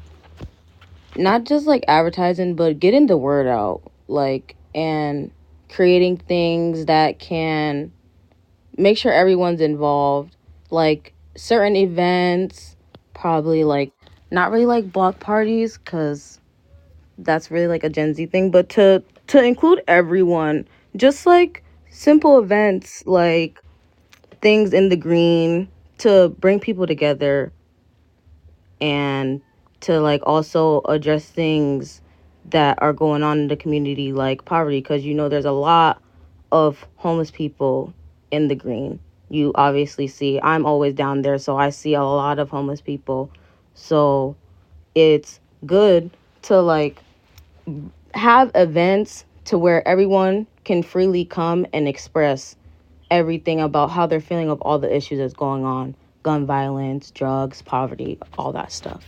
not 1.15 1.43
just 1.43 1.65
like 1.65 1.83
advertising, 1.87 2.53
but 2.55 2.79
getting 2.79 3.07
the 3.07 3.17
word 3.17 3.47
out, 3.47 3.81
like, 4.07 4.55
and 4.75 5.31
creating 5.69 6.17
things 6.17 6.85
that 6.85 7.17
can 7.17 7.91
make 8.77 8.97
sure 8.97 9.11
everyone's 9.11 9.59
involved, 9.59 10.35
like 10.69 11.11
certain 11.35 11.75
events, 11.75 12.75
probably 13.15 13.63
like 13.63 13.91
not 14.29 14.51
really 14.51 14.67
like 14.67 14.91
block 14.91 15.19
parties, 15.19 15.79
because 15.79 16.39
that's 17.17 17.49
really 17.49 17.67
like 17.67 17.83
a 17.83 17.89
Gen 17.89 18.13
Z 18.13 18.23
thing, 18.27 18.51
but 18.51 18.69
to 18.69 19.03
to 19.27 19.43
include 19.43 19.81
everyone, 19.87 20.67
just 20.95 21.25
like 21.25 21.63
simple 21.91 22.39
events 22.39 23.05
like 23.05 23.59
things 24.41 24.73
in 24.73 24.89
the 24.89 24.95
green 24.95 25.67
to 25.97 26.29
bring 26.39 26.59
people 26.59 26.87
together 26.87 27.51
and 28.79 29.41
to 29.81 29.99
like 29.99 30.21
also 30.25 30.81
address 30.85 31.25
things 31.25 32.01
that 32.49 32.81
are 32.81 32.93
going 32.93 33.21
on 33.23 33.39
in 33.39 33.47
the 33.49 33.57
community 33.57 34.13
like 34.13 34.43
poverty 34.45 34.79
because 34.79 35.03
you 35.03 35.13
know 35.13 35.29
there's 35.29 35.45
a 35.45 35.51
lot 35.51 36.01
of 36.51 36.85
homeless 36.95 37.29
people 37.29 37.93
in 38.31 38.47
the 38.47 38.55
green. 38.55 38.99
You 39.29 39.51
obviously 39.55 40.07
see 40.07 40.39
i'm 40.41 40.65
always 40.65 40.93
down 40.93 41.21
there 41.21 41.37
so 41.37 41.57
i 41.57 41.69
see 41.69 41.93
a 41.93 42.03
lot 42.03 42.39
of 42.39 42.49
homeless 42.49 42.81
people. 42.81 43.29
So 43.73 44.35
it's 44.95 45.39
good 45.65 46.09
to 46.43 46.61
like 46.61 47.01
have 48.13 48.49
events 48.55 49.25
to 49.45 49.57
where 49.57 49.85
everyone 49.85 50.47
can 50.65 50.83
freely 50.83 51.25
come 51.25 51.65
and 51.73 51.87
express 51.87 52.55
everything 53.11 53.61
about 53.61 53.91
how 53.91 54.05
they're 54.07 54.21
feeling 54.21 54.49
of 54.49 54.61
all 54.61 54.79
the 54.79 54.95
issues 54.95 55.19
that's 55.19 55.33
going 55.33 55.65
on 55.65 55.95
gun 56.23 56.45
violence 56.45 57.11
drugs 57.11 57.61
poverty 57.61 58.19
all 58.37 58.51
that 58.53 58.71
stuff 58.71 59.05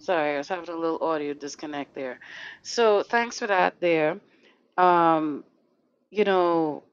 Sorry, 0.00 0.34
I 0.34 0.38
was 0.38 0.48
having 0.48 0.70
a 0.70 0.76
little 0.76 1.02
audio 1.02 1.34
disconnect 1.34 1.94
there. 1.94 2.20
So 2.62 3.02
thanks 3.02 3.38
for 3.38 3.48
that 3.48 3.80
there. 3.80 4.20
Um, 4.78 5.44
you 6.10 6.24
know, 6.24 6.84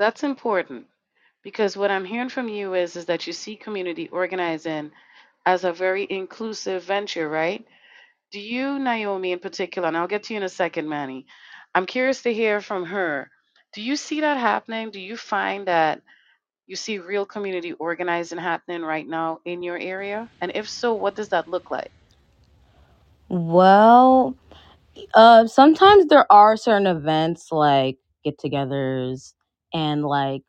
that's 0.00 0.24
important 0.24 0.86
because 1.44 1.78
what 1.78 1.92
I'm 1.92 2.06
hearing 2.06 2.30
from 2.30 2.48
you 2.50 2.74
is 2.74 2.96
is 2.96 3.06
that 3.06 3.28
you 3.28 3.34
see 3.34 3.56
community 3.56 4.08
organizing 4.10 4.92
as 5.46 5.64
a 5.64 5.72
very 5.72 6.06
inclusive 6.10 6.84
venture, 6.84 7.28
right? 7.28 7.64
Do 8.32 8.40
you, 8.40 8.78
Naomi, 8.80 9.32
in 9.32 9.40
particular, 9.40 9.88
and 9.88 9.96
I'll 9.96 10.08
get 10.08 10.24
to 10.24 10.34
you 10.34 10.38
in 10.38 10.44
a 10.44 10.50
second, 10.50 10.88
Manny. 10.88 11.26
I'm 11.74 11.86
curious 11.86 12.22
to 12.24 12.34
hear 12.34 12.60
from 12.60 12.86
her. 12.86 13.30
Do 13.74 13.82
you 13.82 13.96
see 13.96 14.22
that 14.22 14.38
happening? 14.38 14.92
Do 14.92 15.00
you 15.00 15.16
find 15.16 15.68
that 15.68 16.02
you 16.66 16.76
see 16.76 16.98
real 16.98 17.26
community 17.26 17.72
organizing 17.74 18.38
happening 18.38 18.82
right 18.82 19.08
now 19.08 19.40
in 19.46 19.62
your 19.62 19.78
area? 19.78 20.30
And 20.40 20.52
if 20.54 20.68
so, 20.68 20.94
what 20.94 21.16
does 21.16 21.30
that 21.30 21.48
look 21.48 21.70
like? 21.70 21.92
well 23.28 24.36
uh 25.14 25.46
sometimes 25.46 26.06
there 26.08 26.30
are 26.32 26.56
certain 26.56 26.86
events 26.88 27.48
like 27.52 27.98
get-togethers 28.24 29.34
and 29.72 30.04
like 30.04 30.42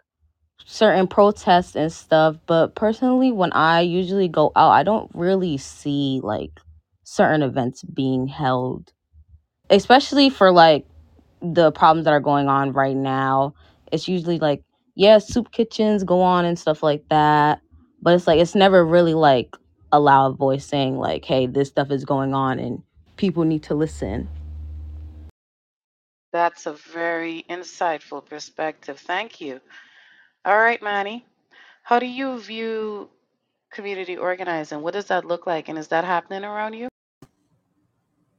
certain 0.66 1.08
protests 1.08 1.76
and 1.76 1.92
stuff 1.92 2.38
but 2.46 2.76
personally 2.76 3.32
when 3.32 3.52
i 3.54 3.82
usually 3.82 4.28
go 4.28 4.52
out 4.56 4.72
i 4.72 4.84
don't 4.84 5.10
really 5.14 5.58
see 5.58 6.20
like 6.24 6.60
certain 7.04 7.42
events 7.42 7.84
being 7.84 8.28
held 8.28 8.94
especially 9.72 10.30
for 10.30 10.52
like 10.52 10.86
the 11.42 11.72
problems 11.72 12.06
that 12.06 12.12
are 12.12 12.20
going 12.20 12.48
on 12.48 12.72
right 12.74 12.96
now. 12.96 13.54
It's 13.92 14.08
usually 14.08 14.40
like 14.40 14.64
yeah 14.96 15.18
soup 15.18 15.52
kitchens 15.52 16.04
go 16.04 16.22
on 16.22 16.44
and 16.44 16.60
stuff 16.60 16.84
like 16.84 17.08
that 17.10 17.62
but 18.02 18.14
it's 18.14 18.28
like 18.28 18.42
it's 18.42 18.56
never 18.56 18.86
really 18.86 19.14
like 19.14 19.56
a 19.94 20.00
loud 20.00 20.38
voice 20.38 20.66
saying 20.66 20.98
like 20.98 21.24
hey 21.24 21.48
this 21.48 21.70
stuff 21.70 21.92
is 21.92 22.04
going 22.04 22.34
on 22.34 22.60
and 22.60 22.84
people 23.16 23.46
need 23.46 23.64
to 23.64 23.74
listen 23.74 24.28
That's 26.34 26.68
a 26.68 26.74
very 26.74 27.46
insightful 27.50 28.26
perspective. 28.26 29.00
Thank 29.00 29.42
you. 29.42 29.62
All 30.46 30.58
right, 30.58 30.82
Manny. 30.82 31.26
How 31.84 32.00
do 32.00 32.08
you 32.08 32.40
view 32.42 33.10
community 33.72 34.18
organizing? 34.18 34.82
What 34.82 34.94
does 34.96 35.08
that 35.08 35.26
look 35.26 35.48
like? 35.48 35.70
And 35.70 35.78
is 35.80 35.90
that 35.90 36.06
happening 36.06 36.46
around 36.46 36.74
you? 36.74 36.90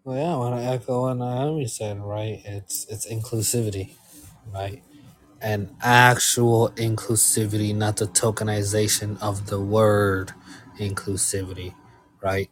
Well, 0.04 0.16
yeah, 0.18 0.34
I 0.34 0.36
want 0.36 0.60
to 0.60 0.66
echo 0.68 1.02
what 1.02 1.14
Naomi 1.18 1.66
said, 1.68 2.00
right? 2.00 2.42
It's 2.44 2.86
it's 2.90 3.06
inclusivity, 3.06 3.92
right? 4.52 4.82
And 5.42 5.76
actual 5.82 6.70
inclusivity, 6.76 7.74
not 7.74 7.98
the 7.98 8.06
tokenization 8.06 9.20
of 9.22 9.48
the 9.48 9.60
word 9.60 10.32
inclusivity, 10.80 11.74
right? 12.22 12.50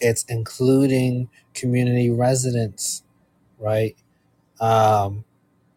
It's 0.00 0.24
including 0.24 1.30
community 1.54 2.10
residents, 2.10 3.02
right? 3.58 3.96
Um, 4.64 5.24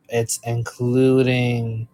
it's 0.10 0.40
including, 0.46 1.88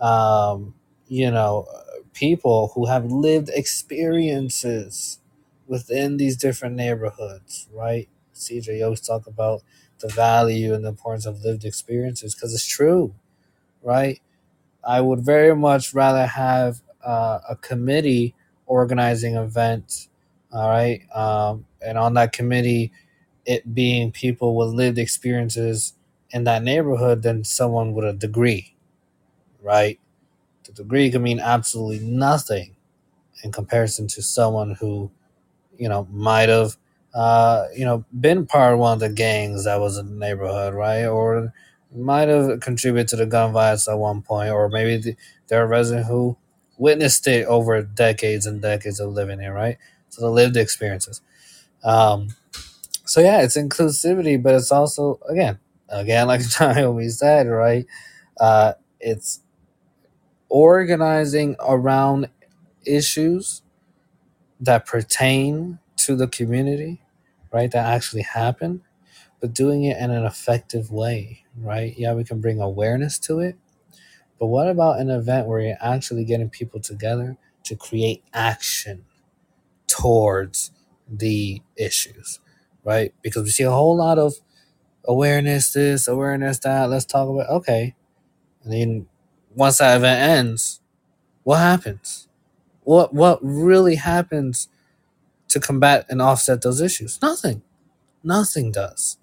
um, 0.00 0.74
you 1.08 1.30
know, 1.30 1.66
people 2.14 2.72
who 2.74 2.86
have 2.86 3.06
lived 3.06 3.50
experiences 3.52 5.20
within 5.66 6.16
these 6.18 6.36
different 6.36 6.76
neighborhoods, 6.76 7.68
right? 7.72 8.08
CJ 8.32 8.82
always 8.82 9.00
talk 9.00 9.26
about 9.26 9.62
the 10.00 10.08
value 10.08 10.74
and 10.74 10.84
the 10.84 10.90
importance 10.90 11.26
of 11.26 11.44
lived 11.44 11.64
experiences 11.64 12.34
because 12.34 12.54
it's 12.54 12.66
true, 12.66 13.14
right? 13.82 14.20
I 14.86 15.00
would 15.00 15.20
very 15.20 15.54
much 15.56 15.94
rather 15.94 16.26
have 16.26 16.80
uh, 17.04 17.40
a 17.48 17.56
committee 17.56 18.34
organizing 18.66 19.36
events, 19.36 20.08
all 20.52 20.68
right, 20.68 21.02
um, 21.14 21.66
and 21.84 21.98
on 21.98 22.14
that 22.14 22.32
committee, 22.32 22.92
it 23.46 23.74
being 23.74 24.12
people 24.12 24.56
with 24.56 24.70
lived 24.70 24.98
experiences 24.98 25.94
in 26.34 26.44
that 26.46 26.64
neighborhood 26.64 27.22
than 27.22 27.44
someone 27.44 27.94
with 27.94 28.06
a 28.06 28.14
degree, 28.14 28.76
right? 29.62 29.98
The 30.64 30.72
degree 30.72 31.10
can 31.10 31.22
mean 31.22 31.40
absolutely 31.40 32.00
nothing 32.06 32.76
in 33.44 33.52
comparison 33.52 34.08
to 34.08 34.22
someone 34.22 34.76
who 34.80 35.10
you 35.78 35.88
know, 35.88 36.06
might 36.10 36.48
have, 36.48 36.76
uh, 37.14 37.66
you 37.76 37.84
know, 37.84 38.04
been 38.20 38.46
part 38.46 38.74
of 38.74 38.78
one 38.80 38.94
of 38.94 39.00
the 39.00 39.08
gangs 39.08 39.64
that 39.64 39.80
was 39.80 39.98
in 39.98 40.06
the 40.06 40.14
neighborhood, 40.26 40.74
right? 40.74 41.04
Or 41.06 41.52
might 41.94 42.28
have 42.28 42.60
contributed 42.60 43.08
to 43.08 43.16
the 43.16 43.26
gun 43.26 43.52
violence 43.52 43.88
at 43.88 43.98
one 43.98 44.22
point, 44.22 44.50
or 44.50 44.68
maybe 44.68 44.96
the, 44.98 45.16
they're 45.48 45.64
a 45.64 45.68
resident 45.68 46.06
who 46.06 46.36
witnessed 46.78 47.26
it 47.28 47.46
over 47.46 47.82
decades 47.82 48.46
and 48.46 48.60
decades 48.60 49.00
of 49.00 49.12
living 49.12 49.40
here, 49.40 49.54
right? 49.54 49.78
So 50.10 50.22
the 50.22 50.30
lived 50.30 50.56
experiences. 50.56 51.20
Um, 51.84 52.30
so 53.06 53.20
yeah, 53.20 53.42
it's 53.42 53.56
inclusivity, 53.56 54.42
but 54.42 54.54
it's 54.54 54.72
also 54.72 55.20
again, 55.28 55.58
again, 55.88 56.26
like 56.28 56.42
Naomi 56.60 57.08
said, 57.10 57.48
right? 57.48 57.86
Uh, 58.40 58.74
it's 59.00 59.40
organizing 60.50 61.56
around 61.60 62.30
issues 62.86 63.62
that 64.60 64.86
pertain 64.86 65.78
to 65.98 66.16
the 66.16 66.28
community, 66.28 67.02
right? 67.52 67.70
That 67.70 67.86
actually 67.92 68.22
happen, 68.22 68.82
but 69.40 69.54
doing 69.54 69.84
it 69.84 69.98
in 69.98 70.10
an 70.10 70.24
effective 70.24 70.90
way, 70.92 71.44
right? 71.58 71.94
Yeah, 71.98 72.14
we 72.14 72.24
can 72.24 72.40
bring 72.40 72.60
awareness 72.60 73.18
to 73.20 73.40
it, 73.40 73.56
but 74.40 74.46
what 74.48 74.68
about 74.68 75.00
an 75.00 75.10
event 75.10 75.48
where 75.48 75.60
you're 75.60 75.76
actually 75.80 76.24
getting 76.24 76.50
people 76.50 76.80
together 76.80 77.36
to 77.64 77.76
create 77.76 78.24
action 78.34 79.04
towards 79.88 80.72
the 81.08 81.62
issues, 81.76 82.40
right? 82.84 83.14
Because 83.22 83.44
we 83.44 83.50
see 83.50 83.64
a 83.64 83.70
whole 83.70 83.96
lot 83.96 84.18
of 84.18 84.34
awareness, 85.06 85.72
this, 85.72 86.08
awareness, 86.08 86.58
that. 86.60 86.90
Let's 86.90 87.04
talk 87.04 87.28
about, 87.28 87.48
okay. 87.48 87.94
And 88.62 88.72
then 88.72 89.06
once 89.54 89.78
that 89.78 89.96
event 89.96 90.20
ends, 90.20 90.80
what 91.42 91.58
happens? 91.58 92.28
What 92.82 93.14
what 93.14 93.38
really 93.42 93.96
happens 93.96 94.68
to 95.48 95.60
combat 95.60 96.06
and 96.08 96.20
offset 96.20 96.62
those 96.62 96.80
issues? 96.80 97.20
Nothing. 97.22 97.62
Nothing 98.22 98.72
does. 98.72 99.18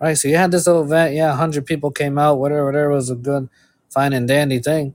Right? 0.00 0.14
So 0.14 0.28
you 0.28 0.36
had 0.36 0.52
this 0.52 0.66
little 0.66 0.84
event, 0.84 1.14
yeah, 1.14 1.30
100 1.30 1.66
people 1.66 1.90
came 1.90 2.18
out, 2.18 2.38
whatever, 2.38 2.66
whatever 2.66 2.90
was 2.90 3.10
a 3.10 3.16
good, 3.16 3.48
fine 3.90 4.12
and 4.12 4.28
dandy 4.28 4.60
thing. 4.60 4.94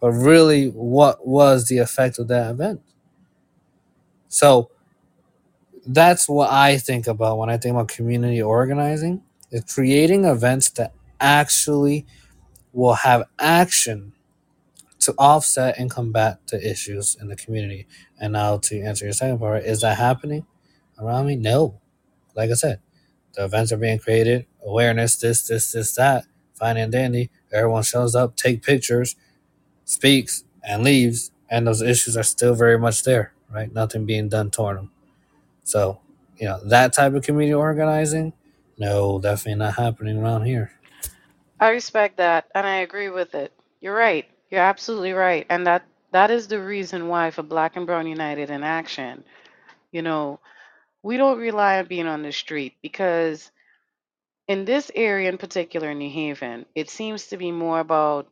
But 0.00 0.12
really, 0.12 0.66
what 0.66 1.26
was 1.26 1.68
the 1.68 1.78
effect 1.78 2.18
of 2.18 2.28
that 2.28 2.50
event? 2.50 2.82
So 4.28 4.70
that's 5.86 6.28
what 6.28 6.50
I 6.50 6.78
think 6.78 7.06
about 7.06 7.38
when 7.38 7.50
I 7.50 7.56
think 7.56 7.74
about 7.74 7.88
community 7.88 8.42
organizing. 8.42 9.22
Is 9.50 9.64
creating 9.74 10.24
events 10.24 10.70
that 10.70 10.94
actually 11.20 12.06
will 12.72 12.94
have 12.94 13.24
action 13.38 14.14
to 15.00 15.14
offset 15.18 15.78
and 15.78 15.90
combat 15.90 16.38
the 16.48 16.70
issues 16.70 17.16
in 17.20 17.28
the 17.28 17.36
community. 17.36 17.86
And 18.20 18.34
now 18.34 18.58
to 18.58 18.80
answer 18.80 19.06
your 19.06 19.14
second 19.14 19.40
part, 19.40 19.64
is 19.64 19.82
that 19.82 19.98
happening 19.98 20.46
around 20.98 21.26
me? 21.26 21.36
No. 21.36 21.80
Like 22.36 22.50
I 22.50 22.54
said, 22.54 22.80
the 23.34 23.44
events 23.44 23.72
are 23.72 23.78
being 23.78 23.98
created, 23.98 24.46
awareness, 24.64 25.16
this, 25.16 25.46
this, 25.48 25.72
this, 25.72 25.94
that, 25.96 26.26
fine 26.54 26.78
and 26.78 26.92
dandy. 26.92 27.30
Everyone 27.52 27.82
shows 27.82 28.14
up, 28.14 28.36
take 28.36 28.62
pictures, 28.62 29.16
speaks, 29.84 30.44
and 30.62 30.84
leaves, 30.84 31.32
and 31.50 31.66
those 31.66 31.82
issues 31.82 32.16
are 32.16 32.24
still 32.24 32.54
very 32.54 32.78
much 32.78 33.04
there, 33.04 33.34
right? 33.50 33.74
Nothing 33.74 34.06
being 34.06 34.30
done 34.30 34.50
toward 34.50 34.78
them. 34.78 34.91
So, 35.64 36.00
you 36.36 36.48
know, 36.48 36.60
that 36.64 36.92
type 36.92 37.14
of 37.14 37.22
community 37.22 37.54
organizing, 37.54 38.32
no, 38.78 39.18
definitely 39.18 39.58
not 39.58 39.74
happening 39.74 40.18
around 40.18 40.44
here. 40.44 40.72
I 41.60 41.70
respect 41.70 42.16
that 42.16 42.48
and 42.54 42.66
I 42.66 42.76
agree 42.76 43.08
with 43.08 43.34
it. 43.34 43.52
You're 43.80 43.94
right. 43.94 44.26
You're 44.50 44.60
absolutely 44.60 45.12
right. 45.12 45.46
And 45.48 45.66
that 45.66 45.84
that 46.12 46.30
is 46.30 46.48
the 46.48 46.60
reason 46.60 47.08
why 47.08 47.30
for 47.30 47.42
Black 47.42 47.76
and 47.76 47.86
Brown 47.86 48.06
United 48.06 48.50
in 48.50 48.62
Action, 48.62 49.24
you 49.92 50.02
know, 50.02 50.40
we 51.02 51.16
don't 51.16 51.38
rely 51.38 51.78
on 51.78 51.86
being 51.86 52.06
on 52.06 52.22
the 52.22 52.32
street 52.32 52.74
because 52.82 53.50
in 54.48 54.64
this 54.64 54.90
area 54.94 55.28
in 55.28 55.38
particular 55.38 55.90
in 55.90 55.98
New 55.98 56.10
Haven, 56.10 56.66
it 56.74 56.90
seems 56.90 57.28
to 57.28 57.36
be 57.36 57.50
more 57.50 57.80
about 57.80 58.28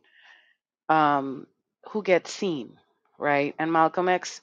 um, 0.89 1.47
who 1.89 2.03
gets 2.03 2.31
seen, 2.31 2.77
right? 3.17 3.55
And 3.57 3.71
Malcolm 3.71 4.09
X 4.09 4.41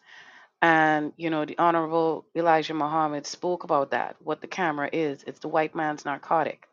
and 0.63 1.13
you 1.17 1.31
know 1.31 1.45
the 1.45 1.59
Honorable 1.59 2.27
Elijah 2.37 2.75
Muhammad 2.75 3.27
spoke 3.27 3.65
about 3.65 3.91
that. 3.93 4.17
What 4.21 4.41
the 4.41 4.49
camera 4.49 4.89
is, 4.93 5.25
it's 5.27 5.41
the 5.41 5.49
white 5.49 5.75
man's 5.75 6.05
narcotic. 6.05 6.67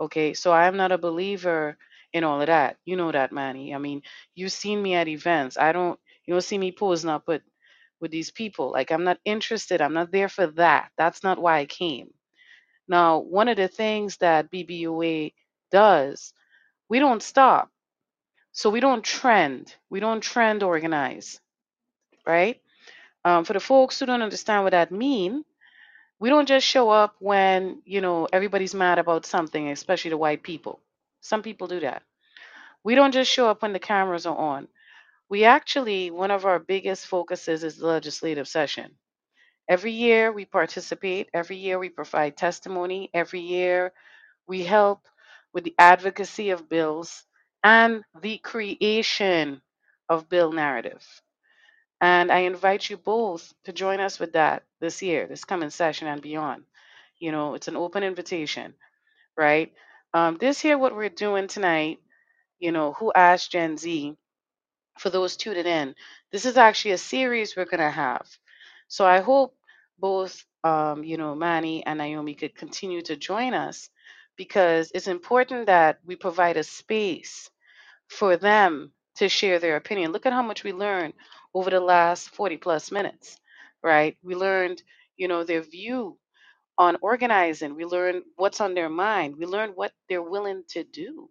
Okay, 0.00 0.34
so 0.34 0.52
I'm 0.52 0.76
not 0.76 0.92
a 0.92 0.98
believer 0.98 1.76
in 2.12 2.24
all 2.24 2.40
of 2.40 2.46
that. 2.48 2.76
You 2.84 2.96
know 2.96 3.12
that, 3.12 3.32
Manny. 3.32 3.74
I 3.74 3.78
mean, 3.78 4.02
you've 4.34 4.52
seen 4.52 4.82
me 4.82 4.94
at 4.94 5.08
events. 5.08 5.58
I 5.58 5.72
don't, 5.72 5.98
you 6.26 6.34
don't 6.34 6.42
see 6.42 6.58
me 6.58 6.72
posing 6.72 7.10
up 7.10 7.28
with 7.28 7.42
with 8.00 8.10
these 8.10 8.30
people. 8.30 8.72
Like 8.72 8.90
I'm 8.90 9.04
not 9.04 9.18
interested. 9.24 9.80
I'm 9.80 9.94
not 9.94 10.12
there 10.12 10.28
for 10.28 10.46
that. 10.48 10.90
That's 10.98 11.22
not 11.22 11.40
why 11.40 11.58
I 11.58 11.66
came. 11.66 12.10
Now, 12.88 13.18
one 13.18 13.48
of 13.48 13.56
the 13.56 13.68
things 13.68 14.16
that 14.18 14.50
BBUA 14.50 15.32
does, 15.70 16.32
we 16.88 16.98
don't 16.98 17.22
stop. 17.22 17.70
So 18.52 18.70
we 18.70 18.80
don't 18.80 19.04
trend. 19.04 19.74
We 19.90 20.00
don't 20.00 20.22
trend 20.22 20.62
organize, 20.62 21.40
right? 22.26 22.60
Um, 23.24 23.44
for 23.44 23.54
the 23.54 23.60
folks 23.60 24.00
who 24.00 24.06
don't 24.06 24.22
understand 24.22 24.64
what 24.64 24.72
that 24.72 24.92
means, 24.92 25.44
we 26.20 26.30
don't 26.30 26.48
just 26.48 26.66
show 26.66 26.90
up 26.90 27.16
when 27.20 27.82
you 27.86 28.00
know 28.00 28.28
everybody's 28.32 28.74
mad 28.74 28.98
about 28.98 29.26
something, 29.26 29.68
especially 29.70 30.10
the 30.10 30.18
white 30.18 30.42
people. 30.42 30.80
Some 31.22 31.42
people 31.42 31.68
do 31.68 31.80
that. 31.80 32.02
We 32.84 32.94
don't 32.94 33.12
just 33.12 33.30
show 33.30 33.48
up 33.50 33.62
when 33.62 33.72
the 33.74 33.80
cameras 33.80 34.26
are 34.26 34.36
on. 34.36 34.68
We 35.30 35.44
actually, 35.44 36.10
one 36.12 36.30
of 36.32 36.46
our 36.46 36.60
biggest 36.60 37.06
focuses 37.06 37.64
is 37.64 37.78
the 37.78 37.86
legislative 37.88 38.48
session. 38.48 38.92
Every 39.68 39.92
year 39.92 40.32
we 40.32 40.44
participate, 40.44 41.30
every 41.34 41.56
year 41.56 41.78
we 41.78 41.88
provide 41.90 42.36
testimony, 42.36 43.10
every 43.14 43.40
year 43.40 43.92
we 44.48 44.64
help 44.64 45.06
with 45.54 45.64
the 45.64 45.74
advocacy 45.78 46.50
of 46.50 46.68
bills 46.68 47.24
and 47.64 48.04
the 48.22 48.38
creation 48.38 49.62
of 50.08 50.28
bill 50.28 50.52
narrative. 50.52 51.04
And 52.00 52.32
I 52.32 52.40
invite 52.40 52.90
you 52.90 52.96
both 52.98 53.52
to 53.64 53.72
join 53.72 54.00
us 54.00 54.20
with 54.20 54.34
that 54.34 54.64
this 54.80 55.02
year, 55.02 55.26
this 55.26 55.44
coming 55.44 55.70
session 55.70 56.08
and 56.08 56.22
beyond. 56.22 56.64
You 57.18 57.32
know, 57.32 57.54
it's 57.54 57.68
an 57.68 57.76
open 57.76 58.04
invitation, 58.04 58.74
right? 59.36 59.72
Um, 60.14 60.38
this 60.40 60.60
here, 60.60 60.78
what 60.78 60.96
we're 60.96 61.10
doing 61.10 61.48
tonight, 61.48 62.00
you 62.60 62.72
know, 62.72 62.94
Who 62.94 63.12
Asked 63.14 63.52
Gen 63.52 63.78
Z, 63.78 64.16
for 64.98 65.10
those 65.10 65.36
tuned 65.36 65.58
in, 65.66 65.94
this 66.32 66.44
is 66.46 66.56
actually 66.56 66.92
a 66.92 66.98
series 66.98 67.56
we're 67.56 67.64
going 67.66 67.80
to 67.80 67.90
have. 67.90 68.26
So 68.88 69.06
I 69.06 69.20
hope 69.20 69.56
both, 69.98 70.44
um, 70.64 71.04
you 71.04 71.16
know, 71.16 71.34
Manny 71.34 71.84
and 71.86 71.98
Naomi 71.98 72.34
could 72.34 72.54
continue 72.56 73.02
to 73.02 73.16
join 73.16 73.54
us 73.54 73.90
because 74.36 74.92
it's 74.94 75.08
important 75.08 75.66
that 75.66 76.00
we 76.04 76.16
provide 76.16 76.56
a 76.56 76.64
space 76.64 77.50
for 78.08 78.36
them 78.36 78.92
to 79.16 79.28
share 79.28 79.58
their 79.58 79.76
opinion. 79.76 80.12
Look 80.12 80.26
at 80.26 80.32
how 80.32 80.42
much 80.42 80.64
we 80.64 80.72
learned 80.72 81.14
over 81.54 81.70
the 81.70 81.80
last 81.80 82.30
40 82.30 82.56
plus 82.56 82.90
minutes, 82.90 83.38
right? 83.82 84.16
We 84.22 84.34
learned, 84.34 84.82
you 85.16 85.28
know, 85.28 85.44
their 85.44 85.62
view 85.62 86.18
on 86.78 86.98
organizing. 87.02 87.76
We 87.76 87.84
learned 87.86 88.24
what's 88.36 88.60
on 88.60 88.74
their 88.74 88.90
mind. 88.90 89.36
We 89.36 89.46
learned 89.46 89.76
what 89.76 89.92
they're 90.08 90.22
willing 90.22 90.64
to 90.70 90.84
do, 90.84 91.30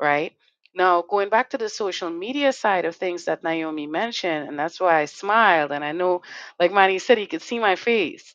right? 0.00 0.32
Now, 0.74 1.02
going 1.02 1.28
back 1.28 1.50
to 1.50 1.58
the 1.58 1.68
social 1.68 2.10
media 2.10 2.52
side 2.52 2.84
of 2.84 2.96
things 2.96 3.24
that 3.24 3.42
Naomi 3.42 3.86
mentioned, 3.86 4.48
and 4.48 4.58
that's 4.58 4.80
why 4.80 5.00
I 5.00 5.06
smiled. 5.06 5.72
And 5.72 5.84
I 5.84 5.92
know, 5.92 6.22
like 6.60 6.72
Manny 6.72 6.98
said, 6.98 7.18
he 7.18 7.26
could 7.26 7.42
see 7.42 7.58
my 7.58 7.74
face, 7.76 8.34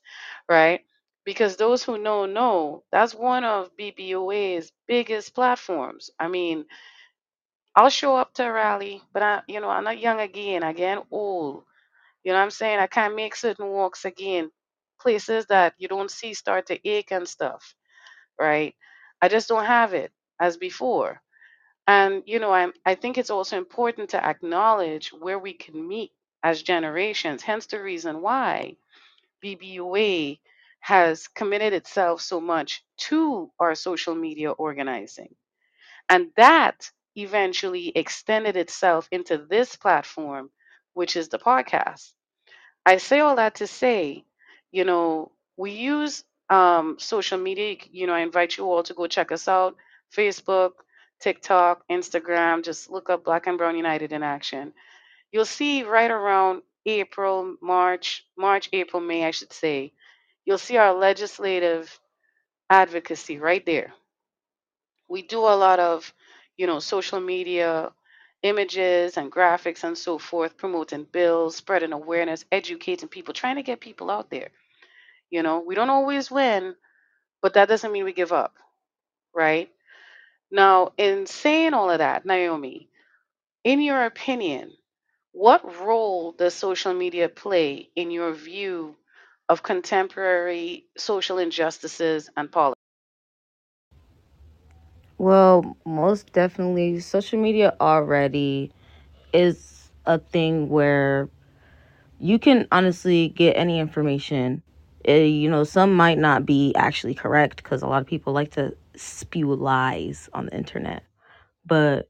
right? 0.49 0.81
Because 1.25 1.55
those 1.55 1.83
who 1.83 1.97
know, 1.97 2.25
know 2.25 2.83
that's 2.91 3.13
one 3.15 3.45
of 3.45 3.75
BBUA's 3.77 4.71
biggest 4.87 5.33
platforms. 5.33 6.09
I 6.19 6.27
mean, 6.27 6.65
I'll 7.75 7.89
show 7.89 8.15
up 8.17 8.33
to 8.35 8.45
a 8.47 8.51
rally, 8.53 9.03
but 9.13 9.23
I, 9.23 9.41
you 9.47 9.59
know, 9.61 9.69
I'm 9.69 9.83
not 9.85 9.99
young 9.99 10.19
again. 10.19 10.63
I 10.63 10.73
get 10.73 11.03
old. 11.11 11.63
You 12.23 12.31
know 12.33 12.39
what 12.39 12.43
I'm 12.45 12.51
saying? 12.51 12.79
I 12.79 12.87
can't 12.87 13.15
make 13.15 13.35
certain 13.35 13.67
walks 13.69 14.05
again. 14.05 14.51
Places 15.01 15.47
that 15.47 15.75
you 15.79 15.87
don't 15.87 16.11
see 16.11 16.33
start 16.33 16.67
to 16.67 16.89
ache 16.89 17.11
and 17.11 17.27
stuff, 17.27 17.75
right? 18.39 18.75
I 19.21 19.29
just 19.29 19.49
don't 19.49 19.65
have 19.65 19.93
it 19.93 20.11
as 20.39 20.57
before. 20.57 21.21
And 21.87 22.23
you 22.25 22.39
know, 22.39 22.51
I'm 22.53 22.73
I 22.85 22.95
think 22.95 23.17
it's 23.17 23.31
also 23.31 23.57
important 23.57 24.11
to 24.11 24.25
acknowledge 24.25 25.09
where 25.13 25.39
we 25.39 25.53
can 25.53 25.87
meet 25.87 26.11
as 26.43 26.63
generations. 26.63 27.41
Hence 27.43 27.67
the 27.67 27.81
reason 27.81 28.21
why 28.21 28.77
BBUA 29.43 30.39
has 30.81 31.27
committed 31.29 31.73
itself 31.73 32.21
so 32.21 32.41
much 32.41 32.83
to 32.97 33.51
our 33.59 33.75
social 33.75 34.15
media 34.15 34.51
organizing. 34.51 35.35
And 36.09 36.31
that 36.37 36.91
eventually 37.15 37.89
extended 37.95 38.55
itself 38.57 39.07
into 39.11 39.37
this 39.37 39.75
platform, 39.75 40.49
which 40.93 41.15
is 41.15 41.29
the 41.29 41.39
podcast. 41.39 42.11
I 42.85 42.97
say 42.97 43.19
all 43.19 43.35
that 43.37 43.55
to 43.55 43.67
say, 43.67 44.25
you 44.71 44.85
know, 44.85 45.31
we 45.57 45.71
use 45.71 46.23
um, 46.49 46.97
social 46.99 47.37
media. 47.39 47.77
You 47.91 48.07
know, 48.07 48.13
I 48.13 48.19
invite 48.21 48.57
you 48.57 48.65
all 48.65 48.83
to 48.83 48.93
go 48.93 49.07
check 49.07 49.31
us 49.31 49.47
out 49.47 49.75
Facebook, 50.15 50.71
TikTok, 51.21 51.83
Instagram. 51.89 52.63
Just 52.63 52.89
look 52.89 53.09
up 53.09 53.23
Black 53.23 53.47
and 53.47 53.57
Brown 53.57 53.75
United 53.77 54.11
in 54.13 54.23
Action. 54.23 54.73
You'll 55.31 55.45
see 55.45 55.83
right 55.83 56.11
around 56.11 56.63
April, 56.85 57.55
March, 57.61 58.25
March, 58.37 58.69
April, 58.73 59.01
May, 59.01 59.25
I 59.25 59.31
should 59.31 59.53
say, 59.53 59.93
you'll 60.45 60.57
see 60.57 60.77
our 60.77 60.93
legislative 60.93 61.99
advocacy 62.69 63.39
right 63.39 63.65
there 63.65 63.93
we 65.07 65.21
do 65.21 65.39
a 65.39 65.55
lot 65.55 65.79
of 65.79 66.13
you 66.57 66.67
know 66.67 66.79
social 66.79 67.19
media 67.19 67.91
images 68.43 69.17
and 69.17 69.31
graphics 69.31 69.83
and 69.83 69.97
so 69.97 70.17
forth 70.19 70.57
promoting 70.57 71.05
bills 71.05 71.55
spreading 71.55 71.93
awareness 71.93 72.45
educating 72.51 73.09
people 73.09 73.33
trying 73.33 73.55
to 73.57 73.63
get 73.63 73.79
people 73.79 74.11
out 74.11 74.29
there. 74.29 74.49
You 75.31 75.43
know 75.43 75.59
we 75.59 75.75
don't 75.75 75.89
always 75.91 76.31
win 76.31 76.75
but 77.41 77.55
that 77.55 77.69
doesn't 77.69 77.91
mean 77.91 78.05
we 78.05 78.13
give 78.13 78.33
up 78.33 78.55
right? 79.35 79.69
Now 80.51 80.93
in 80.97 81.25
saying 81.27 81.73
all 81.73 81.91
of 81.91 81.99
that 81.99 82.25
naomi 82.25 82.89
in 83.63 83.81
your 83.81 84.05
opinion 84.05 84.73
what 85.33 85.79
role 85.81 86.33
does 86.33 86.55
social 86.55 86.93
media 86.93 87.29
play 87.29 87.89
in 87.95 88.11
your 88.11 88.33
view 88.33 88.95
of 89.49 89.63
contemporary 89.63 90.85
social 90.97 91.39
injustices 91.39 92.29
and 92.37 92.51
politics 92.51 92.79
Well, 95.23 95.77
most 95.85 96.33
definitely, 96.33 96.99
social 96.99 97.39
media 97.39 97.77
already 97.79 98.73
is 99.33 99.89
a 100.05 100.19
thing 100.19 100.67
where 100.67 101.29
you 102.19 102.39
can 102.39 102.67
honestly 102.73 103.29
get 103.29 103.53
any 103.53 103.79
information. 103.79 104.63
Uh, 105.07 105.13
you 105.13 105.49
know, 105.49 105.63
some 105.63 105.95
might 105.95 106.17
not 106.17 106.45
be 106.45 106.73
actually 106.75 107.15
correct 107.15 107.63
because 107.63 107.81
a 107.81 107.87
lot 107.87 108.01
of 108.01 108.07
people 108.07 108.33
like 108.33 108.51
to 108.51 108.75
spew 108.97 109.55
lies 109.55 110.29
on 110.33 110.47
the 110.47 110.57
internet. 110.57 111.03
But, 111.65 112.09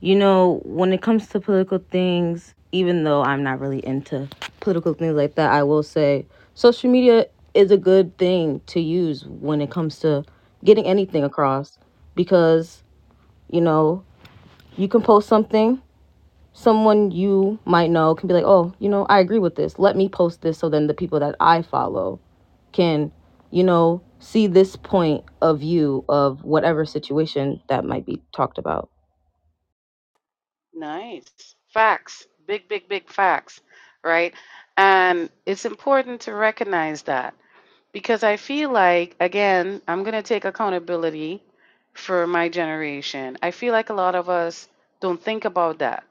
you 0.00 0.16
know, 0.16 0.62
when 0.64 0.92
it 0.92 1.02
comes 1.02 1.28
to 1.28 1.40
political 1.40 1.78
things, 1.90 2.54
even 2.72 3.04
though 3.04 3.22
I'm 3.22 3.42
not 3.42 3.60
really 3.60 3.84
into 3.84 4.28
political 4.60 4.94
things 4.94 5.16
like 5.16 5.34
that, 5.36 5.52
I 5.52 5.64
will 5.64 5.82
say 5.82 6.26
social 6.54 6.90
media 6.90 7.26
is 7.54 7.72
a 7.72 7.78
good 7.78 8.16
thing 8.18 8.60
to 8.68 8.80
use 8.80 9.26
when 9.26 9.60
it 9.60 9.70
comes 9.70 9.98
to 10.00 10.24
getting 10.64 10.86
anything 10.86 11.24
across 11.24 11.78
because, 12.14 12.82
you 13.50 13.60
know, 13.60 14.04
you 14.76 14.88
can 14.88 15.02
post 15.02 15.28
something 15.28 15.80
someone 16.54 17.10
you 17.10 17.58
might 17.66 17.90
know 17.90 18.14
can 18.14 18.28
be 18.28 18.34
like, 18.34 18.44
oh, 18.46 18.72
you 18.78 18.88
know, 18.88 19.04
I 19.10 19.18
agree 19.18 19.38
with 19.38 19.56
this. 19.56 19.78
Let 19.78 19.96
me 19.96 20.08
post 20.08 20.40
this 20.40 20.58
so 20.58 20.70
then 20.70 20.86
the 20.86 20.94
people 20.94 21.20
that 21.20 21.34
I 21.40 21.62
follow 21.62 22.20
can, 22.72 23.12
you 23.50 23.64
know, 23.64 24.00
see 24.20 24.46
this 24.46 24.76
point 24.76 25.24
of 25.42 25.60
view 25.60 26.04
of 26.08 26.42
whatever 26.44 26.86
situation 26.86 27.60
that 27.68 27.84
might 27.84 28.06
be 28.06 28.22
talked 28.34 28.56
about. 28.58 28.88
Nice. 30.72 31.56
Facts. 31.72 32.26
Big, 32.46 32.68
big, 32.68 32.88
big 32.88 33.10
facts. 33.10 33.60
Right. 34.04 34.34
And 34.76 35.30
it's 35.46 35.64
important 35.64 36.22
to 36.22 36.34
recognize 36.34 37.02
that 37.02 37.34
because 37.92 38.22
I 38.22 38.36
feel 38.36 38.70
like, 38.70 39.16
again, 39.20 39.82
I'm 39.88 40.02
going 40.02 40.14
to 40.14 40.22
take 40.22 40.44
accountability 40.44 41.42
for 41.94 42.26
my 42.26 42.48
generation. 42.48 43.38
I 43.42 43.50
feel 43.50 43.72
like 43.72 43.90
a 43.90 43.94
lot 43.94 44.14
of 44.14 44.28
us 44.28 44.68
don't 45.00 45.22
think 45.22 45.44
about 45.44 45.78
that. 45.78 46.04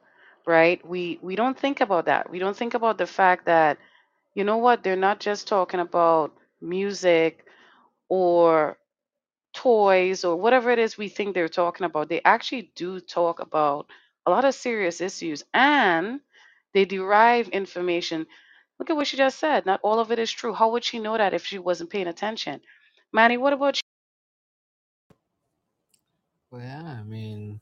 Right. 0.45 0.85
We, 0.85 1.19
we 1.21 1.35
don't 1.37 1.57
think 1.57 1.79
about 1.81 2.05
that. 2.05 2.29
We 2.29 2.39
don't 2.39 2.57
think 2.57 2.73
about 2.73 2.97
the 2.97 3.07
fact 3.07 3.45
that, 3.45 3.77
you 4.35 4.43
know 4.43 4.57
what, 4.57 4.83
they're 4.83 4.95
not 4.97 5.19
just 5.19 5.47
talking 5.47 5.79
about 5.81 6.33
music 6.61 7.45
or 8.09 8.77
toys 9.53 10.23
or 10.23 10.35
whatever 10.35 10.71
it 10.71 10.79
is 10.79 10.97
we 10.97 11.09
think 11.09 11.33
they're 11.33 11.49
talking 11.49 11.85
about, 11.85 12.09
they 12.09 12.21
actually 12.25 12.71
do 12.75 12.99
talk 12.99 13.39
about 13.39 13.87
a 14.25 14.31
lot 14.31 14.45
of 14.45 14.55
serious 14.55 15.01
issues 15.01 15.43
and 15.53 16.19
they 16.73 16.85
derive 16.85 17.49
information. 17.49 18.25
Look 18.79 18.89
at 18.89 18.95
what 18.95 19.07
she 19.07 19.17
just 19.17 19.39
said. 19.39 19.65
Not 19.65 19.81
all 19.83 19.99
of 19.99 20.11
it 20.11 20.19
is 20.19 20.31
true. 20.31 20.53
How 20.53 20.71
would 20.71 20.83
she 20.83 20.99
know 20.99 21.17
that 21.17 21.33
if 21.35 21.45
she 21.45 21.59
wasn't 21.59 21.91
paying 21.91 22.07
attention? 22.07 22.61
Manny, 23.13 23.37
what 23.37 23.53
about 23.53 23.81
yeah, 26.59 26.97
I 26.99 27.03
mean, 27.03 27.61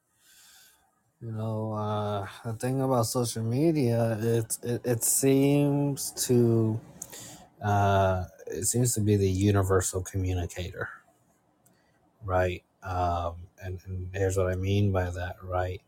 you 1.22 1.32
know, 1.32 1.74
uh, 1.74 2.28
the 2.44 2.54
thing 2.54 2.82
about 2.82 3.06
social 3.06 3.44
media, 3.44 4.18
it 4.22 4.58
it, 4.64 4.82
it 4.86 5.04
seems 5.04 6.12
to 6.28 6.80
uh, 7.64 8.26
it 8.48 8.66
seems 8.66 8.94
to 8.96 9.02
be 9.02 9.18
the 9.18 9.30
universal 9.30 10.04
communicator, 10.04 10.90
right? 12.24 12.64
Um, 12.84 13.48
and, 13.62 13.80
and 13.86 14.10
here's 14.14 14.38
what 14.38 14.48
I 14.48 14.56
mean 14.56 14.92
by 14.92 15.10
that, 15.10 15.38
right? 15.44 15.82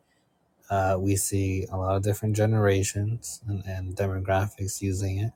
Uh, 0.70 0.98
we 1.00 1.16
see 1.16 1.66
a 1.72 1.78
lot 1.78 1.96
of 1.98 2.04
different 2.04 2.36
generations 2.36 3.42
and, 3.48 3.64
and 3.66 3.96
demographics 3.96 4.82
using 4.82 5.20
it, 5.20 5.34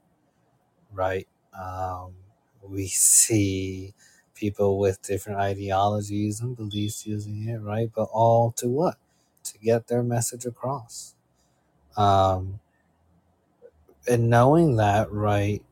right? 0.91 1.27
Um, 1.59 2.15
we 2.63 2.87
see 2.87 3.93
people 4.37 4.79
with 4.79 5.01
different 5.03 5.39
ideologies 5.39 6.41
and 6.41 6.57
beliefs 6.57 7.07
using 7.07 7.49
it, 7.49 7.57
right? 7.59 7.91
But 7.95 8.09
all 8.13 8.51
to 8.53 8.69
what? 8.69 8.97
To 9.45 9.59
get 9.59 9.87
their 9.87 10.03
message 10.03 10.45
across. 10.45 11.15
Um, 11.97 12.59
and 14.09 14.29
knowing 14.29 14.77
that, 14.77 15.11
right, 15.11 15.63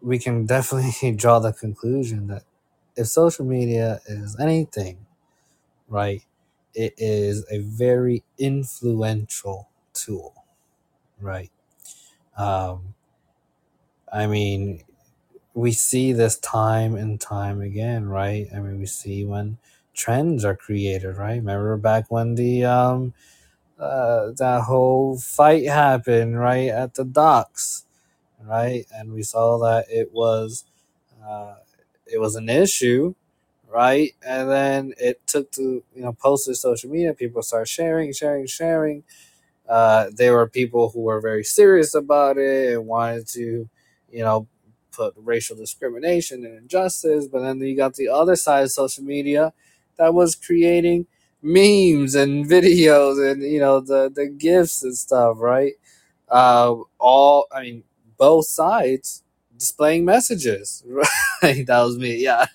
we 0.00 0.18
can 0.18 0.46
definitely 0.46 1.12
draw 1.16 1.38
the 1.38 1.52
conclusion 1.52 2.28
that 2.28 2.44
if 2.96 3.06
social 3.08 3.44
media 3.44 4.00
is 4.06 4.38
anything, 4.40 5.06
right, 5.88 6.24
it 6.74 6.94
is 6.98 7.46
a 7.50 7.58
very 7.60 8.24
influential 8.38 9.68
tool, 9.94 10.34
right? 11.20 11.50
Um, 12.36 12.94
I 14.12 14.26
mean, 14.26 14.82
we 15.54 15.72
see 15.72 16.12
this 16.12 16.38
time 16.38 16.94
and 16.96 17.20
time 17.20 17.60
again, 17.60 18.08
right? 18.08 18.46
I 18.54 18.60
mean, 18.60 18.78
we 18.78 18.86
see 18.86 19.24
when 19.24 19.58
trends 19.94 20.44
are 20.44 20.56
created, 20.56 21.16
right? 21.16 21.36
Remember 21.36 21.76
back 21.76 22.10
when 22.10 22.34
the 22.36 22.64
um 22.64 23.14
uh, 23.78 24.32
that 24.38 24.62
whole 24.64 25.18
fight 25.18 25.66
happened, 25.66 26.38
right, 26.38 26.68
at 26.68 26.94
the 26.94 27.04
docks, 27.04 27.84
right? 28.42 28.86
And 28.94 29.12
we 29.12 29.22
saw 29.22 29.58
that 29.58 29.86
it 29.90 30.12
was 30.12 30.64
uh, 31.24 31.56
it 32.06 32.20
was 32.20 32.36
an 32.36 32.48
issue, 32.48 33.14
right? 33.68 34.12
And 34.26 34.50
then 34.50 34.94
it 34.98 35.26
took 35.26 35.52
to 35.52 35.84
you 35.94 36.02
know 36.02 36.12
posted 36.14 36.56
social 36.56 36.90
media. 36.90 37.14
People 37.14 37.42
start 37.42 37.68
sharing, 37.68 38.12
sharing, 38.12 38.46
sharing, 38.46 39.04
uh, 39.68 40.06
there 40.14 40.34
were 40.34 40.48
people 40.48 40.90
who 40.90 41.00
were 41.00 41.20
very 41.20 41.44
serious 41.44 41.94
about 41.94 42.36
it 42.38 42.74
and 42.74 42.86
wanted 42.86 43.26
to, 43.28 43.68
you 44.10 44.20
know, 44.24 44.46
put 44.92 45.14
racial 45.16 45.56
discrimination 45.56 46.44
and 46.44 46.56
injustice. 46.58 47.26
But 47.26 47.42
then 47.42 47.60
you 47.60 47.76
got 47.76 47.94
the 47.94 48.08
other 48.08 48.36
side 48.36 48.64
of 48.64 48.72
social 48.72 49.04
media 49.04 49.52
that 49.98 50.14
was 50.14 50.34
creating 50.34 51.06
memes 51.42 52.14
and 52.14 52.46
videos 52.50 53.18
and 53.30 53.42
you 53.42 53.60
know 53.60 53.80
the 53.80 54.10
the 54.14 54.26
gifs 54.28 54.82
and 54.82 54.96
stuff, 54.96 55.36
right? 55.40 55.74
Uh, 56.28 56.76
all 56.98 57.46
I 57.52 57.62
mean, 57.62 57.84
both 58.18 58.46
sides 58.46 59.22
displaying 59.56 60.04
messages. 60.04 60.84
Right, 61.42 61.66
that 61.66 61.82
was 61.82 61.98
me. 61.98 62.22
Yeah, 62.22 62.46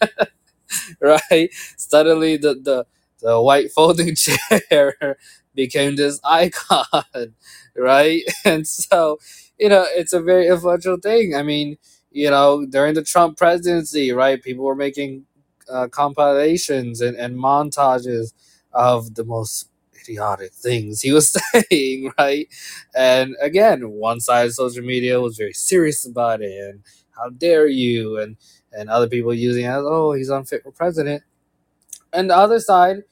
right? 1.00 1.50
Suddenly, 1.78 2.38
the 2.38 2.56
the 2.56 2.86
the 3.20 3.42
white 3.42 3.72
folding 3.72 4.16
chair 4.16 5.18
became 5.56 5.96
this 5.96 6.20
icon, 6.24 7.34
right? 7.76 8.24
And 8.46 8.68
so, 8.68 9.20
you 9.58 9.70
know, 9.70 9.86
it's 9.90 10.14
a 10.14 10.22
very 10.22 10.48
influential 10.48 10.98
thing. 10.98 11.36
I 11.36 11.44
mean, 11.44 11.78
you 12.12 12.30
know, 12.30 12.66
during 12.66 12.93
the 12.93 13.03
Trump 13.03 13.38
presidency, 13.38 14.12
right, 14.12 14.41
people 14.41 14.66
were 14.66 14.76
making 14.76 15.26
uh, 15.70 15.88
compilations 15.89 17.01
and, 17.01 17.18
and 17.18 17.38
montages 17.38 18.34
of 18.74 19.16
the 19.16 19.26
most 19.26 19.70
idiotic 20.01 20.53
things 20.53 21.01
he 21.01 21.12
was 21.12 21.36
saying, 21.72 22.12
right? 22.18 22.47
And 22.95 23.36
again, 23.41 23.89
one 23.91 24.20
side 24.20 24.47
of 24.47 24.53
social 24.53 24.84
media 24.84 25.20
was 25.20 25.38
very 25.38 25.53
serious 25.53 26.05
about 26.08 26.41
it 26.41 26.51
and 26.51 26.84
how 27.16 27.30
dare 27.30 27.68
you 27.68 28.18
and 28.20 28.38
and 28.74 28.89
other 28.89 29.08
people 29.08 29.34
using 29.34 29.66
it 29.66 29.70
as 29.70 29.84
oh 29.86 30.12
he's 30.14 30.30
unfit 30.30 30.64
for 30.64 30.72
president. 30.72 31.24
And 32.14 32.30
the 32.30 32.38
other 32.38 32.60
side 32.60 33.03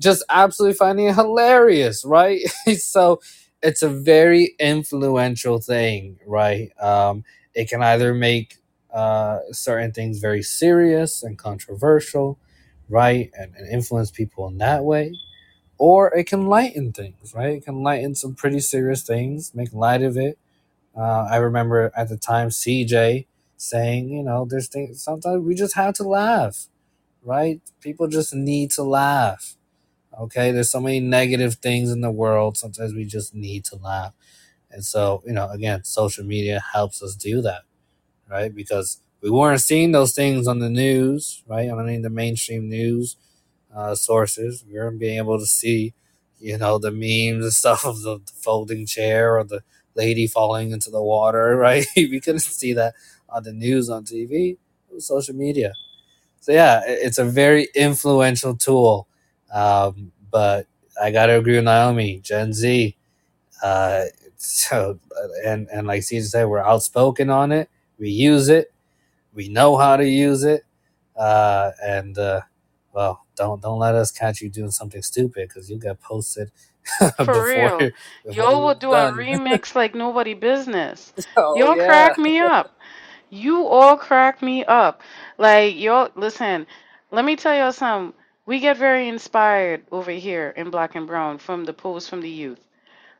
just 0.00 0.24
absolutely 0.30 0.76
finding 0.76 1.08
it 1.08 1.14
hilarious 1.16 2.04
right? 2.04 2.40
So 2.78 3.20
it's 3.62 3.82
a 3.82 3.88
very 3.88 4.54
influential 4.60 5.60
thing 5.60 6.18
right? 6.26 6.70
Um, 6.80 7.24
it 7.54 7.68
can 7.68 7.82
either 7.82 8.14
make 8.14 8.56
uh, 8.92 9.40
certain 9.52 9.92
things 9.92 10.18
very 10.18 10.42
serious 10.42 11.22
and 11.22 11.38
controversial 11.38 12.38
right 12.88 13.30
and, 13.38 13.54
and 13.56 13.68
influence 13.72 14.10
people 14.10 14.48
in 14.48 14.58
that 14.58 14.84
way 14.84 15.14
or 15.78 16.14
it 16.16 16.26
can 16.26 16.46
lighten 16.46 16.92
things 16.92 17.34
right 17.34 17.56
it 17.58 17.64
can 17.64 17.82
lighten 17.82 18.14
some 18.14 18.34
pretty 18.34 18.60
serious 18.60 19.02
things 19.02 19.54
make 19.54 19.72
light 19.72 20.02
of 20.02 20.16
it 20.16 20.38
uh, 20.96 21.28
I 21.30 21.36
remember 21.36 21.92
at 21.96 22.08
the 22.08 22.16
time 22.16 22.50
CJ 22.50 23.26
saying, 23.56 24.10
you 24.10 24.22
know, 24.22 24.46
there's 24.48 24.68
things 24.68 25.02
sometimes 25.02 25.44
we 25.44 25.54
just 25.54 25.74
have 25.76 25.94
to 25.94 26.04
laugh, 26.04 26.68
right? 27.24 27.60
People 27.80 28.08
just 28.08 28.34
need 28.34 28.70
to 28.72 28.82
laugh. 28.84 29.56
Okay, 30.18 30.52
there's 30.52 30.70
so 30.70 30.80
many 30.80 31.00
negative 31.00 31.54
things 31.56 31.90
in 31.92 32.00
the 32.02 32.10
world. 32.10 32.56
Sometimes 32.58 32.94
we 32.94 33.04
just 33.04 33.34
need 33.34 33.64
to 33.66 33.76
laugh. 33.76 34.14
And 34.70 34.84
so, 34.84 35.22
you 35.26 35.32
know, 35.32 35.48
again, 35.50 35.84
social 35.84 36.24
media 36.24 36.62
helps 36.72 37.02
us 37.02 37.14
do 37.14 37.42
that, 37.42 37.62
right? 38.30 38.54
Because 38.54 39.00
we 39.22 39.30
weren't 39.30 39.60
seeing 39.62 39.92
those 39.92 40.14
things 40.14 40.46
on 40.48 40.60
the 40.60 40.70
news, 40.70 41.42
right? 41.46 41.70
On 41.70 41.80
any 41.86 41.96
of 41.96 42.02
the 42.04 42.10
mainstream 42.10 42.68
news 42.68 43.16
uh, 43.74 43.94
sources. 43.94 44.64
We 44.66 44.74
weren't 44.74 44.98
being 45.00 45.18
able 45.18 45.38
to 45.38 45.46
see, 45.46 45.94
you 46.40 46.58
know, 46.58 46.78
the 46.78 46.90
memes 46.90 47.44
and 47.44 47.52
stuff 47.62 47.84
of 47.84 48.02
the, 48.02 48.20
folding 48.42 48.86
chair 48.86 49.38
or 49.38 49.44
the 49.44 49.62
lady 49.94 50.26
falling 50.26 50.70
into 50.72 50.90
the 50.90 51.02
water, 51.02 51.56
right? 51.58 51.86
we 51.96 52.20
couldn't 52.20 52.40
see 52.40 52.72
that 52.74 52.94
on 53.28 53.42
the 53.44 53.52
news 53.52 53.90
on 53.90 54.04
TV. 54.04 54.58
It 54.90 54.94
was 54.94 55.06
social 55.06 55.34
media. 55.34 55.72
So 56.40 56.52
yeah, 56.52 56.82
it's 56.86 57.18
a 57.18 57.24
very 57.24 57.68
influential 57.74 58.56
tool. 58.56 59.08
Um, 59.52 60.12
but 60.30 60.66
I 61.00 61.10
gotta 61.10 61.38
agree 61.38 61.56
with 61.56 61.64
Naomi, 61.64 62.20
Gen 62.22 62.52
Z. 62.52 62.96
Uh, 63.62 64.04
so 64.40 65.00
and 65.46 65.68
and 65.72 65.86
like 65.88 66.04
Caesar 66.04 66.28
said, 66.30 66.46
we're 66.46 66.60
outspoken 66.60 67.30
on 67.30 67.52
it. 67.52 67.70
We 67.98 68.10
use 68.10 68.50
it. 68.50 68.72
We 69.34 69.48
know 69.48 69.76
how 69.76 69.96
to 69.96 70.06
use 70.06 70.44
it. 70.44 70.64
Uh, 71.16 71.72
and 71.82 72.18
uh, 72.18 72.42
well, 72.94 73.26
don't 73.36 73.62
don't 73.62 73.78
let 73.80 73.94
us 73.96 74.10
catch 74.12 74.42
you 74.42 74.50
doing 74.50 74.72
something 74.72 75.02
stupid 75.02 75.48
because 75.48 75.70
you 75.70 75.78
get 75.78 76.00
posted 76.02 76.52
for 77.24 77.46
before 77.46 77.46
real? 77.46 77.90
before 78.24 78.34
Y'all 78.36 78.62
will 78.62 78.74
do 78.74 78.94
a 78.94 79.08
remix 79.12 79.74
like 79.74 79.94
nobody 79.94 80.34
business. 80.34 81.12
oh 81.36 81.54
Y'all 81.54 81.76
yeah. 81.76 81.76
crack 81.76 82.18
me 82.18 82.40
up. 82.40 82.76
You 83.30 83.66
all 83.66 83.96
crack 83.96 84.42
me 84.42 84.64
up. 84.64 85.02
Like 85.38 85.76
y'all 85.78 86.10
listen, 86.16 86.66
let 87.12 87.24
me 87.24 87.36
tell 87.36 87.56
y'all 87.56 87.72
something. 87.72 88.14
We 88.46 88.60
get 88.60 88.78
very 88.78 89.08
inspired 89.08 89.84
over 89.92 90.12
here 90.12 90.54
in 90.56 90.70
Black 90.70 90.96
and 90.96 91.06
Brown 91.06 91.38
from 91.38 91.64
the 91.64 91.74
posts 91.74 92.08
from 92.10 92.22
the 92.22 92.30
youth. 92.30 92.60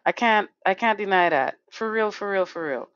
I 0.05 0.12
can't 0.12 0.51
I 0.66 0.74
can't 0.74 0.98
deny 0.98 1.30
that. 1.30 1.59
For 1.70 1.90
real, 1.90 2.12
for 2.12 2.30
real, 2.30 2.44
for 2.46 2.66
real. 2.68 2.90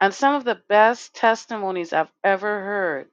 And 0.00 0.14
some 0.14 0.34
of 0.36 0.44
the 0.44 0.54
best 0.68 1.14
testimonies 1.14 1.92
I've 1.92 2.12
ever 2.22 2.60
heard 2.62 3.10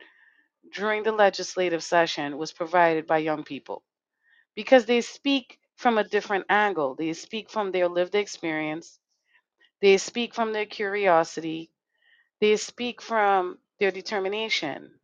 during 0.74 1.04
the 1.04 1.12
legislative 1.12 1.84
session 1.84 2.38
was 2.38 2.54
provided 2.54 3.08
by 3.08 3.20
young 3.20 3.43
people 3.43 3.84
because 4.56 4.86
they 4.86 5.02
speak 5.02 5.60
from 5.78 5.98
a 5.98 6.04
different 6.04 6.46
angle. 6.50 6.96
They 6.96 7.14
speak 7.14 7.50
from 7.50 7.72
their 7.72 7.88
lived 7.89 8.16
experience. 8.16 9.00
They 9.82 9.98
speak 9.98 10.34
from 10.36 10.52
their 10.54 10.66
curiosity. 10.66 11.72
They 12.39 12.58
speak 12.58 13.02
from 13.02 13.60
their 13.80 13.91
determination, 13.91 15.00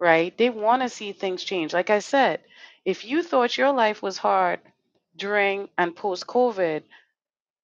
right? 0.00 0.36
They 0.38 0.50
want 0.50 0.82
to 0.82 0.88
see 0.88 1.12
things 1.12 1.44
change. 1.44 1.72
Like 1.74 1.90
I 1.90 2.00
said, 2.00 2.44
if 2.84 3.04
you 3.04 3.22
thought 3.22 3.58
your 3.58 3.72
life 3.72 4.02
was 4.02 4.18
hard 4.18 4.60
during 5.16 5.68
and 5.78 5.96
post 5.96 6.26
COVID, 6.26 6.84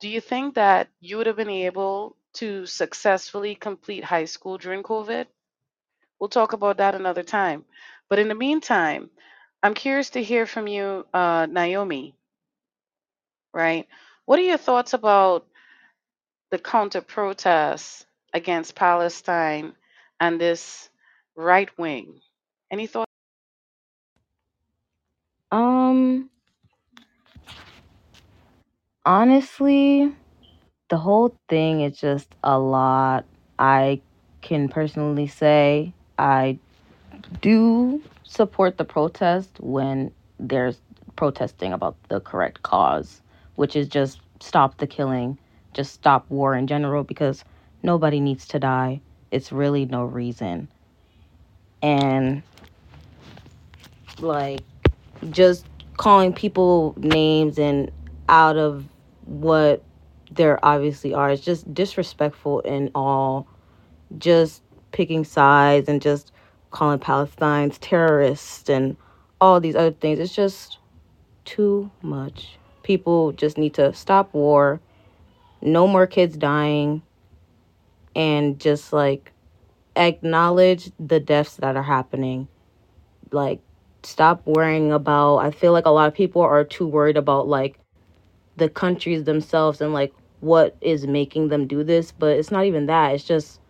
do 0.03 0.09
you 0.09 0.21
think 0.21 0.57
that 0.57 0.89
you 0.99 1.17
would 1.17 1.29
have 1.29 1.37
been 1.37 1.49
able 1.49 2.17
to 2.33 2.67
successfully 2.67 3.55
complete 3.55 4.03
high 4.03 4.25
school 4.25 4.59
during 4.59 4.83
COVID? 4.83 5.27
We'll 6.19 6.29
talk 6.29 6.53
about 6.53 6.79
that 6.79 6.97
another 6.97 7.23
time. 7.23 7.65
But 8.09 8.19
in 8.19 8.27
the 8.27 8.35
meantime, 8.35 9.11
I'm 9.63 9.75
curious 9.75 10.11
to 10.11 10.23
hear 10.23 10.45
from 10.45 10.67
you, 10.67 11.07
uh, 11.15 11.47
Naomi, 11.49 12.17
right? 13.55 13.87
What 14.25 14.41
are 14.41 14.43
your 14.43 14.59
thoughts 14.59 14.93
about 14.93 15.47
the 16.51 16.59
counter 16.59 17.01
protests 17.01 18.05
against 18.35 18.75
Palestine 18.75 19.73
and 20.19 20.41
this 20.41 20.91
right 21.37 21.71
wing? 21.79 22.21
Any 22.73 22.89
thoughts? 22.89 23.13
Um, 25.53 26.29
honestly, 29.05 30.13
the 30.89 30.97
whole 30.97 31.37
thing 31.49 31.81
is 31.81 31.99
just 31.99 32.35
a 32.45 32.59
lot. 32.59 33.25
I 33.59 34.01
can 34.41 34.69
personally 34.69 35.27
say 35.27 35.93
I 36.19 36.59
do 37.41 38.03
support 38.25 38.79
the 38.79 38.85
protest 38.85 39.59
when 39.61 40.13
there's 40.39 40.81
protesting 41.17 41.73
about 41.73 41.97
the 42.09 42.21
correct 42.21 42.63
cause, 42.63 43.21
which 43.57 43.77
is 43.77 43.89
just 43.89 44.21
stop 44.41 44.79
the 44.79 44.87
killing, 44.87 45.39
just 45.75 45.93
stop 45.93 46.29
war 46.31 46.55
in 46.55 46.67
general 46.67 47.05
because 47.05 47.45
nobody 47.83 48.21
needs 48.21 48.47
to 48.49 48.59
die. 48.59 49.01
It's 49.31 49.53
really 49.53 49.87
no 49.87 50.05
reason. 50.05 50.69
And 51.81 52.43
like 54.19 54.61
just 55.31 55.67
calling 55.97 56.33
people 56.33 56.95
names 56.97 57.59
and 57.59 57.91
out 58.29 58.57
of 58.57 58.85
what 59.33 59.83
there 60.31 60.63
obviously 60.65 61.15
are 61.15 61.31
is 61.31 61.41
just 61.41 61.73
disrespectful 61.73 62.61
in 62.61 62.91
all 62.95 63.47
just 64.19 64.63
picking 64.93 65.25
sides 65.25 65.89
and 65.89 66.03
just 66.03 66.33
calling 66.71 66.99
Palestinians 66.99 67.79
terrorists 67.81 68.69
and 68.69 68.97
all 69.41 69.59
these 69.59 69.75
other 69.75 69.93
things. 69.93 70.19
It's 70.19 70.35
just 70.35 70.79
too 71.45 71.91
much. 72.03 72.59
People 72.83 73.33
just 73.33 73.57
need 73.57 73.75
to 73.75 73.93
stop 73.95 74.35
war, 74.35 74.81
no 75.61 75.87
more 75.87 76.07
kids 76.07 76.37
dying, 76.37 77.03
and 78.15 78.61
just 78.61 78.93
like 78.93 79.33
acknowledge 79.97 80.91
the 80.99 81.21
deaths 81.21 81.57
that 81.57 81.77
are 81.77 81.83
happening. 81.83 82.49
Like, 83.31 83.61
stop 84.03 84.43
worrying 84.47 84.93
about. 84.93 85.39
I 85.39 85.51
feel 85.53 85.73
like 85.73 85.87
a 85.87 85.91
lot 85.91 86.09
of 86.09 86.15
people 86.15 86.43
are 86.43 86.65
too 86.65 86.87
worried 86.87 87.17
about 87.17 87.49
like 87.49 87.79
the 88.57 88.69
countries 88.69 89.25
themselves 89.25 89.81
and 89.81 89.93
like 89.93 90.13
what 90.41 90.77
is 90.81 91.07
making 91.07 91.49
them 91.49 91.67
do 91.67 91.85
this, 91.85 92.13
but 92.13 92.37
it's 92.37 92.51
not 92.51 92.65
even 92.65 92.87
that. 92.87 93.15
It's 93.15 93.25
just 93.25 93.61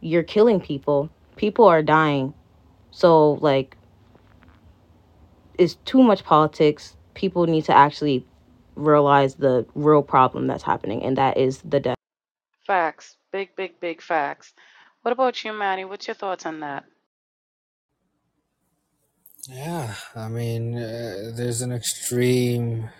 you're 0.00 0.22
killing 0.22 0.60
people. 0.60 1.10
People 1.36 1.66
are 1.66 1.82
dying. 1.82 2.34
So 2.90 3.32
like 3.34 3.76
it's 5.58 5.74
too 5.84 6.02
much 6.02 6.24
politics. 6.24 6.96
People 7.14 7.46
need 7.46 7.64
to 7.64 7.76
actually 7.76 8.24
realize 8.76 9.34
the 9.34 9.66
real 9.74 10.02
problem 10.02 10.46
that's 10.46 10.62
happening 10.62 11.02
and 11.02 11.16
that 11.16 11.36
is 11.36 11.62
the 11.62 11.80
death. 11.80 11.96
Facts. 12.66 13.16
Big, 13.32 13.54
big, 13.56 13.78
big 13.80 14.00
facts. 14.00 14.54
What 15.02 15.12
about 15.12 15.44
you, 15.44 15.52
Manny? 15.52 15.84
What's 15.84 16.06
your 16.06 16.14
thoughts 16.14 16.46
on 16.46 16.60
that? 16.60 16.84
Yeah, 19.48 19.94
I 20.14 20.28
mean, 20.28 20.76
uh, 20.76 21.32
there's 21.34 21.62
an 21.62 21.72
extreme, 21.72 22.90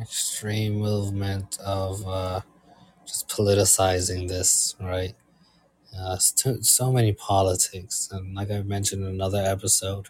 extreme 0.00 0.74
movement 0.74 1.58
of 1.64 2.06
uh, 2.06 2.40
just 3.06 3.28
politicizing 3.28 4.28
this, 4.28 4.76
right? 4.80 5.14
Uh, 5.98 6.18
so, 6.18 6.58
so 6.62 6.92
many 6.92 7.12
politics, 7.12 8.08
and 8.12 8.34
like 8.34 8.50
I 8.50 8.62
mentioned 8.62 9.02
in 9.04 9.08
another 9.10 9.42
episode, 9.44 10.08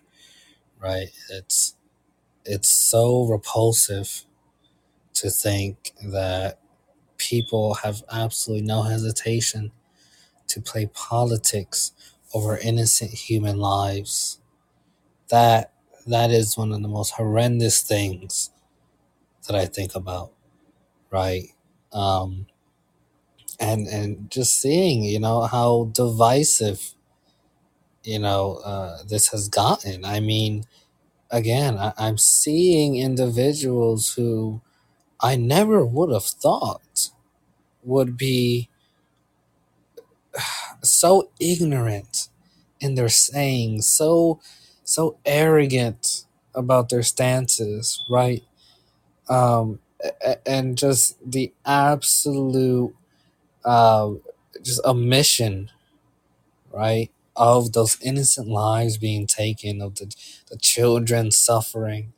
right? 0.81 1.09
It's 1.31 1.77
it's 2.45 2.71
so 2.71 3.25
repulsive 3.27 4.25
to 5.15 5.31
think 5.31 5.93
that 6.05 6.59
people 7.19 7.75
have 7.77 8.03
absolutely 8.13 8.67
no 8.67 8.83
hesitation 8.83 9.73
to 10.49 10.61
play 10.61 10.87
politics 10.95 11.93
over 12.35 12.59
innocent 12.59 13.13
human 13.13 13.59
lives. 13.59 14.41
That 15.31 15.73
that 16.07 16.31
is 16.31 16.57
one 16.57 16.73
of 16.73 16.83
the 16.83 16.89
most 16.89 17.13
horrendous 17.13 17.83
things 17.83 18.51
that 19.47 19.57
I 19.57 19.67
think 19.67 19.95
about, 19.95 20.33
right? 21.11 21.49
Um, 21.93 22.47
and 23.61 23.87
and 23.89 24.31
just 24.31 24.57
seeing, 24.59 25.05
you 25.05 25.21
know, 25.21 25.43
how 25.43 25.91
divisive, 25.93 26.95
you 28.05 28.19
know, 28.19 28.57
uh, 28.65 28.99
this 29.09 29.29
has 29.29 29.49
gotten. 29.49 30.05
I 30.05 30.21
mean, 30.21 30.65
again, 31.31 31.79
I, 31.79 31.93
I'm 31.99 32.19
seeing 32.19 32.97
individuals 32.97 34.15
who 34.15 34.63
I 35.21 35.37
never 35.37 35.85
would 35.87 36.13
have 36.13 36.25
thought 36.25 37.11
would 37.85 38.17
be 38.17 38.69
so 40.83 41.31
ignorant 41.41 42.29
in 42.81 42.95
their 42.97 43.09
saying, 43.09 43.83
so 43.83 44.41
so 44.85 45.19
arrogant 45.27 46.25
about 46.55 46.89
their 46.91 47.03
stances, 47.03 48.05
right? 48.11 48.43
Um, 49.29 49.81
and 50.47 50.77
just 50.77 51.17
the 51.31 51.53
absolute 51.67 52.95
uh, 53.65 54.13
just 54.63 54.85
omission, 54.85 55.71
right, 56.73 57.11
of 57.37 57.73
those 57.73 58.01
innocent 58.03 58.49
lives 58.49 58.99
being 58.99 59.27
taken, 59.27 59.81
of 59.81 59.97
the 59.97 60.15
the 60.51 60.57
children 60.59 61.31
suffering, 61.31 62.13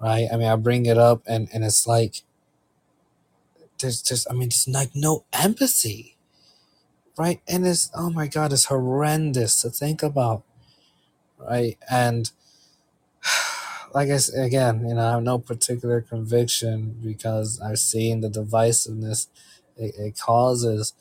right? 0.00 0.28
I 0.32 0.36
mean, 0.38 0.48
I 0.48 0.56
bring 0.56 0.86
it 0.86 0.98
up, 0.98 1.22
and 1.26 1.48
and 1.52 1.64
it's 1.64 1.86
like 1.86 2.22
there's 3.80 4.02
just, 4.02 4.26
I 4.30 4.34
mean, 4.34 4.50
just 4.50 4.68
like 4.68 4.90
no 4.94 5.24
empathy, 5.32 6.16
right? 7.18 7.40
And 7.48 7.66
it's 7.66 7.90
oh 7.94 8.10
my 8.10 8.26
god, 8.26 8.52
it's 8.52 8.66
horrendous 8.66 9.60
to 9.62 9.70
think 9.70 10.02
about 10.02 10.42
right? 11.38 11.78
And 11.90 12.30
like 13.94 14.10
I 14.10 14.16
said, 14.18 14.44
again, 14.44 14.86
you 14.88 14.94
know, 14.94 15.06
I 15.06 15.12
have 15.12 15.22
no 15.22 15.38
particular 15.38 16.00
conviction 16.00 16.96
because 17.02 17.60
I've 17.60 17.78
seen 17.78 18.20
the 18.20 18.28
divisiveness 18.28 19.28
it, 19.76 19.94
it 19.98 20.18
causes, 20.18 20.94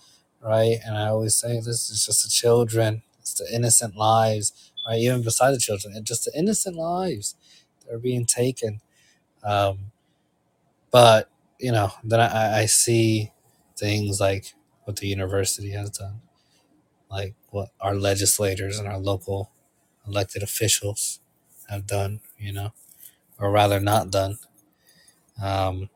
right? 0.44 0.78
And 0.86 0.98
I 0.98 1.08
always 1.08 1.36
say 1.36 1.58
this 1.58 1.90
is 1.90 2.06
just 2.06 2.24
the 2.24 2.30
children, 2.30 3.04
it's 3.20 3.34
the 3.36 3.48
innocent 3.54 3.96
lives, 3.96 4.72
right? 4.88 5.00
Even 5.00 5.24
beside 5.24 5.52
the 5.54 5.60
children, 5.60 5.96
it's 5.96 6.08
just 6.10 6.26
the 6.26 6.38
innocent 6.38 6.76
lives 6.76 7.36
that 7.86 7.94
are 7.96 8.00
being 8.00 8.26
taken. 8.26 8.82
Um, 9.44 9.92
but 10.92 11.30
you 11.60 11.72
know, 11.72 11.92
then 12.04 12.20
I, 12.20 12.62
I 12.62 12.66
see 12.66 13.32
things 13.78 14.20
like 14.20 14.54
what 14.84 14.98
the 14.98 15.08
university 15.08 15.72
has 15.72 15.90
done, 15.92 16.22
like 17.10 17.36
what 17.52 17.70
our 17.82 17.96
legislators 17.96 18.80
and 18.80 18.88
our 18.88 19.00
local 19.00 19.52
elected 20.08 20.44
officials 20.44 21.20
have 21.70 21.88
done, 21.88 22.22
you 22.38 22.54
know, 22.54 22.74
or 23.40 23.52
rather 23.52 23.80
not 23.80 24.12
done. 24.12 24.38
Um, 25.42 25.90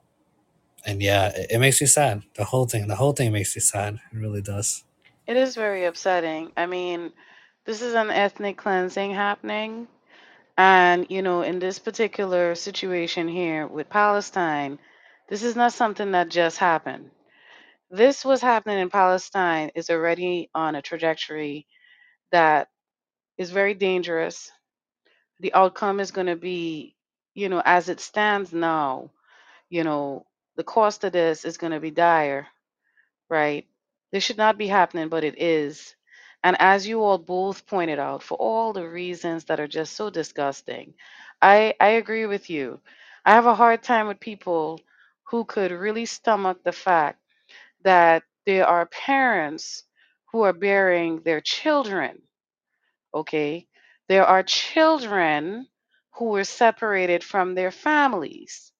and 0.86 1.02
yeah, 1.02 1.28
it, 1.28 1.52
it 1.52 1.60
makes 1.60 1.82
me 1.82 1.88
sad. 1.88 2.24
The 2.36 2.46
whole 2.46 2.66
thing, 2.66 2.88
the 2.88 2.96
whole 2.96 3.14
thing 3.14 3.32
makes 3.32 3.56
me 3.56 3.62
sad. 3.62 3.96
It 4.12 4.18
really 4.18 4.42
does. 4.42 4.84
It 5.28 5.38
is 5.38 5.56
very 5.56 5.86
upsetting. 5.86 6.52
I 6.58 6.66
mean, 6.66 7.12
this 7.66 7.82
is 7.82 7.94
an 7.94 8.10
ethnic 8.10 8.58
cleansing 8.58 9.12
happening. 9.12 9.88
And, 10.58 11.06
you 11.10 11.22
know, 11.22 11.44
in 11.44 11.60
this 11.60 11.80
particular 11.80 12.56
situation 12.56 13.28
here 13.28 13.68
with 13.68 13.90
Palestine, 13.90 14.80
this 15.30 15.44
is 15.44 15.56
not 15.56 15.74
something 15.74 16.12
that 16.12 16.30
just 16.30 16.58
happened. 16.58 17.12
This 17.92 18.26
was 18.26 18.42
happening 18.42 18.80
in 18.80 18.90
Palestine 18.90 19.72
is 19.76 19.90
already 19.90 20.50
on 20.54 20.76
a 20.76 20.82
trajectory 20.82 21.68
that 22.32 22.70
is 23.38 23.52
very 23.52 23.76
dangerous. 23.76 24.52
The 25.40 25.54
outcome 25.54 26.00
is 26.00 26.12
going 26.12 26.28
to 26.28 26.36
be, 26.36 26.97
you 27.38 27.50
know, 27.50 27.64
as 27.66 27.90
it 27.90 28.02
stands 28.02 28.54
now, 28.54 29.12
you 29.70 29.84
know, 29.84 30.26
the 30.58 30.64
cost 30.64 31.04
of 31.06 31.14
this 31.14 31.46
is 31.46 31.58
going 31.58 31.74
to 31.74 31.80
be 31.82 31.92
dire, 31.92 32.48
right? 33.30 33.68
This 34.12 34.24
should 34.24 34.38
not 34.38 34.58
be 34.58 34.68
happening, 34.68 35.10
but 35.10 35.24
it 35.24 35.42
is. 35.42 35.96
And 36.44 36.58
as 36.60 36.88
you 36.88 37.04
all 37.04 37.18
both 37.20 37.66
pointed 37.68 38.00
out, 38.00 38.24
for 38.24 38.38
all 38.38 38.74
the 38.74 38.88
reasons 38.88 39.46
that 39.46 39.60
are 39.60 39.68
just 39.68 39.96
so 39.96 40.10
disgusting, 40.10 40.96
I, 41.42 41.76
I 41.80 41.90
agree 42.02 42.26
with 42.28 42.50
you. 42.50 42.82
I 43.26 43.34
have 43.34 43.48
a 43.48 43.56
hard 43.56 43.84
time 43.84 44.08
with 44.08 44.20
people 44.22 44.82
who 45.30 45.46
could 45.46 45.72
really 45.72 46.06
stomach 46.06 46.64
the 46.64 46.74
fact 46.74 47.20
that 47.84 48.24
there 48.46 48.68
are 48.68 48.88
parents 48.88 49.84
who 50.32 50.44
are 50.44 50.54
burying 50.54 51.22
their 51.24 51.42
children 51.42 52.22
Okay. 53.14 53.68
There 54.08 54.26
are 54.26 54.44
children 54.44 55.68
who 56.18 56.26
were 56.26 56.44
separated 56.44 57.24
from 57.24 57.54
their 57.54 57.72
families, 57.72 58.72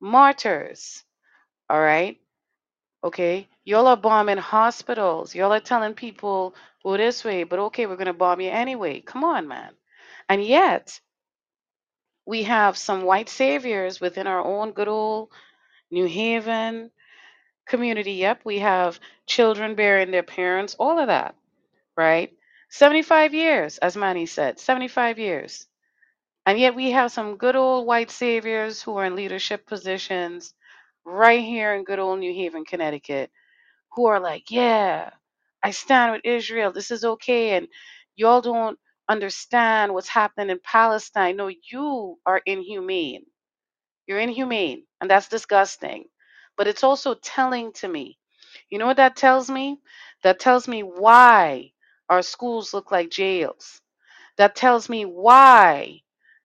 martyrs. 0.00 1.04
All 1.68 1.80
right. 1.80 2.18
Okay. 3.04 3.48
Y'all 3.64 3.86
are 3.86 3.96
bombing 3.96 4.38
hospitals. 4.38 5.34
Y'all 5.34 5.52
are 5.52 5.60
telling 5.60 5.94
people, 5.94 6.54
go 6.82 6.96
this 6.96 7.22
way, 7.24 7.44
but 7.44 7.58
okay, 7.58 7.86
we're 7.86 7.96
going 7.96 8.06
to 8.06 8.14
bomb 8.14 8.40
you 8.40 8.50
anyway. 8.50 9.00
Come 9.00 9.24
on, 9.24 9.46
man. 9.46 9.72
And 10.28 10.42
yet, 10.42 11.00
we 12.26 12.44
have 12.44 12.78
some 12.78 13.02
white 13.02 13.28
saviors 13.28 14.00
within 14.00 14.26
our 14.26 14.42
own 14.42 14.72
good 14.72 14.88
old 14.88 15.28
New 15.90 16.06
Haven 16.06 16.90
community. 17.66 18.12
Yep. 18.12 18.40
We 18.44 18.60
have 18.60 19.00
children 19.26 19.74
burying 19.74 20.10
their 20.12 20.22
parents, 20.22 20.76
all 20.78 20.98
of 20.98 21.08
that. 21.08 21.34
Right. 21.96 22.32
75 22.70 23.34
years, 23.34 23.78
as 23.78 23.96
Manny 23.96 24.26
said, 24.26 24.58
75 24.58 25.18
years. 25.18 25.66
And 26.50 26.58
yet 26.58 26.74
we 26.74 26.90
have 26.90 27.12
some 27.12 27.38
good 27.38 27.54
old 27.54 27.86
white 27.86 28.10
saviors 28.10 28.82
who 28.82 28.96
are 28.98 29.06
in 29.06 29.14
leadership 29.14 29.68
positions 29.68 30.52
right 31.06 31.44
here 31.44 31.74
in 31.76 31.84
good 31.84 32.00
old 32.00 32.18
New 32.18 32.34
Haven, 32.34 32.66
Connecticut, 32.66 33.30
who 33.92 34.06
are 34.06 34.20
like, 34.20 34.50
yeah, 34.50 35.10
I 35.62 35.70
stand 35.70 36.12
with 36.14 36.22
Israel. 36.24 36.72
This 36.72 36.90
is 36.90 37.04
okay. 37.04 37.56
And 37.56 37.68
y'all 38.16 38.42
don't 38.42 38.78
understand 39.08 39.94
what's 39.94 40.08
happening 40.08 40.50
in 40.50 40.60
Palestine. 40.64 41.36
No, 41.36 41.52
you 41.70 42.18
are 42.26 42.42
inhumane. 42.46 43.26
You're 44.08 44.20
inhumane. 44.20 44.84
And 45.00 45.10
that's 45.10 45.28
disgusting. 45.28 46.06
But 46.56 46.68
it's 46.68 46.84
also 46.84 47.14
telling 47.14 47.72
to 47.74 47.88
me. 47.88 48.18
You 48.70 48.78
know 48.78 48.86
what 48.86 48.98
that 48.98 49.16
tells 49.16 49.50
me? 49.50 49.80
That 50.24 50.40
tells 50.40 50.68
me 50.68 50.82
why 50.82 51.72
our 52.10 52.22
schools 52.22 52.74
look 52.74 52.90
like 52.92 53.10
jails 53.10 53.80
that 54.38 54.56
tells 54.56 54.90
me 54.90 55.04
why 55.06 56.02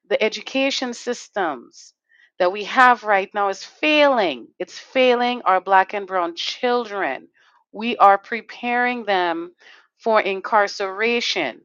the 0.09 0.21
education 0.21 0.93
systems 0.93 1.93
that 2.39 2.51
we 2.51 2.65
have 2.65 3.03
right 3.03 3.29
now 3.33 3.49
is 3.49 3.63
failing. 3.63 4.47
It's 4.59 4.77
failing 4.77 5.41
our 5.43 5.61
black 5.61 5.93
and 5.93 6.07
brown 6.07 6.35
children. 6.35 7.27
We 7.71 7.97
are 7.97 8.17
preparing 8.17 9.05
them 9.05 9.53
for 9.97 10.21
incarceration. 10.21 11.61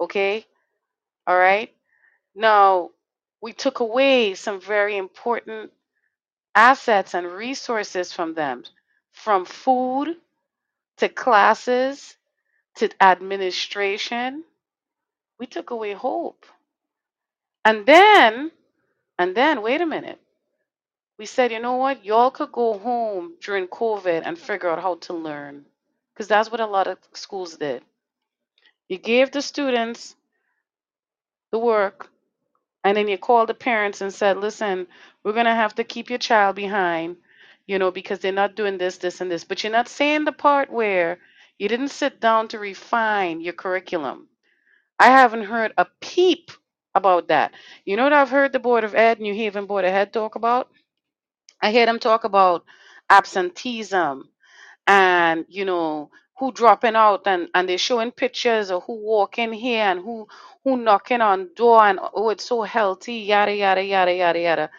Okay? 0.00 0.44
All 1.26 1.38
right? 1.38 1.70
Now, 2.34 2.90
we 3.42 3.52
took 3.52 3.80
away 3.80 4.34
some 4.34 4.60
very 4.60 4.96
important 4.96 5.72
assets 6.54 7.14
and 7.14 7.26
resources 7.26 8.12
from 8.12 8.34
them 8.34 8.64
from 9.12 9.44
food 9.44 10.16
to 10.98 11.08
classes 11.08 12.16
to 12.76 12.90
administration. 13.02 14.44
We 15.38 15.46
took 15.46 15.70
away 15.70 15.92
hope. 15.92 16.46
And 17.64 17.86
then 17.86 18.50
And 19.18 19.34
then, 19.36 19.62
wait 19.62 19.82
a 19.82 19.86
minute. 19.86 20.20
We 21.18 21.26
said, 21.26 21.52
you 21.52 21.60
know 21.60 21.76
what? 21.76 22.04
Y'all 22.04 22.30
could 22.30 22.52
go 22.52 22.78
home 22.78 23.34
during 23.42 23.68
COVID 23.68 24.22
and 24.24 24.38
figure 24.38 24.70
out 24.70 24.82
how 24.82 24.96
to 24.96 25.14
learn. 25.14 25.66
Because 26.14 26.28
that's 26.28 26.50
what 26.50 26.60
a 26.60 26.66
lot 26.66 26.88
of 26.88 26.98
schools 27.14 27.56
did. 27.56 27.82
You 28.88 28.98
gave 28.98 29.30
the 29.32 29.42
students 29.42 30.16
the 31.52 31.58
work, 31.58 32.10
and 32.84 32.96
then 32.96 33.08
you 33.08 33.18
called 33.18 33.48
the 33.50 33.54
parents 33.54 34.00
and 34.02 34.12
said, 34.12 34.38
listen, 34.38 34.86
we're 35.24 35.32
going 35.34 35.46
to 35.46 35.54
have 35.54 35.74
to 35.76 35.84
keep 35.84 36.10
your 36.10 36.18
child 36.20 36.56
behind, 36.56 37.16
you 37.66 37.78
know, 37.78 37.90
because 37.90 38.20
they're 38.20 38.32
not 38.32 38.56
doing 38.56 38.78
this, 38.78 38.98
this, 38.98 39.20
and 39.20 39.30
this. 39.30 39.44
But 39.44 39.64
you're 39.64 39.72
not 39.72 39.88
saying 39.88 40.24
the 40.24 40.32
part 40.32 40.70
where 40.70 41.18
you 41.58 41.68
didn't 41.68 41.88
sit 41.90 42.20
down 42.20 42.48
to 42.48 42.58
refine 42.58 43.40
your 43.40 43.54
curriculum. 43.54 44.28
I 44.98 45.06
haven't 45.08 45.44
heard 45.44 45.72
a 45.78 45.86
peep 46.00 46.50
about 46.94 47.28
that. 47.28 47.52
You 47.84 47.96
know 47.96 48.04
what 48.04 48.12
I've 48.14 48.30
heard 48.30 48.52
the 48.52 48.60
Board 48.60 48.84
of 48.84 48.94
Ed, 48.94 49.20
New 49.20 49.34
Haven 49.34 49.66
Board 49.66 49.84
of 49.84 49.92
Ed 49.94 50.12
talk 50.12 50.36
about? 50.36 50.68
I 51.62 51.72
hear 51.72 51.86
them 51.86 51.98
talk 52.00 52.24
about 52.24 52.64
absenteeism 53.10 54.28
and 54.86 55.46
you 55.48 55.64
know 55.66 56.10
who 56.38 56.52
dropping 56.52 56.96
out 56.96 57.22
and 57.26 57.48
and 57.54 57.68
they're 57.68 57.78
showing 57.78 58.12
pictures 58.12 58.70
of 58.70 58.84
who 58.84 58.94
walking 58.94 59.52
here 59.54 59.84
and 59.84 60.00
who 60.00 60.28
who 60.64 60.76
knocking 60.78 61.22
on 61.22 61.50
door 61.56 61.82
and 61.84 62.00
oh 62.14 62.30
it's 62.30 62.46
so 62.46 62.62
healthy 62.62 63.16
yada 63.16 63.54
yada 63.54 63.84
yada 63.84 64.14
yada 64.14 64.40
yada 64.40 64.70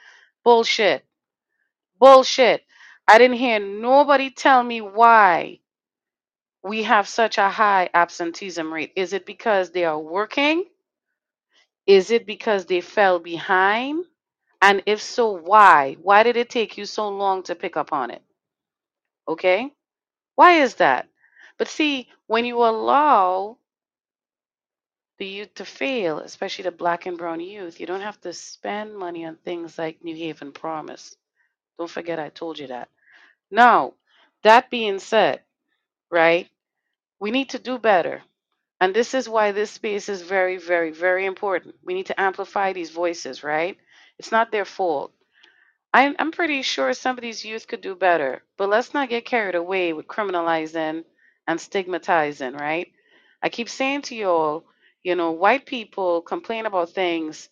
bullshit 0.44 1.06
bullshit 2.00 2.64
I 3.08 3.20
didn't 3.20 3.38
hear 3.38 3.60
nobody 3.60 4.32
tell 4.32 4.64
me 4.64 4.82
why 4.82 5.60
we 6.64 6.84
have 6.84 7.08
such 7.08 7.38
a 7.38 7.50
high 7.50 7.90
absenteeism 7.94 8.74
rate. 8.74 8.94
Is 8.96 9.14
it 9.14 9.26
because 9.26 9.72
they 9.72 9.86
are 9.86 10.00
working? 10.00 10.66
Is 11.92 12.12
it 12.12 12.26
because 12.26 12.66
they 12.66 12.82
fell 12.82 13.20
behind? 13.20 14.06
And 14.62 14.84
if 14.86 15.02
so, 15.02 15.32
why? 15.34 15.98
Why 16.02 16.24
did 16.24 16.38
it 16.38 16.50
take 16.50 16.78
you 16.78 16.86
so 16.86 17.10
long 17.10 17.44
to 17.44 17.56
pick 17.56 17.78
up 17.78 17.94
on 17.94 18.12
it? 18.12 18.24
Okay? 19.28 19.74
Why 20.36 20.54
is 20.64 20.76
that? 20.76 21.10
But 21.58 21.68
see, 21.68 22.10
when 22.28 22.46
you 22.46 22.58
allow 22.60 23.58
the 25.20 25.28
youth 25.28 25.54
to 25.56 25.66
fail, 25.66 26.20
especially 26.20 26.64
the 26.64 26.72
black 26.72 27.06
and 27.08 27.18
brown 27.18 27.42
youth, 27.42 27.80
you 27.80 27.88
don't 27.88 28.02
have 28.02 28.22
to 28.22 28.34
spend 28.34 28.98
money 28.98 29.26
on 29.26 29.36
things 29.38 29.78
like 29.78 30.04
New 30.04 30.16
Haven 30.16 30.54
Promise. 30.54 31.18
Don't 31.78 31.92
forget 31.92 32.20
I 32.20 32.30
told 32.30 32.60
you 32.60 32.68
that. 32.68 32.90
Now, 33.52 33.94
that 34.44 34.70
being 34.72 35.00
said, 35.00 35.42
right, 36.12 36.50
we 37.20 37.32
need 37.32 37.50
to 37.52 37.60
do 37.60 37.78
better. 37.80 38.24
And 38.82 38.94
this 38.96 39.16
is 39.16 39.30
why 39.30 39.54
this 39.54 39.72
space 39.72 40.10
is 40.10 40.24
very, 40.24 40.58
very, 40.58 40.92
very 40.92 41.26
important. 41.26 41.76
We 41.86 41.96
need 41.96 42.08
to 42.08 42.22
amplify 42.22 42.74
these 42.74 42.92
voices, 42.92 43.44
right? 43.46 43.78
It's 44.20 44.34
not 44.34 44.52
their 44.52 44.66
fault. 44.66 45.14
I'm 45.94 46.16
I'm 46.20 46.32
pretty 46.32 46.64
sure 46.64 46.94
some 46.94 47.18
of 47.18 47.22
these 47.24 47.46
youth 47.46 47.68
could 47.68 47.82
do 47.82 47.96
better, 47.96 48.44
but 48.58 48.70
let's 48.70 48.94
not 48.94 49.10
get 49.10 49.26
carried 49.26 49.56
away 49.56 49.94
with 49.94 50.08
criminalizing 50.08 51.06
and 51.48 51.62
stigmatizing, 51.62 52.54
right? 52.56 52.92
I 53.44 53.50
keep 53.50 53.70
saying 53.70 54.04
to 54.04 54.16
you 54.16 54.30
all, 54.30 54.66
you 55.04 55.16
know, 55.16 55.32
white 55.32 55.66
people 55.66 56.22
complain 56.22 56.66
about 56.68 56.92
things 56.92 57.50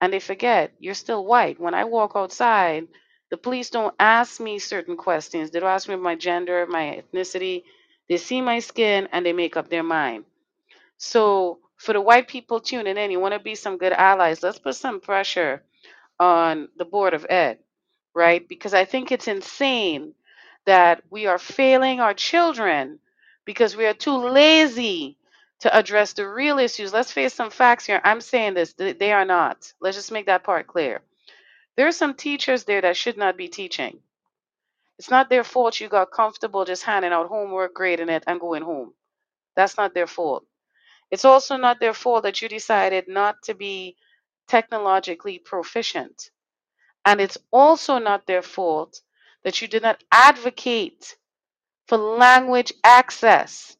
and 0.00 0.12
they 0.12 0.20
forget 0.20 0.72
you're 0.80 0.94
still 0.94 1.24
white. 1.26 1.60
When 1.60 1.74
I 1.74 1.84
walk 1.84 2.12
outside, 2.16 2.88
the 3.30 3.38
police 3.38 3.70
don't 3.70 3.94
ask 4.00 4.40
me 4.40 4.58
certain 4.60 4.96
questions. 4.96 5.50
They 5.50 5.60
don't 5.60 5.70
ask 5.70 5.88
me 5.88 5.96
my 5.96 6.16
gender, 6.16 6.66
my 6.68 7.02
ethnicity. 7.02 7.64
They 8.08 8.18
see 8.18 8.40
my 8.42 8.60
skin 8.60 9.08
and 9.12 9.26
they 9.26 9.34
make 9.34 9.56
up 9.56 9.70
their 9.70 9.84
mind. 9.84 10.24
So 10.98 11.60
for 11.76 11.92
the 11.92 12.00
white 12.00 12.28
people 12.28 12.60
tuning 12.60 12.96
in, 12.98 13.10
you 13.10 13.20
want 13.20 13.34
to 13.34 13.40
be 13.40 13.54
some 13.54 13.78
good 13.78 13.92
allies. 13.92 14.42
Let's 14.42 14.58
put 14.58 14.76
some 14.76 15.00
pressure 15.00 15.62
on 16.18 16.68
the 16.76 16.84
Board 16.84 17.14
of 17.14 17.26
Ed, 17.28 17.58
right? 18.14 18.46
Because 18.48 18.74
I 18.74 18.84
think 18.84 19.12
it's 19.12 19.28
insane 19.28 20.14
that 20.66 21.02
we 21.10 21.26
are 21.26 21.38
failing 21.38 22.00
our 22.00 22.14
children 22.14 22.98
because 23.44 23.76
we 23.76 23.86
are 23.86 23.94
too 23.94 24.16
lazy 24.16 25.18
to 25.60 25.74
address 25.76 26.12
the 26.14 26.28
real 26.28 26.58
issues. 26.58 26.92
Let's 26.92 27.12
face 27.12 27.34
some 27.34 27.50
facts 27.50 27.86
here. 27.86 28.00
I'm 28.04 28.20
saying 28.20 28.54
this, 28.54 28.74
th- 28.74 28.98
they 28.98 29.12
are 29.12 29.24
not. 29.24 29.72
Let's 29.80 29.96
just 29.96 30.12
make 30.12 30.26
that 30.26 30.44
part 30.44 30.66
clear. 30.66 31.00
There 31.76 31.88
are 31.88 31.92
some 31.92 32.14
teachers 32.14 32.64
there 32.64 32.82
that 32.82 32.96
should 32.96 33.18
not 33.18 33.36
be 33.36 33.48
teaching. 33.48 34.00
It's 34.98 35.10
not 35.10 35.30
their 35.30 35.44
fault 35.44 35.80
you 35.80 35.88
got 35.88 36.12
comfortable 36.12 36.64
just 36.64 36.84
handing 36.84 37.12
out 37.12 37.28
homework, 37.28 37.74
grading 37.74 38.10
it, 38.10 38.24
and 38.26 38.40
going 38.40 38.62
home. 38.62 38.94
That's 39.56 39.76
not 39.78 39.94
their 39.94 40.06
fault. 40.08 40.44
It's 41.10 41.24
also 41.24 41.56
not 41.56 41.80
their 41.80 41.94
fault 41.94 42.24
that 42.24 42.42
you 42.42 42.48
decided 42.48 43.08
not 43.08 43.36
to 43.44 43.54
be 43.54 43.96
technologically 44.48 45.38
proficient 45.38 46.30
and 47.04 47.20
it's 47.20 47.38
also 47.52 47.98
not 47.98 48.26
their 48.26 48.42
fault 48.42 49.00
that 49.44 49.60
you 49.60 49.68
did 49.68 49.82
not 49.82 50.02
advocate 50.10 51.16
for 51.88 51.98
language 51.98 52.72
access. 52.82 53.76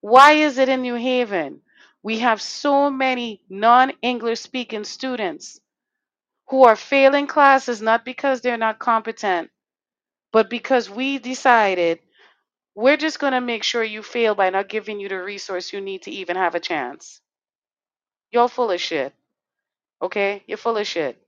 Why 0.00 0.32
is 0.32 0.58
it 0.58 0.68
in 0.68 0.82
New 0.82 0.94
Haven? 0.96 1.62
We 2.02 2.20
have 2.20 2.42
so 2.42 2.90
many 2.90 3.42
non 3.48 3.92
English 4.02 4.40
speaking 4.40 4.84
students 4.84 5.60
who 6.48 6.64
are 6.64 6.76
failing 6.76 7.26
classes 7.26 7.82
not 7.82 8.04
because 8.04 8.40
they're 8.40 8.58
not 8.58 8.78
competent, 8.78 9.50
but 10.32 10.50
because 10.50 10.90
we 10.90 11.18
decided 11.18 12.00
we're 12.76 12.98
just 12.98 13.20
going 13.20 13.34
to 13.34 13.42
make 13.42 13.64
sure 13.64 13.84
you 13.84 14.02
fail 14.04 14.36
by 14.36 14.50
not 14.50 14.70
giving 14.70 15.00
you 15.00 15.10
the 15.10 15.22
resource 15.22 15.72
you 15.74 15.82
need 15.82 16.04
to 16.04 16.12
even 16.12 16.36
have 16.36 16.56
a 16.56 16.60
chance. 16.60 17.20
You're 18.32 18.48
full 18.48 18.70
of 18.72 18.80
shit, 18.80 19.14
okay? 20.02 20.42
You're 20.46 20.58
full 20.58 20.78
of 20.78 20.86
shit. 20.86 21.18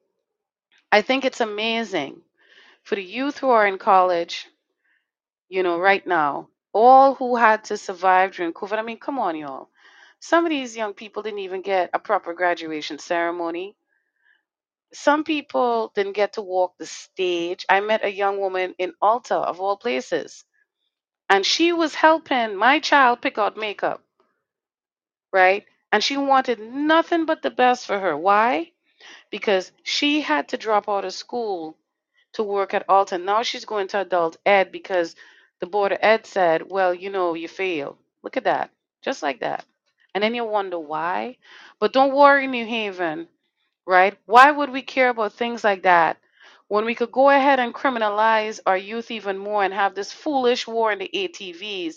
I 0.92 1.02
think 1.02 1.24
it's 1.24 1.40
amazing 1.42 2.22
for 2.84 2.96
the 2.96 3.04
youth 3.04 3.38
who 3.38 3.50
are 3.50 3.66
in 3.66 3.78
college 3.78 4.46
you 5.50 5.64
know, 5.64 5.78
right 5.80 6.06
now, 6.06 6.50
all 6.74 7.14
who 7.16 7.36
had 7.36 7.64
to 7.66 7.78
survive 7.78 8.32
during 8.34 8.54
COVID. 8.54 8.78
I 8.78 8.82
mean, 8.82 9.00
come 9.00 9.20
on, 9.20 9.36
y'all. 9.36 9.70
Some 10.20 10.46
of 10.46 10.50
these 10.50 10.76
young 10.76 10.94
people 10.94 11.22
didn't 11.24 11.40
even 11.40 11.62
get 11.62 11.90
a 11.94 12.00
proper 12.00 12.34
graduation 12.34 12.98
ceremony. 13.00 13.76
Some 14.94 15.24
people 15.24 15.92
didn't 15.94 16.14
get 16.14 16.34
to 16.34 16.42
walk 16.42 16.74
the 16.78 16.86
stage. 16.86 17.66
I 17.68 17.80
met 17.80 18.04
a 18.04 18.12
young 18.12 18.40
woman 18.40 18.74
in 18.78 18.94
Ulta, 19.02 19.32
of 19.44 19.60
all 19.60 19.76
places, 19.76 20.44
and 21.30 21.46
she 21.46 21.72
was 21.72 21.94
helping 21.94 22.56
my 22.56 22.80
child 22.80 23.22
pick 23.22 23.38
out 23.38 23.56
makeup, 23.56 24.02
right? 25.32 25.64
And 25.92 26.04
she 26.04 26.16
wanted 26.16 26.60
nothing 26.60 27.26
but 27.26 27.42
the 27.42 27.50
best 27.50 27.86
for 27.86 27.98
her. 27.98 28.16
Why? 28.16 28.72
Because 29.30 29.72
she 29.82 30.20
had 30.22 30.48
to 30.50 30.58
drop 30.58 30.88
out 30.88 31.04
of 31.06 31.14
school 31.14 31.76
to 32.34 32.42
work 32.42 32.74
at 32.74 32.88
Alton. 32.88 33.24
Now 33.24 33.42
she's 33.42 33.64
going 33.64 33.88
to 33.88 34.00
adult 34.02 34.36
ed 34.46 34.72
because 34.72 35.16
the 35.60 35.66
board 35.66 35.92
of 35.92 35.98
ed 36.02 36.26
said, 36.26 36.70
well, 36.70 36.94
you 36.94 37.10
know, 37.10 37.34
you 37.34 37.48
failed. 37.48 37.98
Look 38.22 38.36
at 38.36 38.44
that. 38.44 38.70
Just 39.02 39.22
like 39.22 39.40
that. 39.40 39.64
And 40.14 40.24
then 40.24 40.34
you 40.34 40.44
wonder 40.44 40.78
why. 40.78 41.38
But 41.80 41.92
don't 41.92 42.14
worry, 42.14 42.46
New 42.46 42.66
Haven 42.66 43.28
right? 43.86 44.16
Why 44.26 44.50
would 44.50 44.70
we 44.70 44.82
care 44.82 45.10
about 45.10 45.32
things 45.34 45.64
like 45.64 45.82
that 45.84 46.18
when 46.68 46.84
we 46.84 46.94
could 46.94 47.10
go 47.10 47.30
ahead 47.30 47.58
and 47.58 47.74
criminalize 47.74 48.60
our 48.66 48.76
youth 48.76 49.10
even 49.10 49.38
more 49.38 49.64
and 49.64 49.74
have 49.74 49.94
this 49.94 50.12
foolish 50.12 50.66
war 50.66 50.92
in 50.92 50.98
the 50.98 51.10
ATVs 51.12 51.96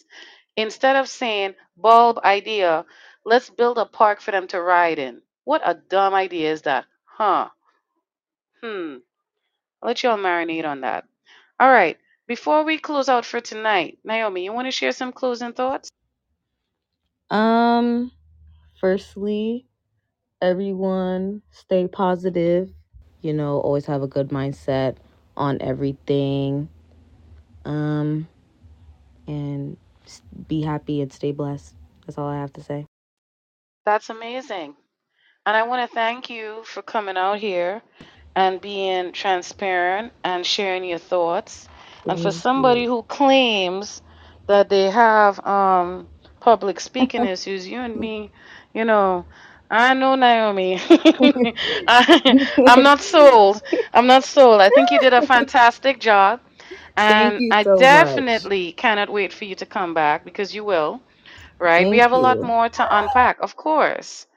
instead 0.57 0.95
of 0.95 1.07
saying, 1.07 1.55
bulb 1.78 2.19
idea, 2.19 2.86
let's 3.26 3.49
build 3.49 3.78
a 3.78 3.86
park 3.86 4.22
for 4.22 4.32
them 4.32 4.47
to 4.47 4.61
ride 4.61 4.99
in? 4.99 5.22
What 5.43 5.61
a 5.65 5.76
dumb 5.76 6.13
idea 6.13 6.51
is 6.51 6.63
that? 6.63 6.86
Huh. 7.05 7.49
Hmm. 8.61 8.97
I'll 9.82 9.88
let 9.89 10.03
y'all 10.03 10.17
marinate 10.17 10.65
on 10.65 10.82
that. 10.82 11.05
All 11.59 11.69
right. 11.69 11.97
Before 12.28 12.63
we 12.63 12.78
close 12.78 13.09
out 13.09 13.26
for 13.26 13.41
tonight, 13.41 13.99
Naomi, 14.05 14.45
you 14.45 14.53
want 14.53 14.67
to 14.67 14.72
share 14.72 14.93
some 14.93 15.11
closing 15.11 15.53
thoughts? 15.53 15.89
Um, 17.30 18.11
firstly, 18.80 19.67
everyone 20.41 21.41
stay 21.51 21.88
positive. 21.88 22.72
You 23.22 23.34
know, 23.34 23.59
always 23.59 23.86
have 23.88 24.03
a 24.03 24.07
good 24.07 24.30
mindset 24.30 24.97
on 25.38 25.57
everything. 25.61 26.69
Um, 27.65 28.28
and 29.28 29.78
be 30.47 30.61
happy 30.61 31.01
and 31.01 31.11
stay 31.13 31.32
blessed. 31.32 31.76
That's 32.05 32.17
all 32.17 32.28
I 32.28 32.38
have 32.38 32.53
to 32.53 32.63
say. 32.63 32.86
That's 33.86 34.09
amazing. 34.09 34.76
And 35.45 35.57
I 35.57 35.63
want 35.63 35.89
to 35.89 35.93
thank 35.93 36.30
you 36.30 36.63
for 36.65 36.82
coming 36.84 37.17
out 37.17 37.39
here 37.39 37.82
and 38.36 38.61
being 38.61 39.11
transparent 39.13 40.13
and 40.24 40.45
sharing 40.45 40.86
your 40.86 40.99
thoughts. 40.99 41.67
And 42.07 42.19
for 42.19 42.32
somebody 42.32 42.86
who 42.86 43.03
claims 43.03 44.01
that 44.47 44.69
they 44.69 44.89
have 44.91 45.45
um, 45.45 46.07
public 46.39 46.80
speaking 46.80 47.26
issues, 47.26 47.67
you 47.67 47.80
and 47.82 47.99
me, 47.99 48.32
you 48.74 48.86
know, 48.86 49.26
I 49.72 49.93
know 49.95 50.15
Naomi. 50.15 50.80
I, 51.88 52.38
I'm 52.67 52.84
not 52.84 53.01
sold. 53.01 53.61
I'm 53.93 54.07
not 54.07 54.24
sold. 54.26 54.61
I 54.61 54.69
think 54.69 54.91
you 54.91 54.99
did 54.99 55.13
a 55.13 55.22
fantastic 55.24 55.99
job. 55.99 56.41
And 56.97 57.43
I 57.51 57.63
so 57.63 57.88
much. 57.88 58.51
definitely 58.53 58.74
cannot 58.74 59.09
wait 59.11 59.34
for 59.34 59.45
you 59.45 59.55
to 59.55 59.65
come 59.65 59.93
back 59.95 60.26
because 60.26 60.53
you 60.55 60.63
will, 60.65 61.01
right? 61.59 61.89
We 61.89 61.97
Thank 61.97 61.99
have 61.99 62.11
a 62.11 62.17
lot 62.17 62.41
you. 62.41 62.43
more 62.43 62.69
to 62.69 62.97
unpack, 62.97 63.39
of 63.41 63.55
course. 63.55 64.28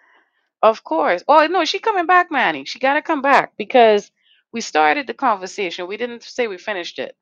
Of 0.62 0.84
course. 0.84 1.24
Oh 1.28 1.46
no, 1.46 1.64
she 1.64 1.78
coming 1.80 2.06
back, 2.06 2.30
Manny. 2.30 2.64
She 2.64 2.78
gotta 2.80 3.02
come 3.02 3.22
back 3.22 3.52
because 3.58 4.10
we 4.52 4.60
started 4.60 5.06
the 5.06 5.14
conversation. 5.14 5.86
We 5.88 5.96
didn't 5.96 6.22
say 6.24 6.46
we 6.48 6.58
finished 6.58 6.98
it, 6.98 7.16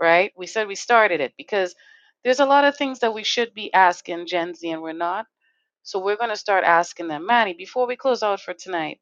right? 0.00 0.32
We 0.36 0.46
said 0.46 0.68
we 0.68 0.74
started 0.76 1.20
it 1.20 1.34
because 1.36 1.74
there's 2.24 2.40
a 2.40 2.46
lot 2.46 2.64
of 2.64 2.76
things 2.76 3.00
that 3.00 3.14
we 3.14 3.24
should 3.24 3.54
be 3.54 3.72
asking 3.72 4.26
Gen 4.26 4.54
Z 4.54 4.70
and 4.70 4.82
we're 4.82 4.92
not. 4.92 5.26
So 5.84 6.00
we're 6.00 6.16
gonna 6.16 6.36
start 6.36 6.64
asking 6.64 7.08
them. 7.08 7.26
Manny, 7.26 7.54
before 7.54 7.86
we 7.86 7.96
close 7.96 8.22
out 8.22 8.40
for 8.40 8.54
tonight, 8.54 9.00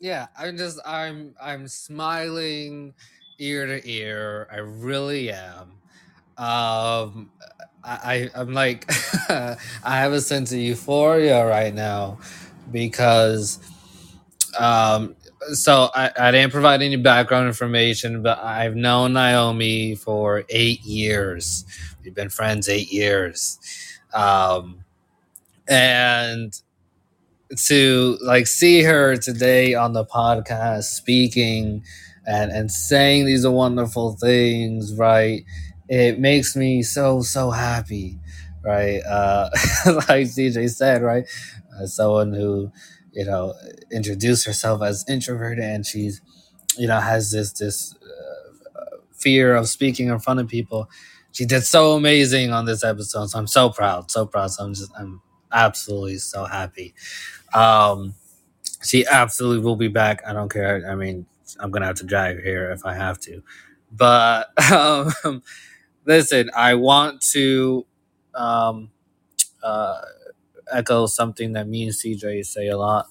Yeah, 0.00 0.26
I'm 0.38 0.56
just 0.58 0.78
I'm 0.86 1.34
I'm 1.42 1.68
smiling 1.68 2.94
ear 3.38 3.66
to 3.66 3.90
ear. 3.90 4.46
I 4.52 4.58
really 4.58 5.32
am. 5.32 5.72
Um, 6.38 7.30
I, 7.84 8.30
I 8.34 8.40
I'm 8.40 8.54
like 8.54 8.90
I 9.30 9.56
have 9.84 10.12
a 10.12 10.20
sense 10.20 10.52
of 10.52 10.58
euphoria 10.58 11.46
right 11.46 11.74
now 11.74 12.18
because 12.72 13.58
um 14.58 15.16
so 15.54 15.90
I, 15.94 16.10
I 16.18 16.30
didn't 16.32 16.52
provide 16.52 16.82
any 16.82 16.96
background 16.96 17.48
information, 17.48 18.22
but 18.22 18.38
I've 18.40 18.76
known 18.76 19.14
Naomi 19.14 19.94
for 19.96 20.44
eight 20.50 20.82
years. 20.84 21.64
We've 22.04 22.14
been 22.14 22.30
friends 22.30 22.68
eight 22.68 22.92
years. 22.92 23.58
Um 24.16 24.84
and 25.68 26.54
to 27.66 28.18
like 28.22 28.46
see 28.46 28.82
her 28.82 29.16
today 29.16 29.74
on 29.74 29.92
the 29.92 30.04
podcast 30.04 30.84
speaking 30.84 31.84
and 32.26 32.50
and 32.50 32.70
saying 32.72 33.24
these 33.24 33.46
wonderful 33.46 34.16
things 34.20 34.92
right 34.94 35.44
it 35.88 36.18
makes 36.18 36.56
me 36.56 36.82
so 36.82 37.22
so 37.22 37.50
happy 37.50 38.18
right? 38.64 39.00
Uh 39.04 39.48
like 40.08 40.26
cj 40.26 40.68
said 40.70 41.02
right 41.02 41.24
as 41.80 41.94
someone 41.94 42.32
who 42.32 42.72
you 43.12 43.24
know 43.24 43.54
introduced 43.92 44.44
herself 44.44 44.82
as 44.82 45.04
introverted 45.08 45.62
and 45.62 45.86
she's 45.86 46.20
you 46.78 46.88
know 46.88 47.00
has 47.00 47.30
this 47.30 47.52
this 47.52 47.94
uh, 47.96 48.96
fear 49.12 49.54
of 49.54 49.68
speaking 49.68 50.08
in 50.08 50.18
front 50.18 50.40
of 50.40 50.48
people 50.48 50.88
she 51.36 51.46
did 51.46 51.62
so 51.64 51.92
amazing 51.94 52.52
on 52.52 52.64
this 52.66 52.84
episode 52.84 53.28
so 53.28 53.38
i'm 53.38 53.46
so 53.46 53.70
proud 53.70 54.10
so 54.10 54.26
proud 54.26 54.50
so 54.50 54.64
i'm 54.64 54.74
just 54.74 54.92
i'm 54.98 55.22
absolutely 55.52 56.18
so 56.18 56.44
happy 56.46 56.94
um, 57.54 58.14
she 58.84 59.06
absolutely 59.06 59.64
will 59.64 59.76
be 59.76 59.88
back. 59.88 60.22
I 60.26 60.32
don't 60.32 60.50
care. 60.50 60.88
I 60.88 60.94
mean, 60.94 61.26
I'm 61.60 61.70
gonna 61.70 61.86
have 61.86 61.96
to 61.96 62.06
her 62.34 62.40
here 62.40 62.70
if 62.72 62.84
I 62.84 62.94
have 62.94 63.18
to. 63.20 63.42
But 63.90 64.50
um, 64.72 65.42
listen, 66.04 66.50
I 66.56 66.74
want 66.74 67.20
to 67.32 67.86
um, 68.34 68.90
uh, 69.62 70.02
echo 70.72 71.06
something 71.06 71.52
that 71.52 71.68
me 71.68 71.84
and 71.84 71.92
CJ 71.92 72.46
say 72.46 72.68
a 72.68 72.78
lot. 72.78 73.06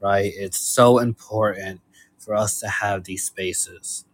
Right? 0.00 0.32
It's 0.36 0.58
so 0.58 0.98
important 0.98 1.80
for 2.18 2.34
us 2.34 2.60
to 2.60 2.68
have 2.68 3.04
these 3.04 3.24
spaces, 3.24 4.04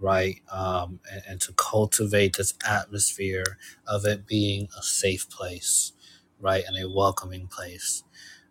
right? 0.00 0.42
Um, 0.52 1.00
and, 1.12 1.22
and 1.28 1.40
to 1.42 1.52
cultivate 1.54 2.36
this 2.36 2.54
atmosphere 2.68 3.58
of 3.88 4.06
it 4.06 4.26
being 4.26 4.68
a 4.78 4.82
safe 4.82 5.28
place, 5.30 5.92
right, 6.40 6.64
and 6.68 6.78
a 6.78 6.88
welcoming 6.90 7.48
place 7.48 8.00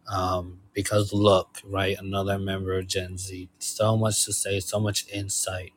um, 0.08 0.60
because 0.74 1.14
look, 1.14 1.60
right, 1.66 1.98
another 2.00 2.38
member 2.38 2.78
of 2.78 2.88
Gen 2.88 3.18
Z, 3.18 3.50
so 3.60 3.96
much 3.98 4.26
to 4.26 4.34
say, 4.34 4.60
so 4.60 4.80
much 4.80 5.08
insight, 5.10 5.72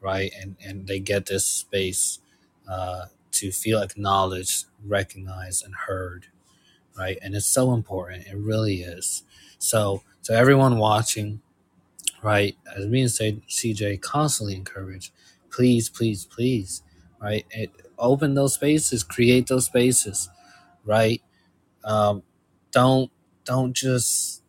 right, 0.00 0.32
and 0.40 0.56
and 0.64 0.86
they 0.88 1.00
get 1.00 1.26
this 1.26 1.46
space 1.46 2.20
uh, 2.68 3.06
to 3.32 3.52
feel 3.52 3.82
acknowledged, 3.82 4.66
recognized, 4.84 5.64
and 5.64 5.74
heard, 5.88 6.28
right, 6.98 7.18
and 7.22 7.34
it's 7.36 7.46
so 7.46 7.74
important. 7.74 8.26
It 8.26 8.36
really 8.36 8.82
is. 8.82 9.24
So 9.58 10.02
to 10.24 10.34
everyone 10.34 10.78
watching, 10.78 11.42
right, 12.22 12.56
as 12.76 12.86
me 12.86 13.02
and 13.02 13.10
say 13.10 13.40
CJ 13.48 14.00
constantly 14.02 14.56
encourage, 14.56 15.12
please, 15.50 15.88
please, 15.90 16.26
please, 16.26 16.82
right, 17.22 17.46
it, 17.50 17.70
open 17.98 18.34
those 18.34 18.54
spaces, 18.54 19.04
create 19.04 19.48
those 19.48 19.66
spaces, 19.66 20.28
right. 20.84 21.22
Um, 21.84 22.22
don't 22.72 23.10
don't 23.44 23.74
just 23.74 24.42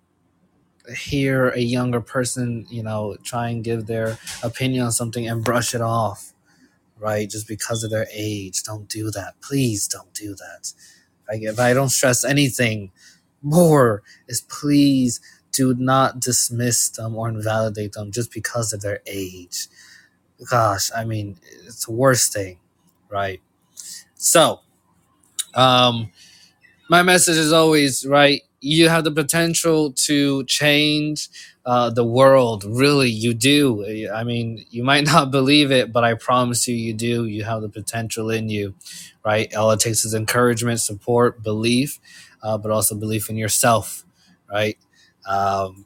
hear 0.95 1.49
a 1.49 1.59
younger 1.61 2.01
person, 2.01 2.65
you 2.69 2.83
know, 2.83 3.17
try 3.23 3.49
and 3.49 3.63
give 3.63 3.87
their 3.87 4.19
opinion 4.43 4.85
on 4.85 4.91
something 4.91 5.27
and 5.27 5.43
brush 5.43 5.75
it 5.75 5.81
off, 5.81 6.33
right? 6.99 7.29
Just 7.29 7.47
because 7.47 7.83
of 7.83 7.91
their 7.91 8.07
age. 8.13 8.63
Don't 8.63 8.89
do 8.89 9.11
that. 9.11 9.35
Please 9.41 9.87
don't 9.87 10.13
do 10.13 10.35
that. 10.35 10.73
Like 11.29 11.43
if 11.43 11.59
I 11.59 11.73
don't 11.73 11.89
stress 11.89 12.23
anything 12.25 12.91
more 13.43 14.03
is 14.27 14.41
please 14.41 15.21
do 15.57 15.73
not 15.75 16.21
dismiss 16.21 16.89
them 16.89 17.15
or 17.15 17.29
invalidate 17.29 17.93
them 17.93 18.11
just 18.11 18.31
because 18.33 18.73
of 18.73 18.81
their 18.81 19.01
age. 19.07 19.67
Gosh, 20.49 20.91
I 20.95 21.05
mean, 21.05 21.37
it's 21.65 21.85
the 21.85 21.93
worst 21.93 22.33
thing, 22.33 22.59
right? 23.09 23.41
So, 24.15 24.61
um, 25.55 26.11
my 26.89 27.03
message 27.03 27.37
is 27.37 27.53
always 27.53 28.05
right 28.05 28.41
you 28.61 28.89
have 28.89 29.03
the 29.03 29.11
potential 29.11 29.91
to 29.93 30.43
change 30.45 31.29
uh, 31.65 31.89
the 31.91 32.03
world. 32.03 32.63
Really 32.65 33.09
you 33.09 33.33
do. 33.35 33.85
I 34.13 34.23
mean 34.23 34.65
you 34.71 34.83
might 34.83 35.05
not 35.13 35.31
believe 35.31 35.71
it 35.71 35.93
but 35.93 36.03
i 36.03 36.15
promise 36.15 36.67
you 36.67 36.75
you 36.75 36.93
do. 36.93 37.25
You 37.25 37.43
have 37.45 37.61
the 37.61 37.69
potential 37.69 38.29
in 38.31 38.49
you 38.49 38.75
right? 39.25 39.53
All 39.55 39.71
it 39.71 39.79
takes 39.81 40.05
is 40.05 40.13
encouragement 40.13 40.79
support 40.81 41.43
belief 41.43 41.99
uh, 42.43 42.57
but 42.57 42.71
also 42.71 42.95
belief 42.95 43.29
in 43.29 43.37
yourself 43.37 44.05
right 44.51 44.77
um, 45.27 45.85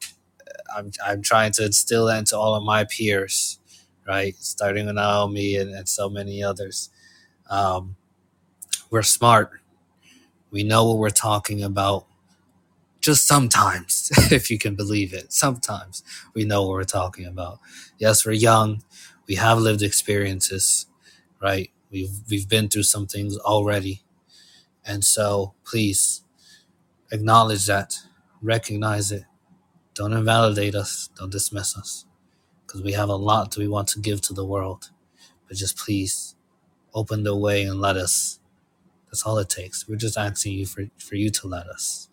I'm, 0.75 0.91
I'm 1.05 1.21
trying 1.23 1.53
to 1.53 1.65
instill 1.65 2.07
that 2.07 2.19
into 2.19 2.37
all 2.37 2.55
of 2.55 2.63
my 2.63 2.85
peers 2.85 3.59
right 4.07 4.35
starting 4.37 4.87
with 4.87 4.95
naomi 4.95 5.57
and, 5.57 5.75
and 5.75 5.89
so 5.89 6.09
many 6.09 6.43
others 6.43 6.89
um, 7.49 7.95
we're 8.91 9.03
smart 9.03 9.51
we 10.51 10.63
know 10.63 10.87
what 10.87 10.97
we're 10.99 11.09
talking 11.09 11.63
about 11.63 12.05
just 13.01 13.27
sometimes, 13.27 14.11
if 14.31 14.51
you 14.51 14.57
can 14.57 14.75
believe 14.75 15.13
it. 15.13 15.33
Sometimes 15.33 16.03
we 16.35 16.45
know 16.45 16.63
what 16.63 16.71
we're 16.73 16.83
talking 16.85 17.25
about. 17.27 17.59
Yes, 17.99 18.25
we're 18.25 18.33
young. 18.33 18.83
We 19.27 19.35
have 19.35 19.59
lived 19.59 19.83
experiences, 19.83 20.87
right? 21.41 21.71
We've 21.91 22.11
we've 22.29 22.49
been 22.49 22.69
through 22.69 22.83
some 22.83 23.07
things 23.07 23.37
already. 23.39 24.03
And 24.85 25.03
so 25.05 25.55
please, 25.65 26.23
Acknowledge 27.11 27.65
that, 27.67 27.99
recognize 28.41 29.11
it. 29.11 29.23
Don't 29.95 30.13
invalidate 30.13 30.75
us, 30.75 31.09
don't 31.17 31.31
dismiss 31.31 31.77
us, 31.77 32.05
because 32.65 32.81
we 32.83 32.93
have 32.93 33.09
a 33.09 33.15
lot 33.15 33.51
that 33.51 33.59
we 33.59 33.67
want 33.67 33.89
to 33.89 33.99
give 33.99 34.21
to 34.23 34.33
the 34.33 34.45
world. 34.45 34.91
But 35.47 35.57
just 35.57 35.77
please 35.77 36.35
open 36.93 37.23
the 37.23 37.35
way 37.37 37.63
and 37.63 37.81
let 37.81 37.97
us. 37.97 38.39
That's 39.07 39.23
all 39.25 39.37
it 39.39 39.49
takes. 39.49 39.87
We're 39.87 39.97
just 39.97 40.17
asking 40.17 40.53
you 40.53 40.65
for, 40.67 40.85
for 40.97 41.15
you 41.15 41.31
to 41.31 41.47
let 41.47 41.67
us. 41.67 42.09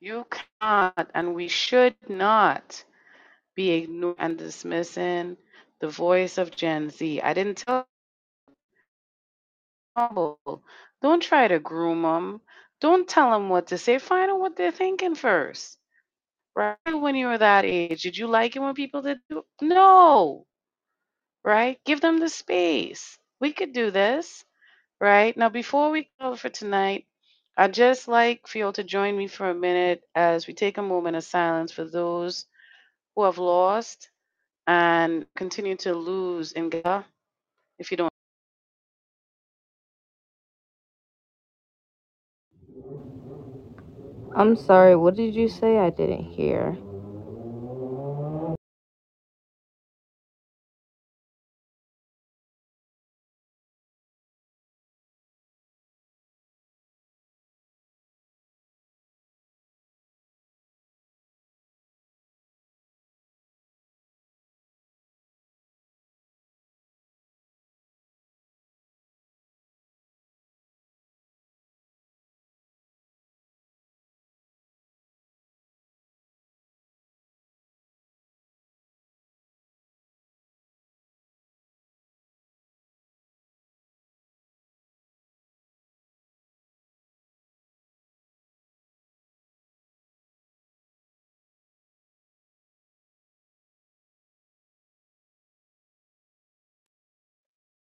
You 0.00 0.26
cannot 0.30 1.10
and 1.14 1.34
we 1.34 1.48
should 1.48 1.96
not 2.08 2.84
be 3.56 3.70
ignoring 3.72 4.16
and 4.18 4.38
dismissing 4.38 5.36
the 5.80 5.88
voice 5.88 6.38
of 6.38 6.52
Gen 6.56 6.90
Z. 6.90 7.20
I 7.22 7.34
didn't 7.34 7.58
tell. 7.66 7.88
Don't 11.02 11.22
try 11.22 11.48
to 11.48 11.60
groom 11.60 12.02
them. 12.02 12.40
Don't 12.80 13.08
tell 13.08 13.32
them 13.32 13.48
what 13.50 13.68
to 13.68 13.78
say. 13.78 13.98
Find 13.98 14.30
out 14.30 14.40
what 14.40 14.56
they're 14.56 14.72
thinking 14.72 15.14
first. 15.16 15.78
Right? 16.56 16.76
When 16.86 17.16
you 17.16 17.28
were 17.28 17.38
that 17.38 17.64
age, 17.64 18.02
did 18.02 18.18
you 18.18 18.28
like 18.28 18.56
it 18.56 18.60
when 18.60 18.74
people 18.74 19.02
did? 19.02 19.18
No. 19.62 20.46
Right? 21.44 21.78
Give 21.84 22.00
them 22.00 22.18
the 22.18 22.28
space. 22.30 23.18
We 23.40 23.52
could 23.52 23.72
do 23.72 23.90
this. 23.90 24.44
Right? 25.00 25.36
Now, 25.36 25.50
before 25.50 25.90
we 25.90 26.10
go 26.20 26.36
for 26.36 26.48
tonight, 26.50 27.06
I'd 27.56 27.74
just 27.74 28.08
like 28.08 28.46
for 28.48 28.58
you 28.58 28.66
all 28.66 28.72
to 28.74 28.84
join 28.84 29.16
me 29.16 29.28
for 29.28 29.50
a 29.50 29.54
minute 29.54 30.02
as 30.14 30.46
we 30.46 30.54
take 30.54 30.78
a 30.78 30.82
moment 30.82 31.16
of 31.16 31.24
silence 31.24 31.72
for 31.72 31.84
those 31.84 32.46
who 33.16 33.24
have 33.24 33.38
lost 33.38 34.10
and 34.66 35.26
continue 35.36 35.76
to 35.78 35.94
lose 35.94 36.52
in 36.52 36.70
Gaza. 36.70 37.06
If 37.78 37.90
you 37.92 37.98
don't, 37.98 38.11
I'm 44.34 44.56
sorry, 44.56 44.94
what 44.96 45.14
did 45.14 45.34
you 45.34 45.48
say? 45.48 45.78
I 45.78 45.90
didn't 45.90 46.24
hear. 46.24 46.78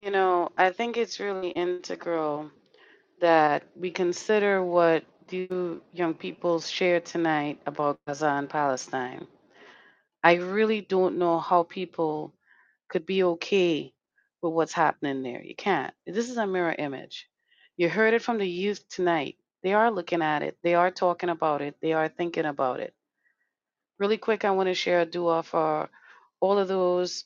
You 0.07 0.13
know, 0.13 0.51
I 0.57 0.71
think 0.71 0.97
it's 0.97 1.19
really 1.19 1.49
integral 1.49 2.49
that 3.21 3.65
we 3.75 3.91
consider 3.91 4.63
what 4.63 5.05
you 5.31 5.83
young 5.93 6.15
people 6.15 6.61
shared 6.61 7.05
tonight 7.05 7.61
about 7.67 7.99
Gaza 8.07 8.29
and 8.29 8.49
Palestine. 8.49 9.27
I 10.23 10.35
really 10.35 10.81
don't 10.81 11.19
know 11.19 11.41
how 11.41 11.65
people 11.65 12.33
could 12.89 13.05
be 13.05 13.25
okay 13.25 13.93
with 14.43 14.53
what's 14.53 14.73
happening 14.73 15.25
there. 15.25 15.43
You 15.43 15.57
can't. 15.57 15.93
This 16.07 16.31
is 16.31 16.37
a 16.37 16.47
mirror 16.47 16.77
image. 16.79 17.27
You 17.77 17.89
heard 17.89 18.15
it 18.15 18.23
from 18.23 18.39
the 18.39 18.49
youth 18.49 18.89
tonight. 18.89 19.35
They 19.65 19.73
are 19.73 19.91
looking 19.91 20.23
at 20.23 20.45
it, 20.45 20.57
they 20.63 20.77
are 20.77 20.93
talking 20.93 21.31
about 21.31 21.63
it, 21.63 21.75
they 21.83 21.95
are 21.95 22.09
thinking 22.09 22.45
about 22.45 22.79
it. 22.79 22.95
Really 23.99 24.19
quick, 24.19 24.45
I 24.45 24.53
want 24.53 24.69
to 24.69 24.75
share 24.75 25.01
a 25.01 25.05
dua 25.07 25.43
for 25.43 25.91
all 26.39 26.59
of 26.59 26.69
those 26.69 27.25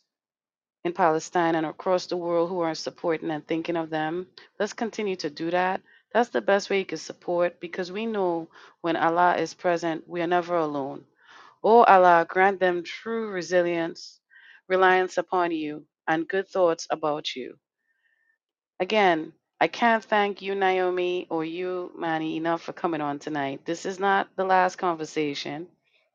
in 0.84 0.92
Palestine 0.92 1.54
and 1.54 1.66
across 1.66 2.06
the 2.06 2.16
world 2.16 2.48
who 2.48 2.60
are 2.60 2.74
supporting 2.74 3.30
and 3.30 3.46
thinking 3.46 3.76
of 3.76 3.90
them. 3.90 4.26
Let's 4.58 4.72
continue 4.72 5.16
to 5.16 5.30
do 5.30 5.50
that. 5.50 5.82
That's 6.12 6.30
the 6.30 6.40
best 6.40 6.70
way 6.70 6.80
you 6.80 6.86
can 6.86 6.98
support 6.98 7.60
because 7.60 7.92
we 7.92 8.06
know 8.06 8.48
when 8.80 8.96
Allah 8.96 9.36
is 9.36 9.54
present, 9.54 10.08
we 10.08 10.22
are 10.22 10.26
never 10.26 10.56
alone. 10.56 11.04
O 11.62 11.84
Allah, 11.84 12.26
grant 12.28 12.60
them 12.60 12.82
true 12.84 13.30
resilience, 13.30 14.20
reliance 14.68 15.18
upon 15.18 15.52
you, 15.52 15.86
and 16.08 16.28
good 16.28 16.48
thoughts 16.48 16.86
about 16.90 17.34
you. 17.36 17.58
Again, 18.80 19.32
I 19.60 19.68
can't 19.68 20.04
thank 20.04 20.42
you, 20.42 20.54
Naomi, 20.54 21.26
or 21.30 21.44
you, 21.44 21.92
Manny, 21.96 22.36
enough 22.36 22.62
for 22.62 22.72
coming 22.72 23.00
on 23.00 23.18
tonight. 23.18 23.64
This 23.64 23.86
is 23.86 23.98
not 24.00 24.28
the 24.36 24.44
last 24.44 24.76
conversation. 24.76 25.66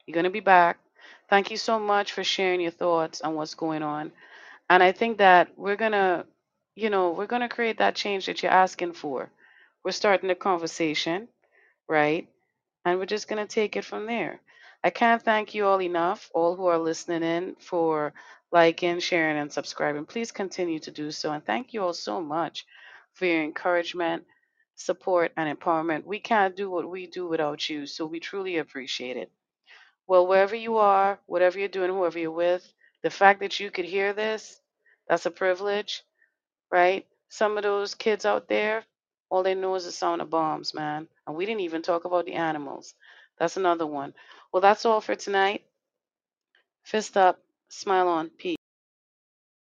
You're 0.06 0.14
going 0.16 0.26
to 0.26 0.30
be 0.30 0.42
back. 0.42 0.80
Thank 1.30 1.52
you 1.52 1.58
so 1.58 1.80
much 1.80 2.12
for 2.14 2.24
sharing 2.24 2.62
your 2.62 2.72
thoughts 2.72 3.22
on 3.22 3.36
what's 3.36 3.54
going 3.56 3.84
on. 3.84 4.12
And 4.70 4.82
I 4.84 4.92
think 4.92 5.20
that 5.20 5.50
we're 5.58 5.76
to, 5.94 6.26
you 6.76 6.90
know, 6.90 7.12
we're 7.12 7.28
to 7.42 7.50
create 7.50 7.80
that 7.80 7.96
change 7.96 8.26
that 8.26 8.44
you're 8.44 8.52
asking 8.52 8.94
for. 8.94 9.30
We're 9.84 9.92
starting 9.92 10.28
the 10.30 10.36
conversation, 10.36 11.28
right? 11.88 12.28
And 12.86 13.00
we're 13.00 13.06
just 13.06 13.28
to 13.46 13.54
take 13.54 13.76
it 13.76 13.86
from 13.86 14.08
there. 14.08 14.40
I 14.84 14.90
can't 14.92 15.22
thank 15.22 15.56
you 15.56 15.66
all 15.66 15.82
enough, 15.82 16.30
all 16.34 16.56
who 16.56 16.68
are 16.68 16.78
listening 16.80 17.24
in, 17.24 17.56
for 17.60 18.14
liking, 18.52 19.00
sharing, 19.00 19.38
and 19.38 19.52
subscribing. 19.52 20.06
Please 20.06 20.32
continue 20.32 20.80
to 20.80 20.92
do 20.92 21.12
so. 21.12 21.32
And 21.32 21.46
thank 21.46 21.74
you 21.74 21.84
all 21.84 21.94
so 21.94 22.22
much 22.22 22.66
for 23.14 23.26
your 23.26 23.44
encouragement, 23.44 24.26
support, 24.76 25.32
and 25.38 25.58
empowerment. 25.58 26.06
We 26.06 26.20
can't 26.20 26.56
do 26.56 26.70
what 26.70 26.90
we 26.90 27.08
do 27.08 27.28
without 27.28 27.70
you, 27.70 27.86
so 27.86 28.06
we 28.06 28.20
truly 28.20 28.58
appreciate 28.58 29.18
it. 29.18 29.32
Well, 30.08 30.28
wherever 30.28 30.56
you 30.56 30.78
are, 30.78 31.20
whatever 31.28 31.60
you're 31.60 31.68
doing, 31.68 31.92
whoever 31.92 32.20
you're 32.20 32.32
with, 32.32 32.72
the 33.06 33.12
fact 33.12 33.40
that 33.42 33.62
you 33.62 33.72
could 33.72 33.86
hear 33.86 34.14
this, 34.14 34.62
that's 35.10 35.28
a 35.28 35.32
privilege, 35.32 36.04
right? 36.72 37.08
Some 37.30 37.58
of 37.58 37.64
those 37.64 37.96
kids 37.96 38.26
out 38.26 38.50
there, 38.50 38.84
all 39.30 39.44
they 39.44 39.56
know 39.56 39.76
is 39.76 39.86
the 39.86 39.92
sound 39.94 40.22
of 40.22 40.32
bombs, 40.32 40.74
man. 40.74 41.08
And 41.28 41.36
we 41.38 41.46
didn't 41.46 41.62
even 41.62 41.84
talk 41.84 42.06
about 42.06 42.26
the 42.26 42.34
animals. 42.34 42.96
That's 43.40 43.58
another 43.58 43.88
one. 43.88 44.14
Well, 44.54 44.62
that's 44.62 44.86
all 44.86 45.02
for 45.02 45.16
tonight. 45.16 45.66
Fist 46.84 47.18
up, 47.18 47.42
smile 47.70 48.08
on, 48.08 48.30
peace. 48.30 48.56